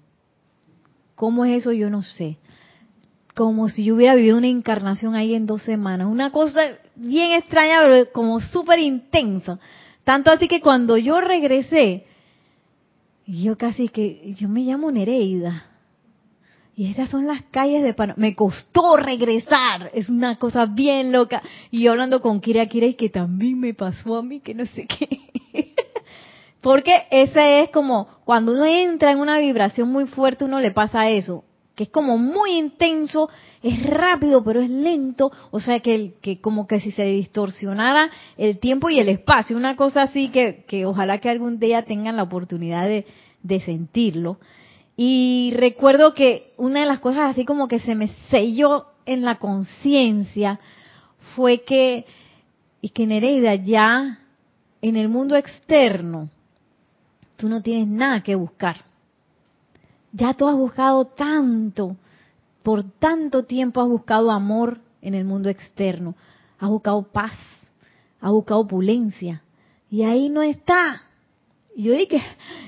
¿Cómo 1.16 1.46
es 1.46 1.60
eso? 1.60 1.72
Yo 1.72 1.90
no 1.90 2.04
sé. 2.04 2.38
Como 3.36 3.70
si 3.70 3.84
yo 3.84 3.96
hubiera 3.96 4.16
vivido 4.16 4.38
una 4.38 4.48
encarnación 4.48 5.16
ahí 5.16 5.34
en 5.34 5.46
dos 5.46 5.64
semanas. 5.64 6.08
Una 6.10 6.32
cosa 6.32 6.62
bien 6.96 7.32
extraña, 7.32 7.80
pero 7.82 8.12
como 8.12 8.40
súper 8.40 8.80
intensa. 8.80 9.60
Tanto 10.04 10.32
así 10.32 10.48
que 10.48 10.62
cuando 10.62 10.98
yo 10.98 11.20
regresé, 11.20 12.06
yo 13.26 13.58
casi 13.58 13.90
que, 13.90 14.34
yo 14.36 14.48
me 14.48 14.62
llamo 14.62 14.92
Nereida. 14.92 15.75
Y 16.78 16.90
estas 16.90 17.10
son 17.10 17.26
las 17.26 17.42
calles 17.44 17.84
de 17.84 17.94
Panamá. 17.94 18.16
Me 18.18 18.36
costó 18.36 18.98
regresar. 18.98 19.92
Es 19.94 20.10
una 20.10 20.38
cosa 20.38 20.66
bien 20.66 21.12
loca. 21.12 21.42
Y 21.72 21.84
yo 21.84 21.92
hablando 21.92 22.22
con 22.22 22.42
Kira 22.42 22.66
Kira 22.66 22.88
y 22.88 22.96
que 22.96 23.10
también 23.10 23.60
me 23.60 23.74
pasó 23.74 24.18
a 24.18 24.24
mí, 24.24 24.42
que 24.42 24.54
no 24.54 24.66
sé 24.66 24.86
qué. 24.86 25.22
Porque 26.62 27.04
ese 27.12 27.62
es 27.62 27.70
como, 27.70 28.08
cuando 28.26 28.52
uno 28.52 28.66
entra 28.66 29.12
en 29.12 29.20
una 29.20 29.40
vibración 29.40 29.90
muy 29.90 30.08
fuerte, 30.08 30.46
uno 30.46 30.60
le 30.60 30.72
pasa 30.72 31.10
eso 31.10 31.44
que 31.76 31.84
es 31.84 31.90
como 31.90 32.18
muy 32.18 32.52
intenso, 32.52 33.30
es 33.62 33.84
rápido 33.84 34.44
pero 34.44 34.62
es 34.62 34.70
lento, 34.70 35.30
o 35.52 35.60
sea 35.60 35.82
que, 35.82 36.14
como 36.42 36.68
que 36.68 36.80
si 36.80 36.92
se 36.92 37.04
distorsionara 37.04 38.10
el 38.38 38.60
tiempo 38.60 38.90
y 38.90 39.00
el 39.00 39.10
espacio, 39.10 39.58
una 39.58 39.76
cosa 39.76 40.04
así 40.04 40.30
que, 40.30 40.64
que 40.68 40.86
ojalá 40.86 41.20
que 41.20 41.30
algún 41.30 41.60
día 41.60 41.84
tengan 41.84 42.16
la 42.16 42.24
oportunidad 42.24 42.88
de 42.88 43.60
sentirlo. 43.60 44.38
Y 44.98 45.54
recuerdo 45.56 46.14
que 46.14 46.54
una 46.58 46.82
de 46.82 46.86
las 46.86 47.00
cosas 47.00 47.32
así 47.32 47.46
como 47.46 47.68
que 47.68 47.80
se 47.80 47.96
me 47.96 48.08
selló 48.30 48.88
en 49.06 49.24
la 49.24 49.38
conciencia 49.38 50.60
fue 51.36 51.64
que, 51.64 52.06
y 52.82 52.90
que 52.90 53.06
Nereida 53.06 53.56
ya 53.56 54.20
en 54.82 54.96
el 54.96 55.10
mundo 55.10 55.36
externo, 55.36 56.30
tú 57.36 57.50
no 57.50 57.62
tienes 57.62 57.88
nada 57.88 58.24
que 58.24 58.36
buscar. 58.36 58.86
Ya 60.14 60.34
tú 60.34 60.48
has 60.48 60.56
buscado 60.56 61.06
tanto, 61.06 61.98
por 62.64 62.84
tanto 62.84 63.44
tiempo 63.44 63.82
has 63.82 63.90
buscado 63.90 64.32
amor 64.32 64.80
en 65.02 65.14
el 65.14 65.26
mundo 65.26 65.50
externo, 65.50 66.16
has 66.58 66.70
buscado 66.70 67.04
paz, 67.04 67.38
has 68.22 68.32
buscado 68.32 68.62
opulencia, 68.62 69.42
y 69.90 70.04
ahí 70.04 70.30
no 70.30 70.42
está. 70.42 71.02
Y 71.76 71.84
yo 71.84 71.94
dije, 71.94 72.22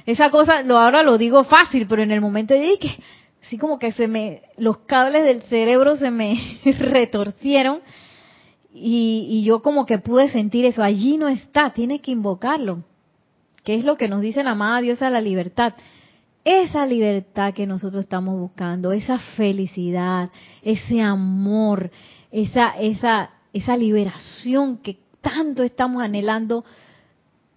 esa 0.05 0.30
cosa, 0.30 0.64
lo, 0.64 0.78
ahora 0.78 1.01
lo 1.01 1.18
digo 1.18 1.45
fácil, 1.45 1.88
pero 1.88 2.03
en 2.03 2.12
el 2.12 2.20
momento 2.20 2.53
dije, 2.53 3.01
así 3.41 3.58
como 3.58 3.80
que 3.80 3.93
se 3.93 4.10
me, 4.10 4.41
los 4.58 4.80
cables 4.80 5.24
del 5.24 5.41
cerebro 5.43 5.95
se 5.95 6.12
me 6.12 6.60
retorcieron, 6.66 7.80
y, 8.74 9.26
y 9.30 9.43
yo 9.45 9.62
como 9.62 9.86
que 9.86 9.97
pude 9.97 10.30
sentir 10.30 10.66
eso, 10.66 10.84
allí 10.84 11.18
no 11.18 11.30
está, 11.30 11.72
tienes 11.74 12.01
que 12.01 12.12
invocarlo, 12.12 12.84
que 13.64 13.76
es 13.76 13.86
lo 13.86 13.95
que 13.95 14.10
nos 14.10 14.20
dice 14.20 14.43
la 14.43 14.51
amada 14.51 14.82
diosa 14.82 15.10
la 15.10 15.22
libertad. 15.22 15.74
Esa 16.43 16.86
libertad 16.86 17.53
que 17.53 17.66
nosotros 17.66 18.03
estamos 18.03 18.38
buscando, 18.38 18.91
esa 18.91 19.20
felicidad, 19.20 20.30
ese 20.62 21.01
amor, 21.01 21.91
esa, 22.32 22.70
esa, 22.80 23.32
esa 23.51 23.76
liberación 23.76 24.78
que 24.78 24.99
tanto 25.22 25.64
estamos 25.64 26.01
anhelando 26.01 26.64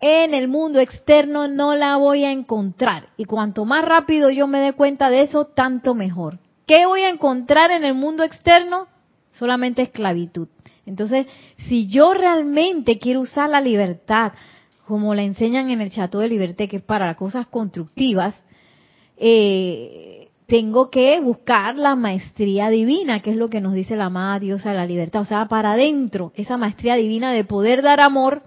en 0.01 0.35
el 0.35 0.49
mundo 0.49 0.81
externo 0.81 1.49
no 1.49 1.75
la 1.77 1.97
voy 1.97 2.25
a 2.25 2.33
encontrar. 2.33 3.09
Y 3.17 3.25
cuanto 3.25 3.65
más 3.65 3.85
rápido 3.85 4.31
yo 4.31 4.47
me 4.47 4.61
dé 4.61 4.73
cuenta 4.73 5.11
de 5.11 5.23
eso, 5.23 5.47
tanto 5.47 5.95
mejor. 5.95 6.39
¿Qué 6.67 6.87
voy 6.87 7.03
a 7.03 7.11
encontrar 7.11 7.71
en 7.71 7.85
el 7.85 7.95
mundo 7.95 8.23
externo? 8.23 8.87
Solamente 9.33 9.83
esclavitud. 9.83 10.49
Entonces, 10.87 11.27
si 11.69 11.89
yo 11.89 12.15
realmente 12.15 12.99
quiero 12.99 13.21
usar 13.21 13.51
la 13.51 13.61
libertad, 13.61 14.33
como 14.87 15.15
la 15.15 15.23
enseñan 15.23 15.71
en 15.71 15.81
el 15.81 15.91
Chateau 15.91 16.21
de 16.21 16.29
Liberté, 16.29 16.69
que 16.69 16.79
es 16.79 16.83
para 16.83 17.15
cosas 17.15 17.47
constructivas, 17.47 18.35
eh, 19.17 20.31
tengo 20.47 20.91
que 20.91 21.21
buscar 21.21 21.77
la 21.77 21.95
maestría 21.95 22.71
divina, 22.71 23.21
que 23.21 23.31
es 23.31 23.37
lo 23.37 23.51
que 23.51 23.61
nos 23.61 23.73
dice 23.73 23.95
la 23.95 24.07
amada 24.07 24.41
diosa 24.41 24.71
de 24.71 24.77
la 24.77 24.87
libertad, 24.87 25.23
o 25.23 25.25
sea, 25.25 25.47
para 25.47 25.73
adentro, 25.73 26.33
esa 26.35 26.57
maestría 26.57 26.97
divina 26.97 27.31
de 27.31 27.45
poder 27.45 27.83
dar 27.83 28.01
amor, 28.01 28.43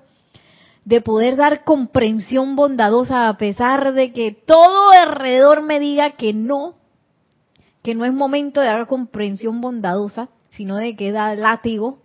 de 0.85 1.01
poder 1.01 1.35
dar 1.35 1.63
comprensión 1.63 2.55
bondadosa 2.55 3.29
a 3.29 3.37
pesar 3.37 3.93
de 3.93 4.11
que 4.11 4.31
todo 4.31 4.91
alrededor 4.91 5.61
me 5.61 5.79
diga 5.79 6.11
que 6.11 6.33
no, 6.33 6.75
que 7.81 7.95
no 7.95 8.05
es 8.05 8.13
momento 8.13 8.59
de 8.59 8.67
dar 8.67 8.87
comprensión 8.87 9.61
bondadosa, 9.61 10.29
sino 10.49 10.77
de 10.77 10.95
que 10.95 11.11
da 11.11 11.35
látigo. 11.35 11.99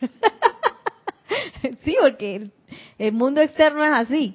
sí, 1.84 1.96
porque 2.00 2.50
el, 2.98 3.12
mundo 3.12 3.40
externo 3.40 3.84
es 3.84 3.92
así. 3.92 4.34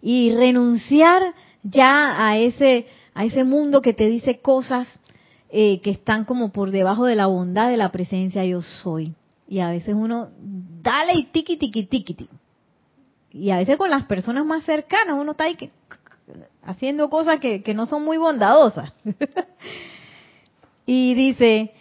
Y 0.00 0.34
renunciar 0.34 1.34
ya 1.62 2.26
a 2.26 2.38
ese, 2.38 2.86
a 3.14 3.24
ese 3.24 3.44
mundo 3.44 3.82
que 3.82 3.92
te 3.92 4.08
dice 4.08 4.40
cosas 4.40 5.00
eh, 5.50 5.80
que 5.80 5.90
están 5.90 6.24
como 6.24 6.50
por 6.50 6.70
debajo 6.70 7.04
de 7.04 7.16
la 7.16 7.26
bondad 7.26 7.68
de 7.68 7.76
la 7.76 7.92
presencia 7.92 8.44
yo 8.44 8.62
soy. 8.62 9.14
Y 9.48 9.60
a 9.60 9.68
veces 9.68 9.94
uno, 9.94 10.30
dale 10.38 11.14
y 11.14 11.24
tiki 11.26 11.56
tiki 11.56 11.84
tiki. 11.86 12.28
Y 13.32 13.50
a 13.50 13.56
veces 13.56 13.76
con 13.76 13.90
las 13.90 14.04
personas 14.04 14.44
más 14.44 14.64
cercanas 14.64 15.16
uno 15.18 15.32
está 15.32 15.44
ahí 15.44 15.56
que, 15.56 15.70
haciendo 16.62 17.08
cosas 17.08 17.40
que, 17.40 17.62
no 17.74 17.86
son 17.86 18.04
muy 18.04 18.18
bondadosas. 18.18 18.92
y 20.86 21.14
dice, 21.14 21.72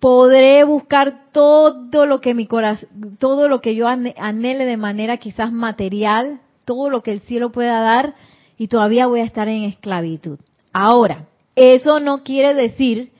podré 0.00 0.64
buscar 0.64 1.30
todo 1.32 2.06
lo 2.06 2.20
que 2.20 2.34
mi 2.34 2.46
corazón, 2.46 2.88
todo 3.18 3.48
lo 3.48 3.60
que 3.60 3.74
yo 3.74 3.86
anhele 3.88 4.64
de 4.64 4.76
manera 4.76 5.18
quizás 5.18 5.52
material, 5.52 6.40
todo 6.64 6.90
lo 6.90 7.02
que 7.02 7.12
el 7.12 7.20
cielo 7.20 7.52
pueda 7.52 7.80
dar, 7.80 8.14
y 8.56 8.68
todavía 8.68 9.06
voy 9.06 9.20
a 9.20 9.24
estar 9.24 9.48
en 9.48 9.64
esclavitud. 9.64 10.38
Ahora, 10.72 11.26
eso 11.56 12.00
no 12.00 12.22
quiere 12.22 12.54
decir 12.54 13.12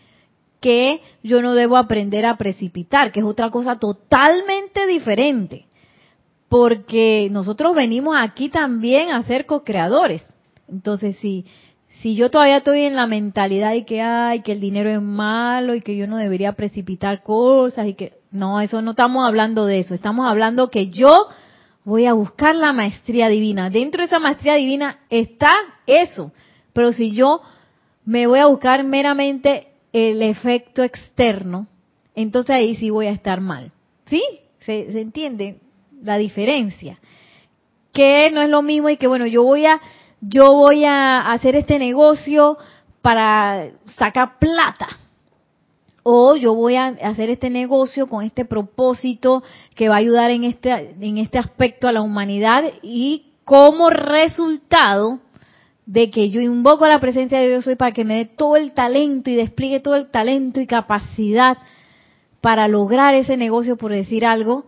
que 0.60 1.02
yo 1.22 1.42
no 1.42 1.54
debo 1.54 1.76
aprender 1.76 2.24
a 2.24 2.38
precipitar, 2.38 3.12
que 3.12 3.20
es 3.20 3.26
otra 3.26 3.50
cosa 3.50 3.78
totalmente 3.78 4.86
diferente. 4.86 5.66
Porque 6.54 7.26
nosotros 7.32 7.74
venimos 7.74 8.14
aquí 8.16 8.48
también 8.48 9.10
a 9.10 9.20
ser 9.24 9.44
co-creadores. 9.44 10.22
Entonces, 10.68 11.16
si, 11.16 11.46
si 12.00 12.14
yo 12.14 12.30
todavía 12.30 12.58
estoy 12.58 12.82
en 12.82 12.94
la 12.94 13.08
mentalidad 13.08 13.72
de 13.72 13.84
que 13.84 14.00
hay 14.00 14.42
que 14.42 14.52
el 14.52 14.60
dinero 14.60 14.88
es 14.88 15.02
malo 15.02 15.74
y 15.74 15.80
que 15.80 15.96
yo 15.96 16.06
no 16.06 16.16
debería 16.16 16.52
precipitar 16.52 17.24
cosas 17.24 17.88
y 17.88 17.94
que 17.94 18.12
no, 18.30 18.60
eso 18.60 18.82
no 18.82 18.92
estamos 18.92 19.26
hablando 19.26 19.66
de 19.66 19.80
eso. 19.80 19.94
Estamos 19.94 20.30
hablando 20.30 20.70
que 20.70 20.90
yo 20.90 21.26
voy 21.82 22.06
a 22.06 22.12
buscar 22.12 22.54
la 22.54 22.72
maestría 22.72 23.28
divina. 23.28 23.68
Dentro 23.68 24.02
de 24.02 24.06
esa 24.06 24.20
maestría 24.20 24.54
divina 24.54 25.00
está 25.10 25.50
eso. 25.88 26.30
Pero 26.72 26.92
si 26.92 27.10
yo 27.10 27.40
me 28.04 28.28
voy 28.28 28.38
a 28.38 28.46
buscar 28.46 28.84
meramente 28.84 29.72
el 29.92 30.22
efecto 30.22 30.84
externo, 30.84 31.66
entonces 32.14 32.54
ahí 32.54 32.76
sí 32.76 32.90
voy 32.90 33.06
a 33.06 33.10
estar 33.10 33.40
mal. 33.40 33.72
¿Sí? 34.06 34.22
¿Se, 34.60 34.92
se 34.92 35.00
entiende 35.00 35.63
la 36.04 36.16
diferencia? 36.18 37.00
Que 37.92 38.30
no 38.30 38.42
es 38.42 38.48
lo 38.48 38.62
mismo 38.62 38.88
y 38.88 38.96
que 38.96 39.06
bueno, 39.06 39.26
yo 39.26 39.42
voy 39.42 39.66
a 39.66 39.80
yo 40.20 40.52
voy 40.52 40.84
a 40.84 41.32
hacer 41.32 41.54
este 41.56 41.78
negocio 41.78 42.56
para 43.02 43.70
sacar 43.96 44.38
plata 44.38 44.88
o 46.02 46.36
yo 46.36 46.54
voy 46.54 46.76
a 46.76 46.86
hacer 46.86 47.30
este 47.30 47.50
negocio 47.50 48.08
con 48.08 48.24
este 48.24 48.44
propósito 48.44 49.42
que 49.74 49.88
va 49.88 49.96
a 49.96 49.98
ayudar 49.98 50.30
en 50.30 50.44
este, 50.44 50.70
en 51.00 51.18
este 51.18 51.38
aspecto 51.38 51.88
a 51.88 51.92
la 51.92 52.02
humanidad 52.02 52.64
y 52.82 53.32
como 53.44 53.90
resultado 53.90 55.20
de 55.86 56.10
que 56.10 56.30
yo 56.30 56.40
invoco 56.40 56.84
a 56.84 56.88
la 56.88 57.00
presencia 57.00 57.38
de 57.38 57.48
Dios 57.48 57.66
hoy 57.66 57.76
para 57.76 57.92
que 57.92 58.04
me 58.04 58.16
dé 58.16 58.24
todo 58.24 58.56
el 58.56 58.72
talento 58.72 59.30
y 59.30 59.34
despliegue 59.34 59.80
todo 59.80 59.96
el 59.96 60.10
talento 60.10 60.60
y 60.60 60.66
capacidad 60.66 61.58
para 62.40 62.68
lograr 62.68 63.14
ese 63.14 63.36
negocio, 63.36 63.76
por 63.76 63.90
decir 63.90 64.24
algo, 64.24 64.66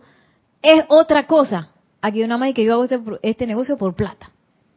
es 0.61 0.83
otra 0.89 1.27
cosa. 1.27 1.71
Aquí 2.01 2.23
una 2.23 2.37
más 2.37 2.53
que 2.53 2.63
yo 2.63 2.73
hago 2.73 2.83
este, 2.83 2.99
este 3.21 3.47
negocio 3.47 3.77
por 3.77 3.95
plata. 3.95 4.31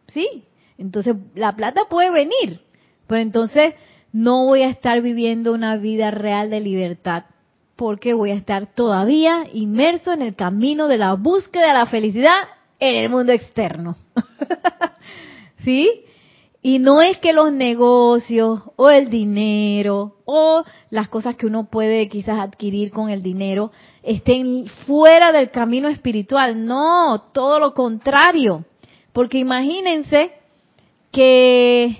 ¿Sí? 0.08 0.44
Entonces, 0.78 1.16
la 1.34 1.54
plata 1.54 1.82
puede 1.88 2.10
venir, 2.10 2.62
pero 3.06 3.20
entonces 3.20 3.74
no 4.12 4.46
voy 4.46 4.62
a 4.62 4.68
estar 4.70 5.00
viviendo 5.02 5.52
una 5.52 5.76
vida 5.76 6.10
real 6.10 6.50
de 6.50 6.60
libertad 6.60 7.24
porque 7.76 8.12
voy 8.12 8.30
a 8.30 8.34
estar 8.34 8.74
todavía 8.74 9.46
inmerso 9.54 10.12
en 10.12 10.20
el 10.20 10.34
camino 10.34 10.86
de 10.86 10.98
la 10.98 11.14
búsqueda 11.14 11.68
de 11.68 11.72
la 11.72 11.86
felicidad 11.86 12.36
en 12.78 12.96
el 12.96 13.08
mundo 13.08 13.32
externo. 13.32 13.96
¿Sí? 15.64 16.04
Y 16.60 16.78
no 16.78 17.00
es 17.00 17.16
que 17.18 17.32
los 17.32 17.52
negocios 17.52 18.60
o 18.76 18.90
el 18.90 19.08
dinero 19.08 20.18
o 20.26 20.62
las 20.90 21.08
cosas 21.08 21.36
que 21.36 21.46
uno 21.46 21.70
puede 21.70 22.06
quizás 22.10 22.38
adquirir 22.38 22.90
con 22.90 23.08
el 23.08 23.22
dinero 23.22 23.72
estén 24.02 24.66
fuera 24.86 25.32
del 25.32 25.50
camino 25.50 25.88
espiritual. 25.88 26.64
No, 26.64 27.30
todo 27.32 27.58
lo 27.58 27.74
contrario. 27.74 28.64
Porque 29.12 29.38
imagínense 29.38 30.32
que, 31.10 31.96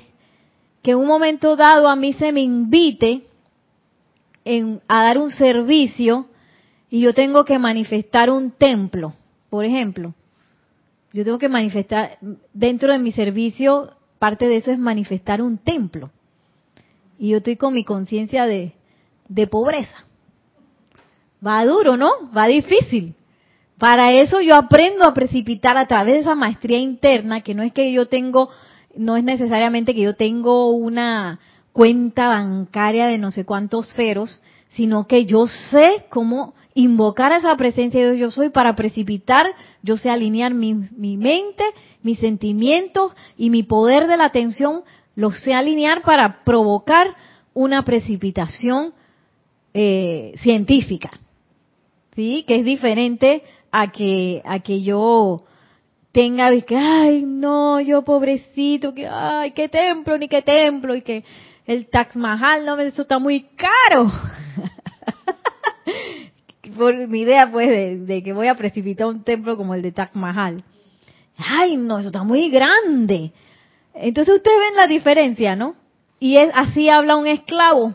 en 0.83 0.97
un 0.97 1.07
momento 1.07 1.57
dado 1.57 1.89
a 1.89 1.97
mí 1.97 2.13
se 2.15 2.33
me 2.33 2.41
invite 2.41 3.25
en, 4.45 4.81
a 4.89 5.05
dar 5.05 5.19
un 5.19 5.31
servicio 5.31 6.27
y 6.89 7.01
yo 7.01 7.15
tengo 7.15 7.45
que 7.45 7.59
manifestar 7.59 8.31
un 8.31 8.51
templo, 8.51 9.15
por 9.49 9.65
ejemplo. 9.65 10.15
Yo 11.13 11.25
tengo 11.25 11.39
que 11.39 11.49
manifestar, 11.49 12.19
dentro 12.53 12.93
de 12.93 12.99
mi 12.99 13.13
servicio, 13.13 13.97
parte 14.19 14.47
de 14.49 14.57
eso 14.57 14.71
es 14.71 14.79
manifestar 14.79 15.43
un 15.43 15.59
templo. 15.59 16.11
Y 17.19 17.31
yo 17.31 17.39
estoy 17.39 17.57
con 17.57 17.75
mi 17.75 17.85
conciencia 17.85 18.47
de, 18.47 18.73
de 19.29 19.47
pobreza. 19.47 20.07
Va 21.45 21.65
duro, 21.65 21.97
¿no? 21.97 22.11
Va 22.37 22.47
difícil. 22.47 23.15
Para 23.79 24.13
eso 24.13 24.41
yo 24.43 24.57
aprendo 24.57 25.05
a 25.05 25.15
precipitar 25.15 25.79
a 25.79 25.87
través 25.87 26.15
de 26.15 26.21
esa 26.21 26.35
maestría 26.35 26.79
interna, 26.79 27.41
que 27.41 27.55
no 27.55 27.63
es 27.63 27.73
que 27.73 27.91
yo 27.93 28.07
tengo, 28.07 28.51
no 28.95 29.17
es 29.17 29.25
necesariamente 29.25 29.95
que 29.95 30.03
yo 30.03 30.15
tengo 30.15 30.71
una 30.73 31.41
cuenta 31.73 32.29
bancaria 32.29 33.07
de 33.07 33.17
no 33.17 33.33
sé 33.33 33.47
cuántos 33.47 33.89
ceros, 33.95 34.43
sino 34.71 35.07
que 35.07 35.25
yo 35.25 35.47
sé 35.47 36.05
cómo 36.11 36.55
invocar 36.75 37.33
a 37.33 37.39
esa 37.39 37.57
presencia 37.57 38.01
de 38.01 38.13
Dios 38.13 38.21
yo 38.21 38.31
soy 38.31 38.51
para 38.51 38.77
precipitar, 38.77 39.47
yo 39.83 39.97
sé 39.97 40.11
alinear 40.11 40.55
mi, 40.55 40.75
mi 40.75 41.17
mente, 41.17 41.65
mis 42.03 42.19
sentimientos 42.19 43.13
y 43.37 43.51
mi 43.51 43.63
poder 43.63 44.07
de 44.07 44.17
la 44.17 44.27
atención, 44.27 44.83
lo 45.17 45.33
sé 45.33 45.55
alinear 45.55 46.03
para 46.03 46.45
provocar 46.45 47.17
una 47.55 47.83
precipitación 47.85 48.93
eh, 49.75 50.35
científica, 50.43 51.11
sí, 52.21 52.45
que 52.47 52.57
es 52.57 52.67
diferente 52.67 53.43
a 53.73 53.91
que 53.91 54.43
a 54.45 54.59
que 54.59 54.83
yo 54.83 55.43
tenga 56.13 56.51
que 56.61 56.77
ay 56.77 57.23
no 57.25 57.81
yo 57.81 58.03
pobrecito 58.03 58.93
que 58.93 59.07
ay 59.07 59.53
qué 59.53 59.71
templo 59.71 60.19
ni 60.19 60.29
qué 60.29 60.43
templo 60.43 60.95
y 60.95 61.01
que 61.01 61.25
el 61.67 61.87
Tax 61.87 62.17
Mahal 62.17 62.67
no 62.67 62.79
eso 62.79 63.03
está 63.03 63.19
muy 63.19 63.47
caro 63.57 64.13
por 66.77 66.95
mi 67.09 67.21
idea 67.21 67.51
pues 67.51 68.07
de, 68.07 68.23
que 68.23 68.35
voy 68.35 68.49
a 68.49 68.55
precipitar 68.55 69.07
un 69.07 69.25
templo 69.25 69.57
como 69.57 69.75
el 69.75 69.83
de 69.83 69.93
Taj 69.93 70.11
Mahal. 70.15 70.63
Ay, 71.37 71.77
no, 71.77 71.99
eso 71.99 72.09
está 72.09 72.23
muy 72.23 72.51
grande. 72.51 73.33
Entonces 73.95 74.37
ustedes 74.37 74.59
ven 74.59 74.77
la 74.77 74.87
diferencia, 74.87 75.57
¿no? 75.57 75.75
Y 76.19 76.37
es, 76.37 76.51
así 76.55 76.89
habla 76.89 77.17
un 77.17 77.27
esclavo. 77.27 77.95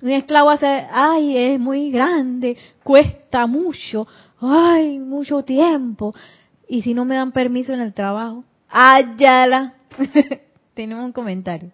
Un 0.00 0.10
esclavo 0.10 0.50
hace, 0.50 0.66
ay, 0.66 1.36
es 1.36 1.60
muy 1.60 1.90
grande, 1.90 2.56
cuesta 2.84 3.46
mucho, 3.46 4.06
ay, 4.40 4.98
mucho 4.98 5.42
tiempo. 5.42 6.14
Y 6.68 6.82
si 6.82 6.94
no 6.94 7.04
me 7.04 7.16
dan 7.16 7.32
permiso 7.32 7.72
en 7.72 7.80
el 7.80 7.92
trabajo, 7.94 8.44
ayala. 8.68 9.74
Tenemos 10.74 11.04
un 11.04 11.12
comentario. 11.12 11.72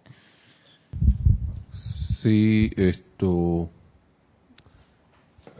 Sí, 2.22 2.70
esto 2.76 3.68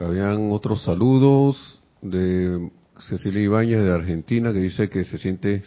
habían 0.01 0.51
otros 0.51 0.83
saludos 0.83 1.79
de 2.01 2.71
Cecilia 3.01 3.43
Ibáñez 3.43 3.83
de 3.83 3.93
Argentina 3.93 4.53
que 4.53 4.61
dice 4.61 4.89
que 4.89 5.05
se 5.05 5.19
siente 5.19 5.63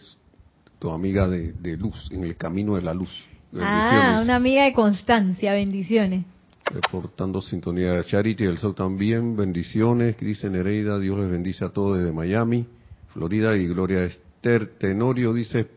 tu 0.80 0.90
amiga 0.90 1.28
de, 1.28 1.78
luz, 1.78 2.10
en 2.12 2.24
el 2.24 2.36
camino 2.36 2.76
de 2.76 2.82
la 2.82 2.94
luz. 2.96 3.12
Ah, 3.56 4.20
una 4.24 4.36
amiga 4.36 4.64
de 4.64 4.74
constancia, 4.74 5.54
bendiciones. 5.54 6.26
Reportando 6.70 7.42
sintonía 7.42 7.94
de 7.94 8.04
Charity 8.04 8.44
del 8.44 8.58
Sol 8.58 8.76
también, 8.76 9.38
bendiciones, 9.38 10.18
dice 10.20 10.50
Nereida, 10.50 11.00
Dios 11.00 11.18
les 11.18 11.30
bendice 11.30 11.64
a 11.64 11.70
todos 11.70 11.98
desde 11.98 12.12
Miami, 12.12 12.66
Florida 13.14 13.56
y 13.56 13.68
Gloria 13.68 14.04
Esther. 14.04 14.78
Tenorio 14.78 15.34
dice, 15.34 15.68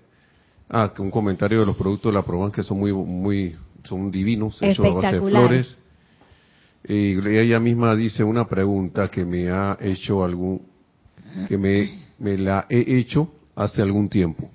ah, 0.69 0.93
que 0.95 1.01
un 1.01 1.11
comentario 1.11 1.61
de 1.61 1.67
los 1.67 1.77
productos 1.77 2.13
de 2.13 2.19
la 2.19 2.25
Proban 2.25 2.51
que 2.51 2.65
son 2.65 2.81
muy, 2.81 2.93
muy, 2.93 3.55
son 3.85 4.11
divinos, 4.11 4.61
hechos 4.61 4.85
a 4.85 4.91
base 4.91 5.15
de 5.15 5.21
flores. 5.21 5.77
Y 6.83 7.19
ella 7.29 7.61
misma 7.61 7.95
dice 7.95 8.25
una 8.25 8.49
pregunta 8.49 9.09
que 9.09 9.25
me 9.25 9.49
ha 9.51 9.79
hecho 9.81 10.25
algún, 10.25 10.63
que 11.47 11.57
me, 11.57 11.91
me 12.19 12.37
la 12.37 12.67
he 12.69 12.99
hecho 12.99 13.31
hace 13.55 13.81
algún 13.81 14.09
tiempo. 14.09 14.51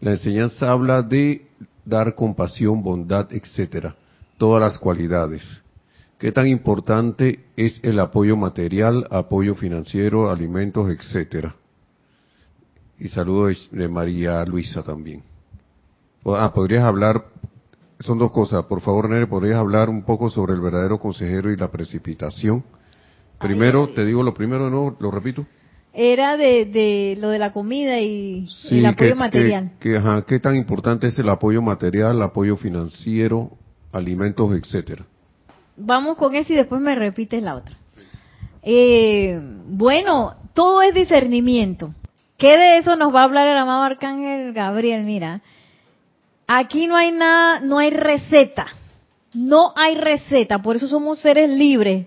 La 0.00 0.12
enseñanza 0.12 0.70
habla 0.70 1.02
de 1.02 1.46
dar 1.84 2.14
compasión, 2.14 2.82
bondad, 2.82 3.32
etcétera, 3.32 3.94
todas 4.38 4.60
las 4.60 4.78
cualidades. 4.78 5.42
¿Qué 6.18 6.32
tan 6.32 6.48
importante 6.48 7.44
es 7.56 7.78
el 7.84 8.00
apoyo 8.00 8.36
material, 8.36 9.06
apoyo 9.10 9.54
financiero, 9.54 10.30
alimentos, 10.30 10.90
etcétera? 10.90 11.54
Y 12.98 13.08
saludo 13.08 13.50
de 13.70 13.88
María 13.88 14.44
Luisa 14.44 14.82
también. 14.82 15.22
Ah, 16.26 16.52
podrías 16.52 16.82
hablar 16.82 17.24
son 18.00 18.18
dos 18.18 18.30
cosas. 18.30 18.64
Por 18.66 18.80
favor, 18.80 19.08
Nere, 19.08 19.26
¿podrías 19.26 19.58
hablar 19.58 19.88
un 19.88 20.02
poco 20.02 20.30
sobre 20.30 20.54
el 20.54 20.60
verdadero 20.60 20.98
consejero 20.98 21.52
y 21.52 21.56
la 21.56 21.70
precipitación? 21.70 22.64
Primero, 23.38 23.88
te 23.88 24.04
digo 24.04 24.22
lo 24.22 24.34
primero, 24.34 24.70
¿no? 24.70 24.96
Lo 25.00 25.10
repito. 25.10 25.46
Era 25.92 26.36
de, 26.36 26.64
de 26.66 27.16
lo 27.20 27.30
de 27.30 27.38
la 27.38 27.52
comida 27.52 28.00
y, 28.00 28.48
el 28.70 28.86
apoyo 28.86 29.16
material. 29.16 29.72
¿Qué 29.80 30.38
tan 30.40 30.56
importante 30.56 31.08
es 31.08 31.18
el 31.18 31.28
apoyo 31.28 31.62
material, 31.62 32.16
el 32.16 32.22
apoyo 32.22 32.56
financiero, 32.56 33.50
alimentos, 33.92 34.52
etcétera? 34.56 35.04
Vamos 35.78 36.16
con 36.16 36.34
eso 36.34 36.52
y 36.52 36.56
después 36.56 36.80
me 36.80 36.94
repites 36.94 37.42
la 37.42 37.54
otra. 37.54 37.76
Eh, 38.62 39.40
bueno, 39.66 40.34
todo 40.54 40.82
es 40.82 40.92
discernimiento. 40.94 41.94
¿Qué 42.36 42.56
de 42.56 42.78
eso 42.78 42.96
nos 42.96 43.14
va 43.14 43.20
a 43.20 43.24
hablar 43.24 43.48
el 43.48 43.56
amado 43.56 43.82
Arcángel 43.82 44.52
Gabriel? 44.52 45.04
Mira, 45.04 45.42
Aquí 46.50 46.86
no 46.86 46.96
hay 46.96 47.12
nada, 47.12 47.60
no 47.60 47.78
hay 47.78 47.90
receta. 47.90 48.66
No 49.34 49.74
hay 49.76 49.94
receta. 49.94 50.62
Por 50.62 50.76
eso 50.76 50.88
somos 50.88 51.20
seres 51.20 51.50
libres 51.50 52.06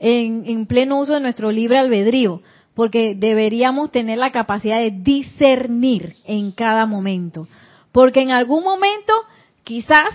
en, 0.00 0.66
pleno 0.66 0.98
uso 0.98 1.14
de 1.14 1.20
nuestro 1.20 1.52
libre 1.52 1.78
albedrío. 1.78 2.42
Porque 2.74 3.14
deberíamos 3.16 3.92
tener 3.92 4.18
la 4.18 4.32
capacidad 4.32 4.80
de 4.80 4.90
discernir 4.90 6.16
en 6.26 6.50
cada 6.50 6.86
momento. 6.86 7.46
Porque 7.92 8.20
en 8.20 8.32
algún 8.32 8.64
momento 8.64 9.12
quizás 9.62 10.10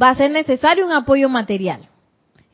va 0.00 0.10
a 0.10 0.14
ser 0.14 0.30
necesario 0.30 0.86
un 0.86 0.92
apoyo 0.92 1.28
material. 1.28 1.80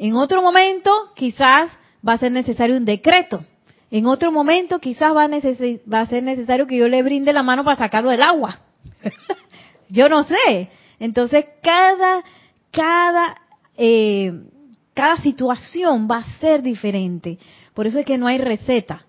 En 0.00 0.16
otro 0.16 0.40
momento 0.40 0.90
quizás 1.14 1.70
va 2.06 2.14
a 2.14 2.18
ser 2.18 2.32
necesario 2.32 2.78
un 2.78 2.86
decreto. 2.86 3.44
En 3.90 4.06
otro 4.06 4.32
momento 4.32 4.78
quizás 4.78 5.14
va 5.14 5.24
a, 5.24 6.06
ser 6.06 6.22
necesario 6.22 6.66
que 6.66 6.78
yo 6.78 6.88
le 6.88 7.02
brinde 7.02 7.34
la 7.34 7.42
mano 7.42 7.64
para 7.64 7.76
sacarlo 7.76 8.08
del 8.08 8.22
agua. 8.22 8.60
Yo 9.90 10.08
no 10.08 10.22
sé. 10.22 10.70
Entonces, 11.00 11.44
cada, 11.62 12.24
cada, 12.70 13.36
eh, 13.76 14.32
cada 14.94 15.18
situación 15.18 16.08
va 16.10 16.18
a 16.18 16.38
ser 16.38 16.62
diferente. 16.62 17.38
Por 17.74 17.86
eso 17.86 17.98
es 17.98 18.06
que 18.06 18.16
no 18.16 18.26
hay 18.26 18.38
receta. 18.38 19.04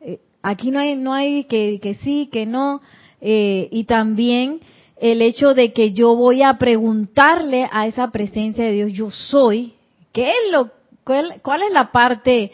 Eh, 0.00 0.20
aquí 0.42 0.70
no 0.70 0.78
hay, 0.78 0.94
no 0.94 1.12
hay 1.12 1.44
que, 1.44 1.80
que 1.82 1.94
sí, 1.94 2.28
que 2.30 2.46
no. 2.46 2.82
Eh, 3.20 3.68
y 3.72 3.82
también 3.84 4.60
el 5.00 5.22
hecho 5.22 5.54
de 5.54 5.72
que 5.72 5.92
yo 5.92 6.14
voy 6.14 6.42
a 6.42 6.56
preguntarle 6.58 7.68
a 7.72 7.88
esa 7.88 8.12
presencia 8.12 8.64
de 8.64 8.72
Dios, 8.72 8.92
yo 8.92 9.10
soy, 9.10 9.75
¿qué 10.16 10.30
es 10.30 10.50
lo, 10.50 10.70
cuál, 11.04 11.62
es 11.62 11.72
la 11.72 11.92
parte, 11.92 12.50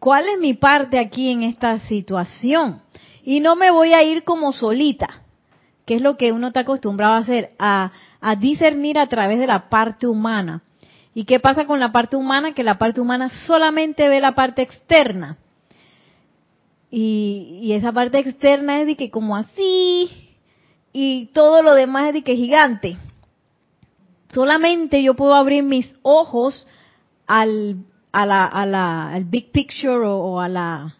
cuál 0.00 0.28
es 0.28 0.40
mi 0.40 0.54
parte 0.54 0.98
aquí 0.98 1.30
en 1.30 1.44
esta 1.44 1.78
situación? 1.78 2.82
Y 3.22 3.38
no 3.38 3.54
me 3.54 3.70
voy 3.70 3.92
a 3.92 4.02
ir 4.02 4.24
como 4.24 4.52
solita 4.52 5.22
que 5.86 5.96
es 5.96 6.02
lo 6.02 6.16
que 6.16 6.32
uno 6.32 6.48
está 6.48 6.60
acostumbrado 6.60 7.12
a 7.12 7.18
hacer, 7.18 7.50
a, 7.58 7.92
discernir 8.40 8.98
a 8.98 9.06
través 9.06 9.38
de 9.38 9.46
la 9.46 9.68
parte 9.68 10.06
humana. 10.06 10.62
¿Y 11.14 11.24
qué 11.24 11.40
pasa 11.40 11.66
con 11.66 11.78
la 11.78 11.92
parte 11.92 12.16
humana? 12.16 12.54
Que 12.54 12.64
la 12.64 12.78
parte 12.78 13.02
humana 13.02 13.28
solamente 13.46 14.08
ve 14.08 14.18
la 14.18 14.34
parte 14.34 14.62
externa. 14.62 15.36
Y, 16.90 17.70
esa 17.74 17.92
parte 17.92 18.18
externa 18.18 18.80
es 18.80 18.86
de 18.86 18.96
que 18.96 19.10
como 19.10 19.36
así, 19.36 20.10
y 20.90 21.26
todo 21.34 21.62
lo 21.62 21.74
demás 21.74 22.08
es 22.08 22.14
de 22.14 22.22
que 22.22 22.34
gigante. 22.34 22.96
Solamente 24.32 25.02
yo 25.02 25.14
puedo 25.14 25.34
abrir 25.34 25.62
mis 25.62 25.94
ojos 26.02 26.66
al, 27.26 27.76
a 28.12 28.26
la, 28.26 28.44
a 28.46 28.66
la, 28.66 29.12
al 29.12 29.24
big 29.24 29.50
picture 29.50 30.06
o, 30.06 30.40
a 30.40 30.48
la, 30.48 30.94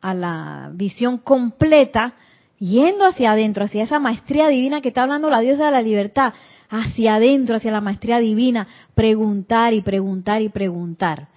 a 0.00 0.14
la 0.14 0.70
visión 0.72 1.18
completa, 1.18 2.14
yendo 2.58 3.06
hacia 3.06 3.32
adentro, 3.32 3.64
hacia 3.64 3.84
esa 3.84 3.98
maestría 3.98 4.48
divina 4.48 4.80
que 4.80 4.88
está 4.88 5.02
hablando 5.02 5.30
la 5.30 5.40
diosa 5.40 5.66
de 5.66 5.72
la 5.72 5.82
libertad, 5.82 6.32
hacia 6.70 7.16
adentro, 7.16 7.56
hacia 7.56 7.72
la 7.72 7.80
maestría 7.80 8.18
divina, 8.18 8.66
preguntar 8.94 9.74
y 9.74 9.82
preguntar 9.82 10.42
y 10.42 10.48
preguntar. 10.48 11.28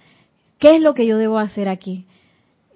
¿Qué 0.58 0.76
es 0.76 0.80
lo 0.80 0.94
que 0.94 1.06
yo 1.06 1.18
debo 1.18 1.38
hacer 1.38 1.68
aquí? 1.68 2.06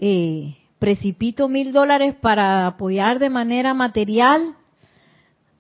Eh, 0.01 0.57
¿Precipito 0.79 1.49
mil 1.49 1.73
dólares 1.73 2.15
para 2.21 2.67
apoyar 2.67 3.19
de 3.19 3.31
manera 3.31 3.75
material? 3.75 4.57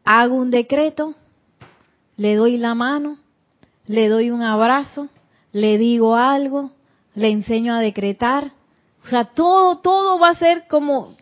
¿Hago 0.04 0.34
un 0.34 0.50
decreto? 0.50 1.14
¿Le 2.16 2.34
doy 2.34 2.58
la 2.58 2.74
mano? 2.74 3.18
¿Le 3.86 4.08
doy 4.08 4.30
un 4.30 4.42
abrazo? 4.42 5.08
¿Le 5.56 5.78
digo 5.78 6.16
algo? 6.16 6.70
¿Le 7.14 7.30
enseño 7.30 7.72
a 7.72 7.80
decretar? 7.80 8.52
O 9.02 9.06
sea, 9.08 9.24
todo, 9.24 9.78
todo 9.78 10.18
va 10.18 10.28
a 10.28 10.34
ser 10.34 10.66
como, 10.68 11.14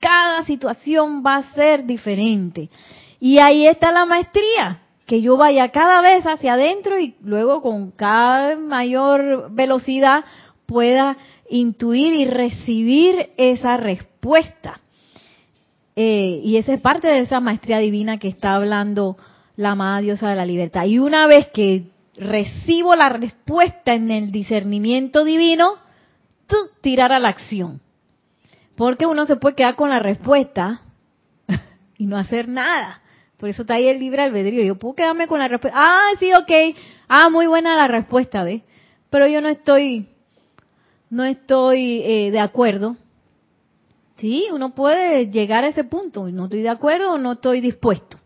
cada 0.00 0.42
situación 0.46 1.22
va 1.22 1.36
a 1.36 1.52
ser 1.52 1.84
diferente. 1.84 2.70
Y 3.20 3.40
ahí 3.40 3.66
está 3.66 3.92
la 3.92 4.06
maestría, 4.06 4.80
que 5.04 5.20
yo 5.20 5.36
vaya 5.36 5.68
cada 5.68 6.00
vez 6.00 6.24
hacia 6.24 6.54
adentro 6.54 6.98
y 6.98 7.14
luego 7.20 7.60
con 7.60 7.90
cada 7.90 8.56
mayor 8.56 9.52
velocidad 9.52 10.24
pueda 10.64 11.18
intuir 11.50 12.14
y 12.14 12.24
recibir 12.24 13.32
esa 13.36 13.76
respuesta. 13.76 14.80
Eh, 15.94 16.40
y 16.42 16.56
esa 16.56 16.72
es 16.72 16.80
parte 16.80 17.08
de 17.08 17.18
esa 17.18 17.38
maestría 17.38 17.80
divina 17.80 18.18
que 18.18 18.28
está 18.28 18.54
hablando 18.54 19.18
la 19.56 19.72
amada 19.72 20.00
diosa 20.00 20.30
de 20.30 20.36
la 20.36 20.46
libertad. 20.46 20.86
Y 20.86 20.98
una 21.00 21.26
vez 21.26 21.48
que 21.52 21.92
recibo 22.16 22.94
la 22.94 23.08
respuesta 23.08 23.94
en 23.94 24.10
el 24.10 24.30
discernimiento 24.30 25.24
divino, 25.24 25.74
tú 26.46 26.56
tirar 26.80 27.12
a 27.12 27.18
la 27.18 27.28
acción. 27.28 27.80
Porque 28.76 29.06
uno 29.06 29.26
se 29.26 29.36
puede 29.36 29.56
quedar 29.56 29.76
con 29.76 29.90
la 29.90 29.98
respuesta 29.98 30.82
y 31.98 32.06
no 32.06 32.16
hacer 32.16 32.48
nada. 32.48 33.00
Por 33.38 33.48
eso 33.48 33.62
está 33.62 33.74
ahí 33.74 33.88
el 33.88 33.98
libre 33.98 34.22
albedrío. 34.22 34.64
Yo 34.64 34.76
puedo 34.76 34.94
quedarme 34.94 35.26
con 35.26 35.38
la 35.38 35.48
respuesta. 35.48 35.78
Ah, 35.80 36.10
sí, 36.18 36.32
ok. 36.32 36.76
Ah, 37.08 37.30
muy 37.30 37.46
buena 37.46 37.76
la 37.76 37.88
respuesta, 37.88 38.42
¿ves? 38.42 38.62
Pero 39.10 39.26
yo 39.26 39.40
no 39.40 39.48
estoy, 39.48 40.08
no 41.10 41.24
estoy 41.24 42.02
eh, 42.04 42.30
de 42.30 42.40
acuerdo. 42.40 42.96
Sí, 44.16 44.46
uno 44.52 44.74
puede 44.74 45.30
llegar 45.30 45.64
a 45.64 45.68
ese 45.68 45.84
punto. 45.84 46.28
No 46.28 46.44
estoy 46.44 46.62
de 46.62 46.68
acuerdo 46.68 47.12
o 47.12 47.18
no 47.18 47.32
estoy 47.32 47.60
dispuesto. 47.60 48.18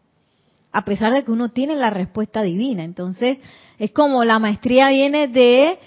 A 0.73 0.85
pesar 0.85 1.12
de 1.12 1.25
que 1.25 1.31
uno 1.31 1.51
tiene 1.51 1.75
la 1.75 1.91
respuesta 1.91 2.43
divina. 2.43 2.85
Entonces, 2.85 3.39
es 3.79 3.91
como 3.93 4.25
la 4.25 4.39
maestría 4.39 4.91
viene 4.91 5.29
de 5.29 5.79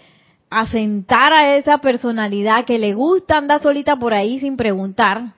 asentar 0.49 1.33
a 1.33 1.55
esa 1.55 1.77
personalidad 1.77 2.65
que 2.65 2.77
le 2.77 2.93
gusta 2.93 3.37
andar 3.37 3.61
solita 3.61 3.95
por 3.97 4.13
ahí 4.13 4.39
sin 4.39 4.57
preguntar 4.57 5.33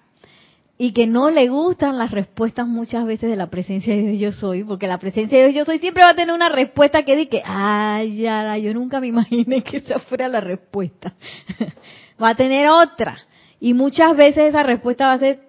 y 0.78 0.91
que 0.91 1.06
no 1.06 1.30
le 1.30 1.50
gustan 1.50 1.98
las 1.98 2.12
respuestas 2.12 2.68
muchas 2.68 3.06
veces 3.06 3.30
de 3.30 3.36
la 3.36 3.50
presencia 3.50 3.96
de 3.96 4.02
Dios 4.02 4.20
yo 4.20 4.39
soy, 4.39 4.64
porque 4.64 4.88
la 4.88 4.98
presencia 4.98 5.38
de 5.38 5.46
Dios 5.46 5.56
yo 5.56 5.66
soy 5.66 5.80
siempre 5.80 6.04
va 6.04 6.12
a 6.12 6.16
tener 6.16 6.34
una 6.34 6.50
respuesta 6.50 7.04
que 7.04 7.16
dice, 7.16 7.44
ay, 7.46 8.18
ya, 8.18 8.58
yo 8.58 8.74
nunca 8.74 9.00
me 9.00 9.08
imaginé 9.08 9.62
que 9.62 9.78
esa 9.78 10.00
fuera 10.00 10.28
la 10.28 10.41
respuesta. 10.41 11.14
va 12.22 12.30
a 12.30 12.36
tener 12.36 12.68
otra. 12.70 13.18
Y 13.60 13.74
muchas 13.74 14.18
veces 14.18 14.50
esa 14.50 14.64
respuesta 14.64 15.08
va 15.08 15.14
a 15.14 15.20
ser 15.20 15.39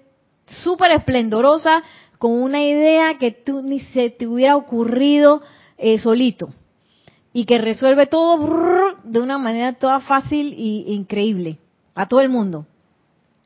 súper 0.45 0.93
esplendorosa, 0.93 1.83
con 2.25 2.43
una 2.43 2.63
idea 2.63 3.19
que 3.19 3.33
tú 3.33 3.61
ni 3.61 3.81
se 3.81 4.09
te 4.09 4.27
hubiera 4.27 4.57
ocurrido 4.57 5.43
eh, 5.77 5.99
solito 5.99 6.55
y 7.35 7.45
que 7.45 7.59
resuelve 7.59 8.07
todo 8.07 8.97
de 9.05 9.21
una 9.21 9.37
manera 9.37 9.75
toda 9.75 10.01
fácil 10.01 10.55
e 10.55 10.91
increíble 10.95 11.59
a 11.95 12.09
todo 12.09 12.23
el 12.23 12.31
mundo. 12.31 12.65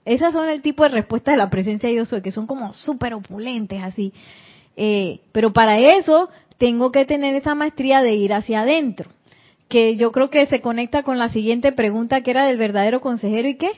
Esas 0.04 0.32
son 0.32 0.48
el 0.48 0.62
tipo 0.62 0.84
de 0.84 0.90
respuestas 0.90 1.34
de 1.34 1.38
la 1.38 1.50
presencia 1.50 1.88
de 1.88 1.96
Dios 1.96 2.14
que 2.22 2.30
son 2.30 2.46
como 2.46 2.72
súper 2.72 3.14
opulentes 3.14 3.82
así. 3.82 4.12
Eh, 4.76 5.22
pero 5.32 5.52
para 5.52 5.80
eso 5.80 6.28
tengo 6.56 6.92
que 6.92 7.04
tener 7.04 7.34
esa 7.34 7.56
maestría 7.56 8.00
de 8.00 8.14
ir 8.14 8.32
hacia 8.32 8.60
adentro, 8.60 9.10
que 9.68 9.96
yo 9.96 10.12
creo 10.12 10.30
que 10.30 10.46
se 10.46 10.60
conecta 10.60 11.02
con 11.02 11.18
la 11.18 11.30
siguiente 11.30 11.72
pregunta 11.72 12.20
que 12.20 12.30
era 12.30 12.46
del 12.46 12.58
verdadero 12.58 13.00
consejero 13.00 13.48
y 13.48 13.56
qué. 13.56 13.72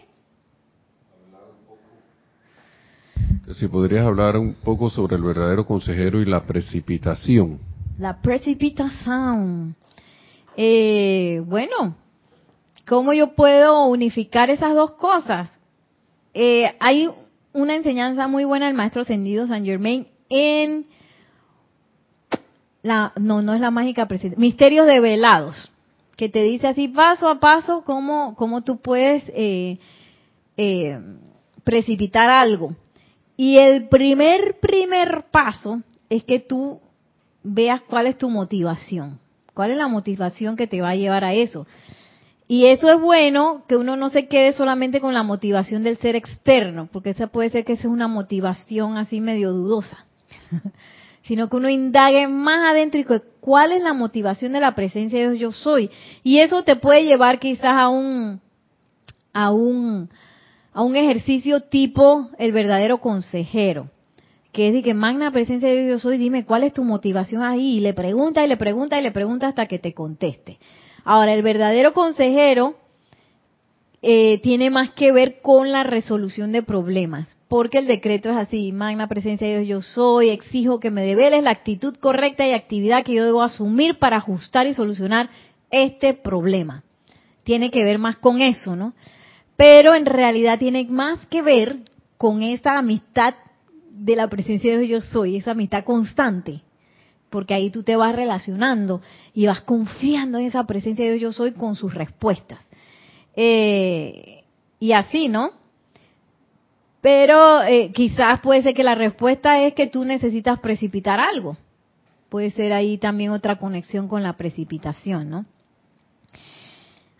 Si 3.54 3.66
podrías 3.68 4.06
hablar 4.06 4.36
un 4.36 4.54
poco 4.54 4.90
sobre 4.90 5.16
el 5.16 5.22
verdadero 5.22 5.66
consejero 5.66 6.20
y 6.20 6.24
la 6.24 6.44
precipitación. 6.44 7.58
La 7.98 8.20
precipitación. 8.20 9.74
Eh, 10.56 11.42
bueno, 11.46 11.96
¿cómo 12.86 13.12
yo 13.12 13.34
puedo 13.34 13.86
unificar 13.86 14.50
esas 14.50 14.74
dos 14.74 14.92
cosas? 14.92 15.60
Eh, 16.32 16.74
hay 16.78 17.08
una 17.52 17.74
enseñanza 17.74 18.28
muy 18.28 18.44
buena 18.44 18.66
del 18.66 18.76
maestro 18.76 19.02
ascendido 19.02 19.46
San 19.46 19.64
Germain 19.64 20.06
en 20.28 20.86
la, 22.82 23.12
no, 23.16 23.42
no 23.42 23.54
es 23.54 23.60
la 23.60 23.70
mágica 23.70 24.08
misterios 24.36 24.86
develados, 24.86 25.70
que 26.16 26.28
te 26.28 26.42
dice 26.42 26.68
así 26.68 26.88
paso 26.88 27.28
a 27.28 27.40
paso 27.40 27.82
cómo, 27.84 28.34
cómo 28.36 28.62
tú 28.62 28.78
puedes 28.80 29.24
eh, 29.34 29.78
eh, 30.56 31.00
precipitar 31.64 32.30
algo. 32.30 32.74
Y 33.40 33.56
el 33.56 33.88
primer, 33.88 34.58
primer 34.60 35.24
paso 35.30 35.80
es 36.10 36.24
que 36.24 36.40
tú 36.40 36.78
veas 37.42 37.80
cuál 37.80 38.06
es 38.06 38.18
tu 38.18 38.28
motivación. 38.28 39.18
¿Cuál 39.54 39.70
es 39.70 39.78
la 39.78 39.88
motivación 39.88 40.56
que 40.56 40.66
te 40.66 40.82
va 40.82 40.90
a 40.90 40.94
llevar 40.94 41.24
a 41.24 41.32
eso? 41.32 41.66
Y 42.48 42.66
eso 42.66 42.92
es 42.92 43.00
bueno 43.00 43.64
que 43.66 43.78
uno 43.78 43.96
no 43.96 44.10
se 44.10 44.28
quede 44.28 44.52
solamente 44.52 45.00
con 45.00 45.14
la 45.14 45.22
motivación 45.22 45.84
del 45.84 45.96
ser 45.96 46.16
externo, 46.16 46.90
porque 46.92 47.10
esa 47.10 47.28
puede 47.28 47.48
ser 47.48 47.64
que 47.64 47.78
sea 47.78 47.88
una 47.88 48.08
motivación 48.08 48.98
así 48.98 49.22
medio 49.22 49.52
dudosa, 49.52 50.04
sino 51.22 51.48
que 51.48 51.56
uno 51.56 51.70
indague 51.70 52.28
más 52.28 52.70
adentro 52.70 53.00
y 53.00 53.06
cuál 53.40 53.72
es 53.72 53.82
la 53.82 53.94
motivación 53.94 54.52
de 54.52 54.60
la 54.60 54.74
presencia 54.74 55.18
de 55.18 55.30
Dios 55.30 55.40
yo 55.40 55.52
soy. 55.52 55.90
Y 56.22 56.40
eso 56.40 56.62
te 56.62 56.76
puede 56.76 57.04
llevar 57.04 57.38
quizás 57.38 57.72
a 57.72 57.88
un 57.88 58.38
a 59.32 59.50
un 59.50 60.10
a 60.72 60.82
un 60.82 60.96
ejercicio 60.96 61.60
tipo 61.60 62.28
el 62.38 62.52
verdadero 62.52 62.98
consejero 62.98 63.88
que 64.52 64.68
es 64.68 64.74
de 64.74 64.82
que 64.82 64.94
magna 64.94 65.30
presencia 65.30 65.68
de 65.68 65.84
Dios 65.84 66.02
yo 66.02 66.08
soy, 66.10 66.18
dime 66.18 66.44
cuál 66.44 66.64
es 66.64 66.72
tu 66.72 66.84
motivación 66.84 67.42
ahí, 67.42 67.76
y 67.76 67.80
le 67.80 67.94
pregunta 67.94 68.44
y 68.44 68.48
le 68.48 68.56
pregunta 68.56 68.98
y 68.98 69.02
le 69.02 69.12
pregunta 69.12 69.48
hasta 69.48 69.66
que 69.66 69.78
te 69.78 69.94
conteste. 69.94 70.58
Ahora, 71.04 71.34
el 71.34 71.42
verdadero 71.42 71.92
consejero 71.92 72.74
eh, 74.02 74.40
tiene 74.42 74.70
más 74.70 74.90
que 74.90 75.12
ver 75.12 75.40
con 75.40 75.70
la 75.70 75.84
resolución 75.84 76.52
de 76.52 76.62
problemas, 76.62 77.36
porque 77.48 77.78
el 77.78 77.86
decreto 77.86 78.30
es 78.30 78.36
así, 78.36 78.72
magna 78.72 79.08
presencia 79.08 79.46
de 79.46 79.60
Dios 79.60 79.68
yo 79.68 79.82
soy, 79.82 80.30
exijo 80.30 80.80
que 80.80 80.90
me 80.90 81.02
develes 81.02 81.42
la 81.42 81.50
actitud 81.50 81.94
correcta 81.96 82.46
y 82.46 82.52
actividad 82.52 83.04
que 83.04 83.14
yo 83.14 83.24
debo 83.24 83.42
asumir 83.42 83.98
para 83.98 84.16
ajustar 84.16 84.66
y 84.66 84.74
solucionar 84.74 85.28
este 85.70 86.14
problema. 86.14 86.82
Tiene 87.44 87.70
que 87.70 87.84
ver 87.84 87.98
más 87.98 88.16
con 88.16 88.40
eso, 88.40 88.74
¿no? 88.74 88.94
Pero 89.60 89.94
en 89.94 90.06
realidad 90.06 90.58
tiene 90.58 90.86
más 90.86 91.26
que 91.26 91.42
ver 91.42 91.80
con 92.16 92.42
esa 92.42 92.78
amistad 92.78 93.34
de 93.90 94.16
la 94.16 94.26
presencia 94.26 94.78
de 94.78 94.88
yo 94.88 95.02
soy, 95.02 95.36
esa 95.36 95.50
amistad 95.50 95.84
constante, 95.84 96.62
porque 97.28 97.52
ahí 97.52 97.68
tú 97.68 97.82
te 97.82 97.94
vas 97.94 98.16
relacionando 98.16 99.02
y 99.34 99.44
vas 99.44 99.60
confiando 99.60 100.38
en 100.38 100.46
esa 100.46 100.64
presencia 100.64 101.10
de 101.10 101.18
yo 101.18 101.30
soy 101.34 101.52
con 101.52 101.76
sus 101.76 101.92
respuestas. 101.92 102.66
Eh, 103.36 104.44
y 104.78 104.92
así, 104.92 105.28
¿no? 105.28 105.50
Pero 107.02 107.62
eh, 107.62 107.92
quizás 107.92 108.40
puede 108.40 108.62
ser 108.62 108.72
que 108.72 108.82
la 108.82 108.94
respuesta 108.94 109.62
es 109.62 109.74
que 109.74 109.88
tú 109.88 110.06
necesitas 110.06 110.58
precipitar 110.60 111.20
algo. 111.20 111.58
Puede 112.30 112.50
ser 112.50 112.72
ahí 112.72 112.96
también 112.96 113.30
otra 113.30 113.58
conexión 113.58 114.08
con 114.08 114.22
la 114.22 114.38
precipitación, 114.38 115.28
¿no? 115.28 115.44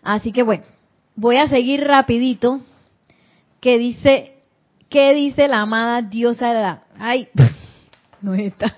Así 0.01 0.31
que 0.31 0.41
bueno, 0.41 0.63
voy 1.21 1.37
a 1.37 1.47
seguir 1.47 1.85
rapidito, 1.85 2.61
que 3.59 3.77
dice 3.77 4.31
¿Qué 4.91 5.13
dice 5.13 5.47
la 5.47 5.61
amada 5.61 6.01
diosa 6.01 6.53
de 6.53 6.61
la... 6.61 6.83
Ay, 6.99 7.29
no 8.21 8.33
está. 8.33 8.75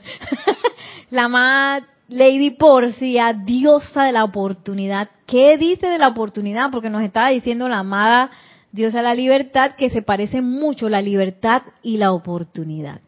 la 1.09 1.23
amada 1.23 1.87
Lady 2.07 2.51
Porcia, 2.51 3.33
diosa 3.33 4.03
de 4.03 4.11
la 4.11 4.23
oportunidad. 4.23 5.09
¿Qué 5.25 5.57
dice 5.57 5.87
de 5.87 5.97
la 5.97 6.09
oportunidad? 6.09 6.69
Porque 6.69 6.91
nos 6.91 7.01
estaba 7.01 7.29
diciendo 7.29 7.67
la 7.67 7.79
amada 7.79 8.29
diosa 8.71 8.97
de 8.97 9.05
la 9.05 9.15
libertad 9.15 9.71
que 9.75 9.89
se 9.89 10.03
parece 10.03 10.43
mucho 10.43 10.87
la 10.87 11.01
libertad 11.01 11.63
y 11.81 11.97
la 11.97 12.11
oportunidad. 12.11 13.01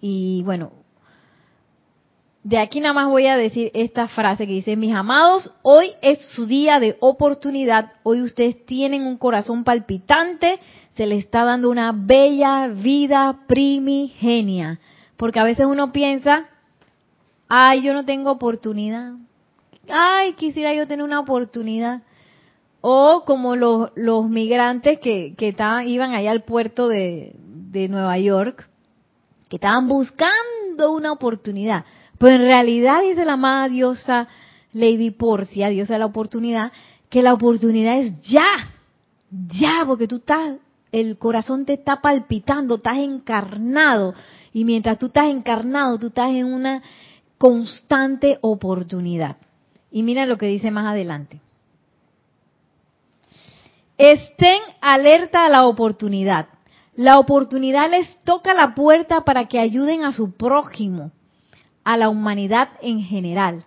Y 0.00 0.42
bueno, 0.42 0.72
de 2.44 2.58
aquí 2.58 2.80
nada 2.80 2.94
más 2.94 3.08
voy 3.08 3.26
a 3.26 3.36
decir 3.36 3.70
esta 3.72 4.08
frase 4.08 4.46
que 4.46 4.54
dice, 4.54 4.76
mis 4.76 4.92
amados, 4.92 5.52
hoy 5.62 5.92
es 6.02 6.20
su 6.34 6.46
día 6.46 6.80
de 6.80 6.96
oportunidad, 6.98 7.92
hoy 8.02 8.20
ustedes 8.22 8.66
tienen 8.66 9.06
un 9.06 9.16
corazón 9.16 9.62
palpitante, 9.62 10.58
se 10.96 11.06
les 11.06 11.20
está 11.20 11.44
dando 11.44 11.70
una 11.70 11.92
bella 11.92 12.66
vida 12.68 13.44
primigenia. 13.46 14.80
Porque 15.16 15.38
a 15.38 15.44
veces 15.44 15.66
uno 15.66 15.92
piensa, 15.92 16.48
ay, 17.48 17.82
yo 17.82 17.94
no 17.94 18.04
tengo 18.04 18.32
oportunidad. 18.32 19.12
Ay, 19.88 20.32
quisiera 20.32 20.74
yo 20.74 20.88
tener 20.88 21.04
una 21.04 21.20
oportunidad. 21.20 22.02
O 22.80 23.22
como 23.24 23.54
los, 23.54 23.90
los 23.94 24.28
migrantes 24.28 24.98
que, 24.98 25.34
que 25.36 25.50
estaban, 25.50 25.86
iban 25.86 26.12
allá 26.12 26.32
al 26.32 26.42
puerto 26.42 26.88
de, 26.88 27.36
de 27.36 27.86
Nueva 27.86 28.18
York, 28.18 28.68
que 29.48 29.56
estaban 29.56 29.86
buscando 29.86 30.90
una 30.92 31.12
oportunidad. 31.12 31.84
Pero 32.22 32.36
en 32.36 32.42
realidad 32.42 33.00
dice 33.02 33.24
la 33.24 33.32
amada 33.32 33.68
diosa 33.68 34.28
Lady 34.72 35.10
Porcia, 35.10 35.70
diosa 35.70 35.94
de 35.94 35.98
la 35.98 36.06
oportunidad, 36.06 36.70
que 37.10 37.20
la 37.20 37.34
oportunidad 37.34 37.98
es 37.98 38.22
ya, 38.22 38.46
ya, 39.48 39.82
porque 39.84 40.06
tú 40.06 40.18
estás, 40.18 40.54
el 40.92 41.18
corazón 41.18 41.66
te 41.66 41.72
está 41.72 42.00
palpitando, 42.00 42.76
estás 42.76 42.98
encarnado. 42.98 44.14
Y 44.52 44.64
mientras 44.64 45.00
tú 45.00 45.06
estás 45.06 45.26
encarnado, 45.30 45.98
tú 45.98 46.06
estás 46.06 46.30
en 46.30 46.46
una 46.46 46.80
constante 47.38 48.38
oportunidad. 48.40 49.38
Y 49.90 50.04
mira 50.04 50.24
lo 50.24 50.38
que 50.38 50.46
dice 50.46 50.70
más 50.70 50.86
adelante. 50.86 51.40
Estén 53.98 54.60
alerta 54.80 55.44
a 55.44 55.48
la 55.48 55.66
oportunidad. 55.66 56.46
La 56.94 57.18
oportunidad 57.18 57.90
les 57.90 58.16
toca 58.20 58.54
la 58.54 58.76
puerta 58.76 59.22
para 59.22 59.48
que 59.48 59.58
ayuden 59.58 60.04
a 60.04 60.12
su 60.12 60.30
prójimo, 60.30 61.10
a 61.84 61.96
la 61.96 62.08
humanidad 62.08 62.70
en 62.80 63.00
general, 63.00 63.64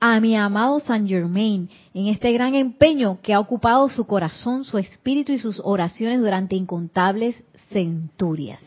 a 0.00 0.18
mi 0.18 0.36
amado 0.36 0.80
Saint 0.80 1.08
Germain, 1.08 1.70
en 1.94 2.08
este 2.08 2.32
gran 2.32 2.54
empeño 2.54 3.20
que 3.22 3.34
ha 3.34 3.40
ocupado 3.40 3.88
su 3.88 4.06
corazón, 4.06 4.64
su 4.64 4.78
espíritu 4.78 5.32
y 5.32 5.38
sus 5.38 5.60
oraciones 5.62 6.20
durante 6.20 6.56
incontables 6.56 7.40
centurias. 7.70 8.60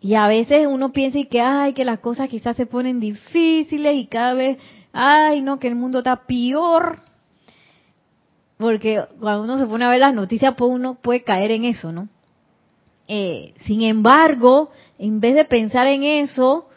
Y 0.00 0.14
a 0.14 0.26
veces 0.26 0.66
uno 0.68 0.92
piensa 0.92 1.18
y 1.18 1.26
que, 1.26 1.40
ay, 1.40 1.74
que 1.74 1.84
las 1.84 2.00
cosas 2.00 2.28
quizás 2.28 2.56
se 2.56 2.66
ponen 2.66 2.98
difíciles 2.98 3.96
y 3.96 4.06
cada 4.06 4.34
vez, 4.34 4.58
ay, 4.92 5.40
no, 5.42 5.58
que 5.58 5.68
el 5.68 5.76
mundo 5.76 5.98
está 5.98 6.24
peor. 6.26 7.00
Porque 8.58 9.04
cuando 9.20 9.44
uno 9.44 9.58
se 9.58 9.66
pone 9.66 9.84
a 9.84 9.90
ver 9.90 10.00
las 10.00 10.14
noticias, 10.14 10.54
pues 10.56 10.70
uno 10.70 10.94
puede 10.94 11.22
caer 11.22 11.52
en 11.52 11.64
eso, 11.64 11.92
¿no? 11.92 12.08
Eh, 13.08 13.54
sin 13.64 13.82
embargo, 13.82 14.70
en 14.98 15.20
vez 15.20 15.34
de 15.34 15.44
pensar 15.44 15.86
en 15.86 16.04
eso, 16.04 16.68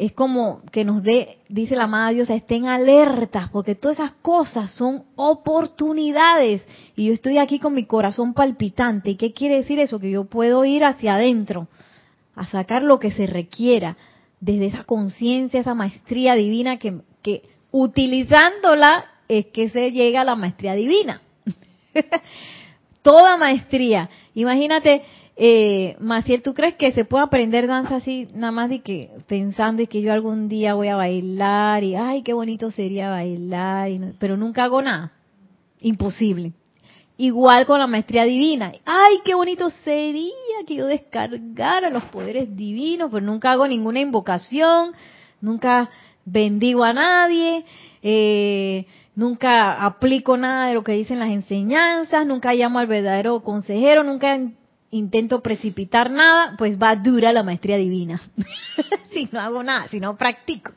es 0.00 0.12
como 0.12 0.62
que 0.72 0.82
nos 0.82 1.02
dé, 1.02 1.40
dice 1.50 1.76
la 1.76 1.84
amada 1.84 2.08
Dios, 2.08 2.30
estén 2.30 2.64
alertas, 2.64 3.50
porque 3.50 3.74
todas 3.74 3.98
esas 3.98 4.12
cosas 4.22 4.72
son 4.72 5.04
oportunidades. 5.14 6.66
Y 6.96 7.08
yo 7.08 7.12
estoy 7.12 7.36
aquí 7.36 7.58
con 7.58 7.74
mi 7.74 7.84
corazón 7.84 8.32
palpitante. 8.32 9.10
¿Y 9.10 9.16
qué 9.16 9.34
quiere 9.34 9.56
decir 9.56 9.78
eso? 9.78 9.98
Que 9.98 10.10
yo 10.10 10.24
puedo 10.24 10.64
ir 10.64 10.84
hacia 10.84 11.16
adentro, 11.16 11.68
a 12.34 12.46
sacar 12.46 12.82
lo 12.82 12.98
que 12.98 13.10
se 13.10 13.26
requiera, 13.26 13.98
desde 14.40 14.68
esa 14.68 14.84
conciencia, 14.84 15.60
esa 15.60 15.74
maestría 15.74 16.34
divina 16.34 16.78
que, 16.78 17.02
que 17.20 17.42
utilizándola 17.70 19.04
es 19.28 19.48
que 19.48 19.68
se 19.68 19.92
llega 19.92 20.22
a 20.22 20.24
la 20.24 20.34
maestría 20.34 20.72
divina. 20.72 21.20
Toda 23.02 23.36
maestría. 23.36 24.08
Imagínate, 24.32 25.02
eh, 25.42 25.96
Maciel, 26.00 26.42
¿tú 26.42 26.52
crees 26.52 26.74
que 26.74 26.92
se 26.92 27.06
puede 27.06 27.24
aprender 27.24 27.66
danza 27.66 27.96
así, 27.96 28.28
nada 28.34 28.52
más 28.52 28.68
de 28.68 28.80
que 28.80 29.08
pensando 29.26 29.80
y 29.80 29.86
que 29.86 30.02
yo 30.02 30.12
algún 30.12 30.50
día 30.50 30.74
voy 30.74 30.88
a 30.88 30.96
bailar 30.96 31.82
y, 31.82 31.96
ay, 31.96 32.20
qué 32.22 32.34
bonito 32.34 32.70
sería 32.70 33.08
bailar, 33.08 33.90
pero 34.18 34.36
nunca 34.36 34.64
hago 34.64 34.82
nada? 34.82 35.12
Imposible. 35.80 36.52
Igual 37.16 37.64
con 37.64 37.78
la 37.78 37.86
maestría 37.86 38.24
divina. 38.24 38.72
Ay, 38.84 39.20
qué 39.24 39.34
bonito 39.34 39.70
sería 39.82 40.30
que 40.66 40.74
yo 40.74 40.84
descargara 40.84 41.88
los 41.88 42.04
poderes 42.04 42.54
divinos, 42.54 43.08
pero 43.10 43.24
nunca 43.24 43.52
hago 43.52 43.66
ninguna 43.66 44.00
invocación, 44.00 44.92
nunca 45.40 45.88
bendigo 46.26 46.84
a 46.84 46.92
nadie, 46.92 47.64
eh, 48.02 48.84
nunca 49.14 49.86
aplico 49.86 50.36
nada 50.36 50.66
de 50.66 50.74
lo 50.74 50.84
que 50.84 50.92
dicen 50.92 51.18
las 51.18 51.30
enseñanzas, 51.30 52.26
nunca 52.26 52.52
llamo 52.52 52.78
al 52.78 52.88
verdadero 52.88 53.40
consejero, 53.40 54.02
nunca 54.02 54.38
intento 54.90 55.40
precipitar 55.40 56.10
nada, 56.10 56.54
pues 56.56 56.80
va 56.80 56.96
dura 56.96 57.32
la 57.32 57.42
maestría 57.42 57.76
divina. 57.76 58.20
si 59.12 59.28
no 59.32 59.40
hago 59.40 59.62
nada, 59.62 59.88
si 59.88 60.00
no 60.00 60.16
practico. 60.16 60.72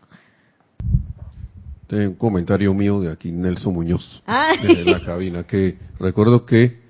Este 1.94 2.08
un 2.08 2.16
comentario 2.16 2.74
mío 2.74 3.02
de 3.02 3.12
aquí, 3.12 3.32
Nelson 3.32 3.74
Muñoz, 3.74 4.24
desde 4.64 4.84
la 4.84 5.00
cabina, 5.02 5.44
que 5.44 5.78
recuerdo 6.00 6.44
que 6.44 6.82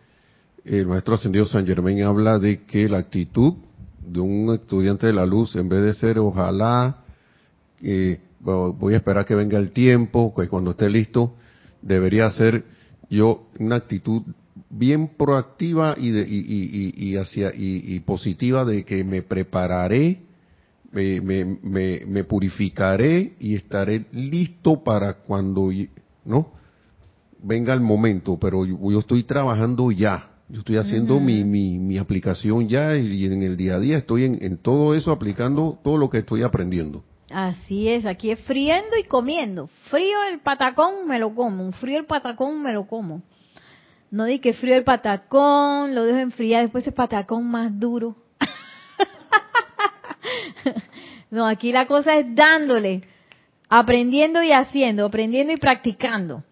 el 0.64 0.88
maestro 0.88 1.16
ascendido 1.16 1.46
San 1.46 1.66
Germán 1.66 2.02
habla 2.04 2.40
de 2.40 2.62
que 2.62 2.88
la 2.88 3.00
actitud 3.00 3.56
de 4.00 4.22
un 4.22 4.54
estudiante 4.54 5.08
de 5.08 5.14
la 5.14 5.26
luz, 5.26 5.58
en 5.58 5.68
vez 5.68 5.84
de 5.84 5.94
ser 5.94 6.20
ojalá, 6.20 7.04
eh, 7.82 8.22
voy 8.40 8.94
a 8.94 8.98
esperar 8.98 9.26
que 9.26 9.36
venga 9.36 9.58
el 9.58 9.72
tiempo, 9.72 10.34
que 10.34 10.48
cuando 10.48 10.72
esté 10.72 10.90
listo, 10.90 11.36
debería 11.82 12.30
ser 12.30 12.64
yo 13.10 13.48
una 13.60 13.76
actitud 13.76 14.24
bien 14.76 15.10
proactiva 15.18 15.96
y, 15.98 16.10
de, 16.10 16.26
y, 16.28 17.16
hacia, 17.16 17.52
y, 17.54 18.00
positiva 18.02 18.66
de 18.66 18.84
que 18.84 19.04
me 19.04 19.22
prepararé, 19.22 20.20
me, 20.92 21.22
me, 21.22 22.06
me, 22.06 22.24
purificaré 22.24 23.34
y 23.40 23.56
estaré 23.56 24.06
listo 24.12 24.84
para 24.84 25.16
cuando 25.16 25.70
no 26.26 26.52
venga 27.42 27.74
el 27.74 27.82
momento, 27.82 28.38
pero 28.40 28.66
yo, 28.66 29.00
estoy 29.00 29.24
trabajando 29.24 29.92
ya, 29.92 30.32
yo 30.50 30.60
estoy 30.60 30.78
haciendo 30.78 31.20
mi, 31.20 31.44
mi, 31.44 31.78
mi, 31.78 31.98
aplicación 31.98 32.68
ya 32.68 32.96
y, 32.96 33.26
en 33.26 33.44
el 33.44 33.58
día 33.58 33.76
a 33.76 33.80
día 33.80 33.98
estoy 33.98 34.26
en, 34.26 34.44
en 34.44 34.58
todo 34.58 34.96
eso 34.96 35.12
aplicando 35.12 35.78
todo 35.84 35.98
lo 35.98 36.10
que 36.10 36.20
estoy 36.20 36.42
aprendiendo. 36.44 37.04
Así 37.30 37.90
es, 37.90 38.06
aquí 38.06 38.32
es 38.32 38.40
friendo 38.42 38.96
y 39.00 39.08
comiendo. 39.08 39.68
Frío 39.90 40.18
el 40.32 40.40
patacón, 40.40 41.08
me 41.08 41.18
lo 41.18 41.34
como. 41.34 41.72
Frío 41.72 42.00
el 42.00 42.06
patacón, 42.06 42.62
me 42.62 42.74
lo 42.74 42.86
como. 42.86 43.24
No 44.14 44.26
di 44.26 44.38
que 44.38 44.54
frío 44.54 44.76
el 44.76 44.84
patacón, 44.84 45.96
lo 45.96 46.04
dejo 46.04 46.20
enfriar, 46.20 46.62
después 46.62 46.86
el 46.86 46.94
patacón 46.94 47.48
más 47.48 47.80
duro. 47.80 48.16
no, 51.32 51.48
aquí 51.48 51.72
la 51.72 51.88
cosa 51.88 52.18
es 52.18 52.36
dándole, 52.36 53.02
aprendiendo 53.70 54.44
y 54.44 54.52
haciendo, 54.52 55.08
aprendiendo 55.08 55.52
y 55.52 55.58
practicando. 55.58 56.44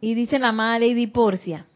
Y 0.00 0.14
dice 0.14 0.38
la 0.38 0.48
amada 0.48 0.78
Lady 0.78 1.06
Porcia, 1.06 1.66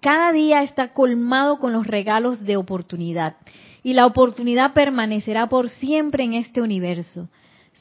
cada 0.00 0.32
día 0.32 0.64
está 0.64 0.92
colmado 0.92 1.60
con 1.60 1.72
los 1.72 1.86
regalos 1.86 2.42
de 2.42 2.56
oportunidad 2.56 3.36
y 3.84 3.92
la 3.92 4.06
oportunidad 4.06 4.74
permanecerá 4.74 5.48
por 5.48 5.70
siempre 5.70 6.24
en 6.24 6.32
este 6.32 6.60
universo. 6.60 7.28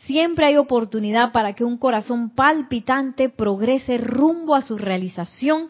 Siempre 0.06 0.46
hay 0.46 0.58
oportunidad 0.58 1.32
para 1.32 1.54
que 1.54 1.64
un 1.64 1.78
corazón 1.78 2.30
palpitante 2.30 3.30
progrese 3.30 3.98
rumbo 3.98 4.56
a 4.56 4.62
su 4.62 4.78
realización. 4.78 5.70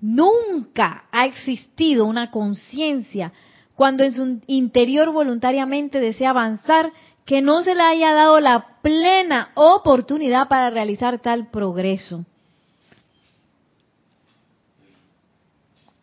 Nunca 0.00 1.04
ha 1.12 1.26
existido 1.26 2.06
una 2.06 2.30
conciencia 2.30 3.32
cuando 3.74 4.04
en 4.04 4.14
su 4.14 4.40
interior 4.46 5.12
voluntariamente 5.12 6.00
desea 6.00 6.30
avanzar 6.30 6.92
que 7.26 7.42
no 7.42 7.62
se 7.62 7.74
le 7.74 7.82
haya 7.82 8.12
dado 8.12 8.40
la 8.40 8.80
plena 8.82 9.50
oportunidad 9.54 10.48
para 10.48 10.70
realizar 10.70 11.20
tal 11.20 11.50
progreso. 11.50 12.24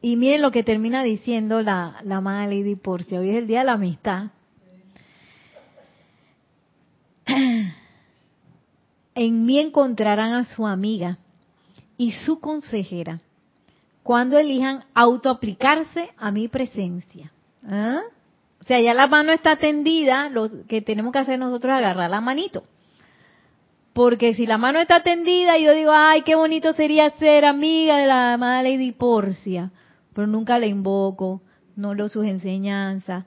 Y 0.01 0.15
miren 0.15 0.41
lo 0.41 0.51
que 0.51 0.63
termina 0.63 1.03
diciendo 1.03 1.61
la, 1.61 2.01
la 2.03 2.21
Lady 2.21 2.75
Porcia. 2.75 3.19
Hoy 3.19 3.29
es 3.29 3.37
el 3.37 3.47
día 3.47 3.59
de 3.59 3.65
la 3.65 3.73
amistad. 3.73 4.31
En 9.25 9.45
mí 9.45 9.59
encontrarán 9.59 10.33
a 10.33 10.45
su 10.45 10.65
amiga 10.65 11.19
y 11.97 12.11
su 12.13 12.39
consejera 12.39 13.21
cuando 14.01 14.39
elijan 14.39 14.83
autoaplicarse 14.95 16.09
a 16.17 16.31
mi 16.31 16.47
presencia. 16.47 17.31
¿Ah? 17.67 18.01
O 18.59 18.63
sea, 18.63 18.81
ya 18.81 18.95
la 18.95 19.05
mano 19.05 19.31
está 19.31 19.57
tendida, 19.57 20.29
lo 20.29 20.49
que 20.67 20.81
tenemos 20.81 21.13
que 21.13 21.19
hacer 21.19 21.37
nosotros 21.37 21.71
es 21.73 21.77
agarrar 21.77 22.09
la 22.09 22.19
manito. 22.19 22.63
Porque 23.93 24.33
si 24.33 24.47
la 24.47 24.57
mano 24.57 24.79
está 24.79 25.03
tendida 25.03 25.59
yo 25.59 25.73
digo, 25.73 25.91
ay, 25.93 26.23
qué 26.23 26.35
bonito 26.35 26.73
sería 26.73 27.11
ser 27.11 27.45
amiga 27.45 27.97
de 27.97 28.07
la 28.07 28.33
amada 28.33 28.63
Lady 28.63 28.91
Porcia, 28.91 29.71
pero 30.13 30.25
nunca 30.25 30.57
la 30.57 30.65
invoco, 30.65 31.41
no 31.75 31.93
leo 31.93 32.07
sus 32.07 32.25
enseñanzas, 32.25 33.25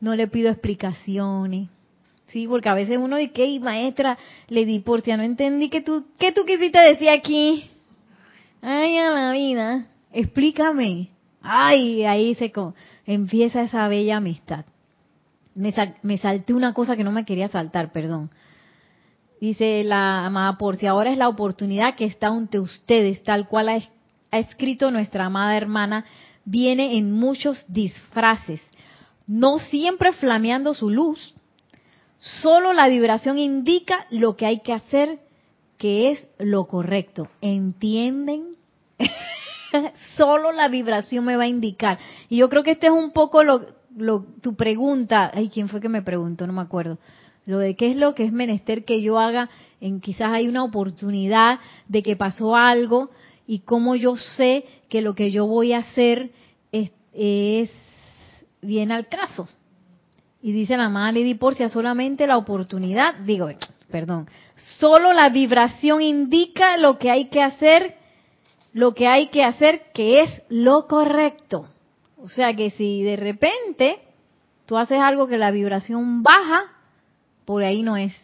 no 0.00 0.16
le 0.16 0.26
pido 0.26 0.50
explicaciones, 0.50 1.68
Sí, 2.36 2.46
porque 2.46 2.68
a 2.68 2.74
veces 2.74 2.98
uno 2.98 3.16
dice, 3.16 3.32
¿qué 3.32 3.58
maestra 3.60 4.18
le 4.48 4.66
di 4.66 4.80
Porcia? 4.80 5.16
No 5.16 5.22
entendí 5.22 5.70
que 5.70 5.80
tú, 5.80 6.04
¿qué 6.18 6.32
tú 6.32 6.44
quisiste 6.44 6.78
decir 6.78 7.08
aquí? 7.08 7.70
Ay, 8.60 8.98
a 8.98 9.10
la 9.10 9.32
vida, 9.32 9.86
explícame. 10.12 11.08
Ay, 11.40 12.04
ahí 12.04 12.34
se 12.34 12.52
empieza 13.06 13.62
esa 13.62 13.88
bella 13.88 14.18
amistad. 14.18 14.66
Me, 15.54 15.72
me 16.02 16.18
salté 16.18 16.52
una 16.52 16.74
cosa 16.74 16.94
que 16.94 17.04
no 17.04 17.10
me 17.10 17.24
quería 17.24 17.48
saltar, 17.48 17.90
perdón. 17.90 18.28
Dice 19.40 19.82
la 19.82 20.26
amada 20.26 20.58
Porcia, 20.58 20.90
ahora 20.90 21.12
es 21.12 21.16
la 21.16 21.30
oportunidad 21.30 21.94
que 21.94 22.04
está 22.04 22.26
ante 22.26 22.60
ustedes, 22.60 23.22
tal 23.22 23.48
cual 23.48 23.70
ha 23.70 24.38
escrito 24.38 24.90
nuestra 24.90 25.24
amada 25.24 25.56
hermana, 25.56 26.04
viene 26.44 26.98
en 26.98 27.12
muchos 27.12 27.64
disfraces, 27.66 28.60
no 29.26 29.58
siempre 29.58 30.12
flameando 30.12 30.74
su 30.74 30.90
luz, 30.90 31.34
Solo 32.18 32.72
la 32.72 32.88
vibración 32.88 33.38
indica 33.38 34.06
lo 34.10 34.36
que 34.36 34.46
hay 34.46 34.60
que 34.60 34.72
hacer, 34.72 35.20
que 35.78 36.10
es 36.10 36.26
lo 36.38 36.66
correcto. 36.66 37.28
¿Entienden? 37.40 38.56
Solo 40.16 40.52
la 40.52 40.68
vibración 40.68 41.24
me 41.24 41.36
va 41.36 41.44
a 41.44 41.48
indicar. 41.48 41.98
Y 42.28 42.38
yo 42.38 42.48
creo 42.48 42.62
que 42.62 42.72
este 42.72 42.86
es 42.86 42.92
un 42.92 43.12
poco 43.12 43.42
lo, 43.42 44.24
tu 44.40 44.56
pregunta. 44.56 45.30
Ay, 45.34 45.50
¿quién 45.50 45.68
fue 45.68 45.80
que 45.80 45.88
me 45.88 46.02
preguntó? 46.02 46.46
No 46.46 46.52
me 46.52 46.62
acuerdo. 46.62 46.98
Lo 47.44 47.58
de 47.58 47.76
qué 47.76 47.90
es 47.90 47.96
lo 47.96 48.14
que 48.14 48.24
es 48.24 48.32
menester 48.32 48.84
que 48.84 49.02
yo 49.02 49.18
haga. 49.18 49.50
En 49.80 50.00
quizás 50.00 50.30
hay 50.32 50.48
una 50.48 50.64
oportunidad 50.64 51.60
de 51.88 52.02
que 52.02 52.16
pasó 52.16 52.56
algo 52.56 53.10
y 53.46 53.60
cómo 53.60 53.94
yo 53.94 54.16
sé 54.16 54.64
que 54.88 55.02
lo 55.02 55.14
que 55.14 55.30
yo 55.30 55.46
voy 55.46 55.72
a 55.72 55.78
hacer 55.78 56.30
es, 56.72 56.90
es 57.12 57.70
bien 58.62 58.90
al 58.90 59.06
caso. 59.08 59.48
Y 60.46 60.52
dice 60.52 60.76
la 60.76 60.88
madre 60.88 61.22
Lady 61.22 61.34
Porcia, 61.34 61.68
solamente 61.68 62.24
la 62.24 62.36
oportunidad, 62.36 63.16
digo, 63.16 63.48
perdón, 63.90 64.28
solo 64.78 65.12
la 65.12 65.28
vibración 65.28 66.00
indica 66.02 66.76
lo 66.76 67.00
que 67.00 67.10
hay 67.10 67.30
que 67.30 67.42
hacer, 67.42 67.96
lo 68.72 68.94
que 68.94 69.08
hay 69.08 69.26
que 69.30 69.42
hacer 69.42 69.90
que 69.92 70.20
es 70.20 70.30
lo 70.48 70.86
correcto. 70.86 71.66
O 72.18 72.28
sea 72.28 72.54
que 72.54 72.70
si 72.70 73.02
de 73.02 73.16
repente 73.16 73.98
tú 74.66 74.76
haces 74.76 75.00
algo 75.00 75.26
que 75.26 75.36
la 75.36 75.50
vibración 75.50 76.22
baja, 76.22 76.66
por 77.44 77.64
ahí 77.64 77.82
no 77.82 77.96
es. 77.96 78.14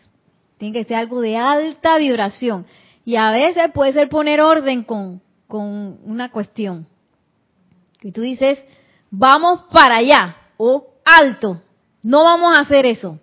Tiene 0.59 0.79
que 0.79 0.85
ser 0.85 0.99
algo 0.99 1.21
de 1.23 1.37
alta 1.37 1.99
vibración. 1.99 2.67
Y 3.05 3.17
a 3.17 3.33
veces 3.33 3.73
puede 3.75 3.93
ser 3.95 4.09
poner 4.09 4.41
orden 4.41 4.85
con, 4.85 5.21
con 5.49 5.99
una 6.05 6.31
cuestión. 6.31 6.87
Que 7.99 8.13
tú 8.13 8.21
dices, 8.21 8.65
vamos 9.11 9.63
para 9.73 9.97
allá, 9.97 10.37
o 10.57 10.87
alto, 11.05 11.61
no 12.03 12.25
vamos 12.25 12.57
a 12.57 12.61
hacer 12.61 12.87
eso. 12.87 13.19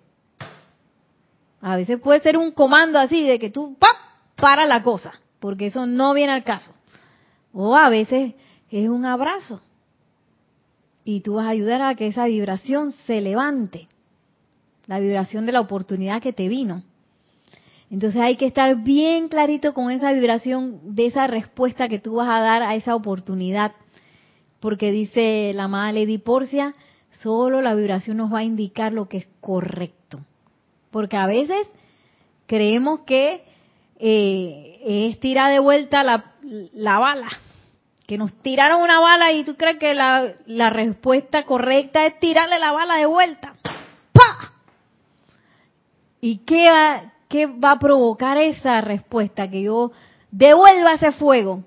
A 1.60 1.76
veces 1.76 2.00
puede 2.00 2.20
ser 2.20 2.36
un 2.36 2.52
comando 2.52 2.98
así 2.98 3.26
de 3.26 3.38
que 3.38 3.50
tú 3.50 3.76
¡pap! 3.78 3.96
para 4.36 4.66
la 4.66 4.82
cosa, 4.82 5.12
porque 5.38 5.66
eso 5.66 5.86
no 5.86 6.14
viene 6.14 6.32
al 6.32 6.44
caso. 6.44 6.72
O 7.52 7.76
a 7.76 7.90
veces 7.90 8.34
es 8.70 8.88
un 8.88 9.04
abrazo. 9.04 9.60
Y 11.04 11.20
tú 11.20 11.34
vas 11.34 11.46
a 11.46 11.50
ayudar 11.50 11.82
a 11.82 11.94
que 11.94 12.06
esa 12.06 12.26
vibración 12.26 12.92
se 12.92 13.20
levante. 13.20 13.88
La 14.86 14.98
vibración 14.98 15.46
de 15.46 15.52
la 15.52 15.60
oportunidad 15.60 16.22
que 16.22 16.32
te 16.32 16.48
vino. 16.48 16.82
Entonces 17.90 18.22
hay 18.22 18.36
que 18.36 18.46
estar 18.46 18.76
bien 18.76 19.28
clarito 19.28 19.74
con 19.74 19.90
esa 19.90 20.12
vibración 20.12 20.94
de 20.94 21.06
esa 21.06 21.26
respuesta 21.26 21.88
que 21.88 21.98
tú 21.98 22.14
vas 22.14 22.28
a 22.28 22.40
dar 22.40 22.62
a 22.62 22.76
esa 22.76 22.94
oportunidad. 22.94 23.72
Porque 24.60 24.92
dice 24.92 25.52
la 25.54 25.64
amada 25.64 25.92
Lady 25.92 26.18
Porcia, 26.18 26.74
solo 27.10 27.60
la 27.60 27.74
vibración 27.74 28.16
nos 28.16 28.32
va 28.32 28.38
a 28.38 28.44
indicar 28.44 28.92
lo 28.92 29.08
que 29.08 29.18
es 29.18 29.28
correcto. 29.40 30.20
Porque 30.90 31.16
a 31.16 31.26
veces 31.26 31.70
creemos 32.46 33.00
que 33.00 33.44
eh, 33.98 34.80
es 34.84 35.20
tirar 35.20 35.52
de 35.52 35.58
vuelta 35.58 36.02
la, 36.02 36.32
la, 36.72 36.98
bala. 36.98 37.28
Que 38.06 38.18
nos 38.18 38.34
tiraron 38.42 38.82
una 38.82 39.00
bala 39.00 39.32
y 39.32 39.44
tú 39.44 39.56
crees 39.56 39.78
que 39.78 39.94
la, 39.94 40.34
la 40.46 40.70
respuesta 40.70 41.44
correcta 41.44 42.06
es 42.06 42.18
tirarle 42.18 42.58
la 42.58 42.72
bala 42.72 42.96
de 42.96 43.06
vuelta. 43.06 43.54
¿Y 46.20 46.38
qué 46.38 46.66
va, 46.70 47.12
qué 47.28 47.46
va 47.46 47.72
a 47.72 47.78
provocar 47.78 48.36
esa 48.36 48.80
respuesta? 48.82 49.48
Que 49.48 49.62
yo 49.62 49.90
devuelva 50.30 50.94
ese 50.94 51.12
fuego 51.12 51.64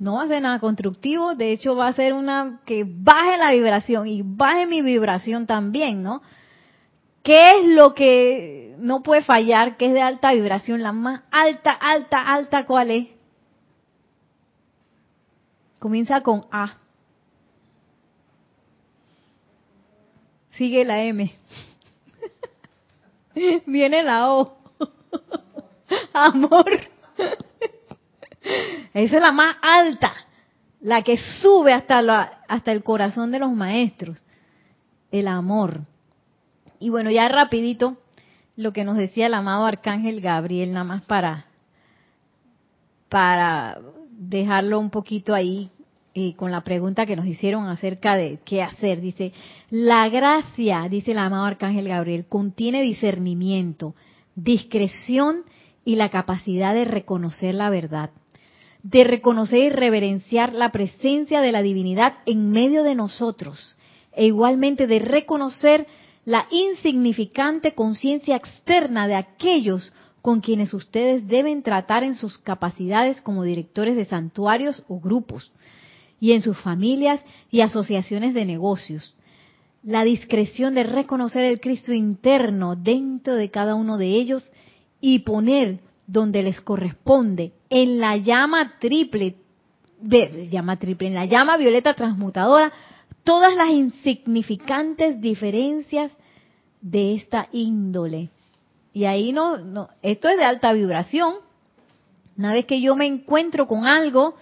no 0.00 0.14
va 0.14 0.22
a 0.22 0.28
ser 0.28 0.40
nada 0.40 0.58
constructivo, 0.60 1.34
de 1.34 1.52
hecho 1.52 1.76
va 1.76 1.88
a 1.88 1.92
ser 1.92 2.14
una 2.14 2.62
que 2.64 2.84
baje 2.88 3.36
la 3.36 3.52
vibración 3.52 4.08
y 4.08 4.22
baje 4.24 4.66
mi 4.66 4.80
vibración 4.80 5.46
también, 5.46 6.02
¿no? 6.02 6.22
¿Qué 7.22 7.50
es 7.50 7.68
lo 7.68 7.92
que 7.92 8.74
no 8.78 9.02
puede 9.02 9.22
fallar, 9.22 9.76
que 9.76 9.88
es 9.88 9.92
de 9.92 10.00
alta 10.00 10.32
vibración? 10.32 10.82
La 10.82 10.92
más 10.92 11.20
alta, 11.30 11.72
alta, 11.72 12.32
alta, 12.32 12.64
¿cuál 12.64 12.90
es? 12.90 13.08
Comienza 15.78 16.22
con 16.22 16.46
A. 16.50 16.78
Sigue 20.52 20.82
la 20.86 21.02
M. 21.04 21.30
Viene 23.66 24.02
la 24.02 24.32
O. 24.32 24.56
Amor. 26.14 26.80
Esa 28.42 29.16
es 29.16 29.22
la 29.22 29.32
más 29.32 29.56
alta, 29.62 30.12
la 30.80 31.02
que 31.02 31.16
sube 31.16 31.72
hasta, 31.72 32.02
la, 32.02 32.40
hasta 32.48 32.72
el 32.72 32.82
corazón 32.82 33.30
de 33.30 33.38
los 33.38 33.52
maestros, 33.52 34.22
el 35.10 35.28
amor. 35.28 35.82
Y 36.78 36.88
bueno, 36.88 37.10
ya 37.10 37.28
rapidito, 37.28 37.98
lo 38.56 38.72
que 38.72 38.84
nos 38.84 38.96
decía 38.96 39.26
el 39.26 39.34
amado 39.34 39.64
Arcángel 39.66 40.20
Gabriel, 40.20 40.72
nada 40.72 40.84
más 40.84 41.02
para, 41.02 41.46
para 43.08 43.78
dejarlo 44.10 44.80
un 44.80 44.90
poquito 44.90 45.34
ahí 45.34 45.70
eh, 46.14 46.34
con 46.34 46.50
la 46.50 46.62
pregunta 46.62 47.06
que 47.06 47.16
nos 47.16 47.26
hicieron 47.26 47.68
acerca 47.68 48.16
de 48.16 48.40
qué 48.44 48.62
hacer. 48.62 49.00
Dice, 49.00 49.32
la 49.68 50.08
gracia, 50.08 50.88
dice 50.90 51.12
el 51.12 51.18
amado 51.18 51.44
Arcángel 51.44 51.86
Gabriel, 51.86 52.26
contiene 52.26 52.82
discernimiento, 52.82 53.94
discreción 54.34 55.44
y 55.84 55.96
la 55.96 56.08
capacidad 56.08 56.74
de 56.74 56.84
reconocer 56.84 57.54
la 57.54 57.70
verdad 57.70 58.10
de 58.82 59.04
reconocer 59.04 59.64
y 59.64 59.70
reverenciar 59.70 60.54
la 60.54 60.72
presencia 60.72 61.40
de 61.40 61.52
la 61.52 61.62
divinidad 61.62 62.14
en 62.26 62.50
medio 62.50 62.82
de 62.82 62.94
nosotros, 62.94 63.76
e 64.12 64.26
igualmente 64.26 64.86
de 64.86 64.98
reconocer 64.98 65.86
la 66.24 66.46
insignificante 66.50 67.72
conciencia 67.72 68.36
externa 68.36 69.06
de 69.06 69.14
aquellos 69.14 69.92
con 70.22 70.40
quienes 70.40 70.74
ustedes 70.74 71.26
deben 71.28 71.62
tratar 71.62 72.04
en 72.04 72.14
sus 72.14 72.38
capacidades 72.38 73.20
como 73.20 73.42
directores 73.42 73.96
de 73.96 74.04
santuarios 74.04 74.84
o 74.88 75.00
grupos, 75.00 75.52
y 76.20 76.32
en 76.32 76.42
sus 76.42 76.58
familias 76.58 77.24
y 77.50 77.62
asociaciones 77.62 78.34
de 78.34 78.44
negocios. 78.44 79.14
La 79.82 80.04
discreción 80.04 80.74
de 80.74 80.82
reconocer 80.82 81.44
el 81.44 81.60
Cristo 81.60 81.94
interno 81.94 82.76
dentro 82.76 83.34
de 83.34 83.50
cada 83.50 83.74
uno 83.74 83.96
de 83.96 84.08
ellos 84.08 84.52
y 85.00 85.20
poner 85.20 85.80
donde 86.10 86.42
les 86.42 86.60
corresponde, 86.60 87.52
en 87.68 88.00
la 88.00 88.16
llama 88.16 88.74
triple, 88.80 89.36
de, 90.00 90.48
llama 90.50 90.76
triple, 90.76 91.06
en 91.06 91.14
la 91.14 91.24
llama 91.24 91.56
violeta 91.56 91.94
transmutadora, 91.94 92.72
todas 93.22 93.54
las 93.54 93.70
insignificantes 93.70 95.20
diferencias 95.20 96.10
de 96.80 97.14
esta 97.14 97.48
índole. 97.52 98.30
Y 98.92 99.04
ahí 99.04 99.32
no, 99.32 99.58
no, 99.58 99.88
esto 100.02 100.28
es 100.28 100.36
de 100.36 100.44
alta 100.44 100.72
vibración. 100.72 101.34
Una 102.36 102.54
vez 102.54 102.66
que 102.66 102.80
yo 102.80 102.96
me 102.96 103.06
encuentro 103.06 103.68
con 103.68 103.86
algo, 103.86 104.34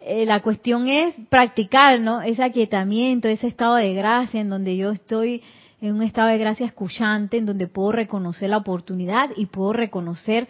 eh, 0.00 0.26
la 0.26 0.40
cuestión 0.40 0.88
es 0.88 1.14
practicar, 1.28 2.00
¿no? 2.00 2.20
Ese 2.20 2.42
aquietamiento, 2.42 3.28
ese 3.28 3.46
estado 3.46 3.76
de 3.76 3.94
gracia 3.94 4.40
en 4.40 4.50
donde 4.50 4.76
yo 4.76 4.90
estoy 4.90 5.42
en 5.80 5.94
un 5.94 6.02
estado 6.02 6.28
de 6.28 6.38
gracia 6.38 6.66
escuchante, 6.66 7.36
en 7.36 7.46
donde 7.46 7.68
puedo 7.68 7.92
reconocer 7.92 8.50
la 8.50 8.56
oportunidad 8.56 9.30
y 9.36 9.46
puedo 9.46 9.72
reconocer 9.72 10.48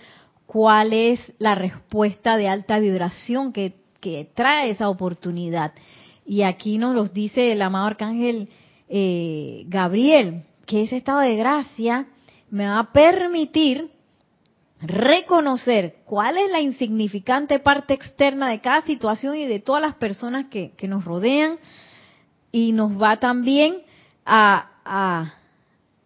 cuál 0.57 0.95
es 0.95 1.21
la 1.39 1.55
respuesta 1.55 2.39
de 2.39 2.49
alta 2.49 2.79
vibración 2.79 3.53
que, 3.53 3.75
trae 4.35 4.71
esa 4.71 4.89
oportunidad. 4.89 5.73
Y 6.25 6.45
aquí 6.45 6.79
nos 6.79 6.95
los 6.95 7.13
dice 7.13 7.53
el 7.53 7.61
amado 7.61 7.89
arcángel 7.89 8.49
eh, 8.89 9.65
Gabriel, 9.67 10.45
que 10.65 10.85
ese 10.85 10.97
estado 10.97 11.21
de 11.21 11.37
gracia 11.37 12.07
me 12.49 12.67
va 12.67 12.79
a 12.79 12.93
permitir 12.93 13.91
reconocer 14.81 15.97
cuál 16.07 16.39
es 16.39 16.51
la 16.51 16.63
insignificante 16.63 17.59
parte 17.59 17.93
externa 17.93 18.49
de 18.49 18.61
cada 18.61 18.81
situación 18.81 19.37
y 19.37 19.45
de 19.45 19.61
todas 19.61 19.83
las 19.83 19.97
personas 19.97 20.47
que, 20.47 20.73
nos 20.89 21.05
rodean 21.05 21.59
y 22.51 22.73
nos 22.73 22.93
va 22.93 23.19
también 23.19 23.83
a, 24.25 24.71
a, 24.87 25.35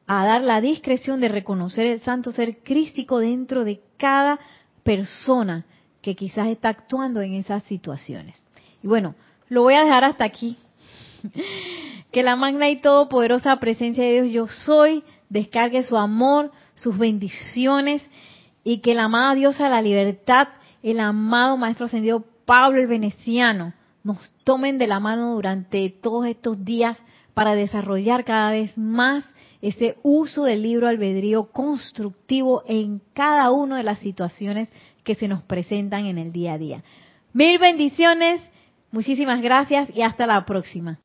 a, 0.08 0.24
dar 0.24 0.42
la 0.42 0.60
discreción 0.60 1.20
de 1.20 1.28
reconocer 1.28 1.86
el 1.86 2.00
santo 2.00 2.32
ser 2.32 2.64
crístico 2.64 3.20
dentro 3.20 3.62
de 3.62 3.80
cada 4.00 4.40
persona 4.82 5.64
que 6.02 6.16
quizás 6.16 6.48
está 6.48 6.70
actuando 6.70 7.20
en 7.20 7.34
esas 7.34 7.62
situaciones. 7.64 8.42
Y 8.82 8.88
bueno, 8.88 9.14
lo 9.48 9.62
voy 9.62 9.74
a 9.74 9.84
dejar 9.84 10.02
hasta 10.04 10.24
aquí. 10.24 10.56
Que 12.10 12.24
la 12.24 12.34
magna 12.34 12.68
y 12.68 12.80
todopoderosa 12.80 13.54
presencia 13.60 14.02
de 14.02 14.22
Dios 14.22 14.32
yo 14.32 14.48
soy 14.64 15.04
descargue 15.28 15.84
su 15.84 15.96
amor, 15.96 16.50
sus 16.74 16.98
bendiciones 16.98 18.02
y 18.64 18.78
que 18.78 18.96
la 18.96 19.04
amada 19.04 19.36
diosa 19.36 19.64
de 19.64 19.70
la 19.70 19.80
libertad, 19.80 20.48
el 20.82 20.98
amado 20.98 21.56
maestro 21.56 21.86
ascendido 21.86 22.24
Pablo 22.46 22.80
el 22.80 22.88
Veneciano, 22.88 23.74
nos 24.02 24.32
tomen 24.42 24.78
de 24.78 24.88
la 24.88 24.98
mano 24.98 25.34
durante 25.34 25.88
todos 25.88 26.26
estos 26.26 26.64
días 26.64 26.98
para 27.32 27.54
desarrollar 27.54 28.24
cada 28.24 28.50
vez 28.50 28.76
más 28.76 29.24
ese 29.62 29.96
uso 30.02 30.44
del 30.44 30.62
libro 30.62 30.88
albedrío 30.88 31.50
constructivo 31.52 32.62
en 32.66 33.00
cada 33.12 33.50
una 33.50 33.76
de 33.76 33.84
las 33.84 33.98
situaciones 33.98 34.72
que 35.04 35.14
se 35.14 35.28
nos 35.28 35.42
presentan 35.42 36.06
en 36.06 36.18
el 36.18 36.32
día 36.32 36.54
a 36.54 36.58
día. 36.58 36.82
Mil 37.32 37.58
bendiciones, 37.58 38.40
muchísimas 38.90 39.40
gracias 39.40 39.90
y 39.94 40.02
hasta 40.02 40.26
la 40.26 40.44
próxima. 40.44 40.98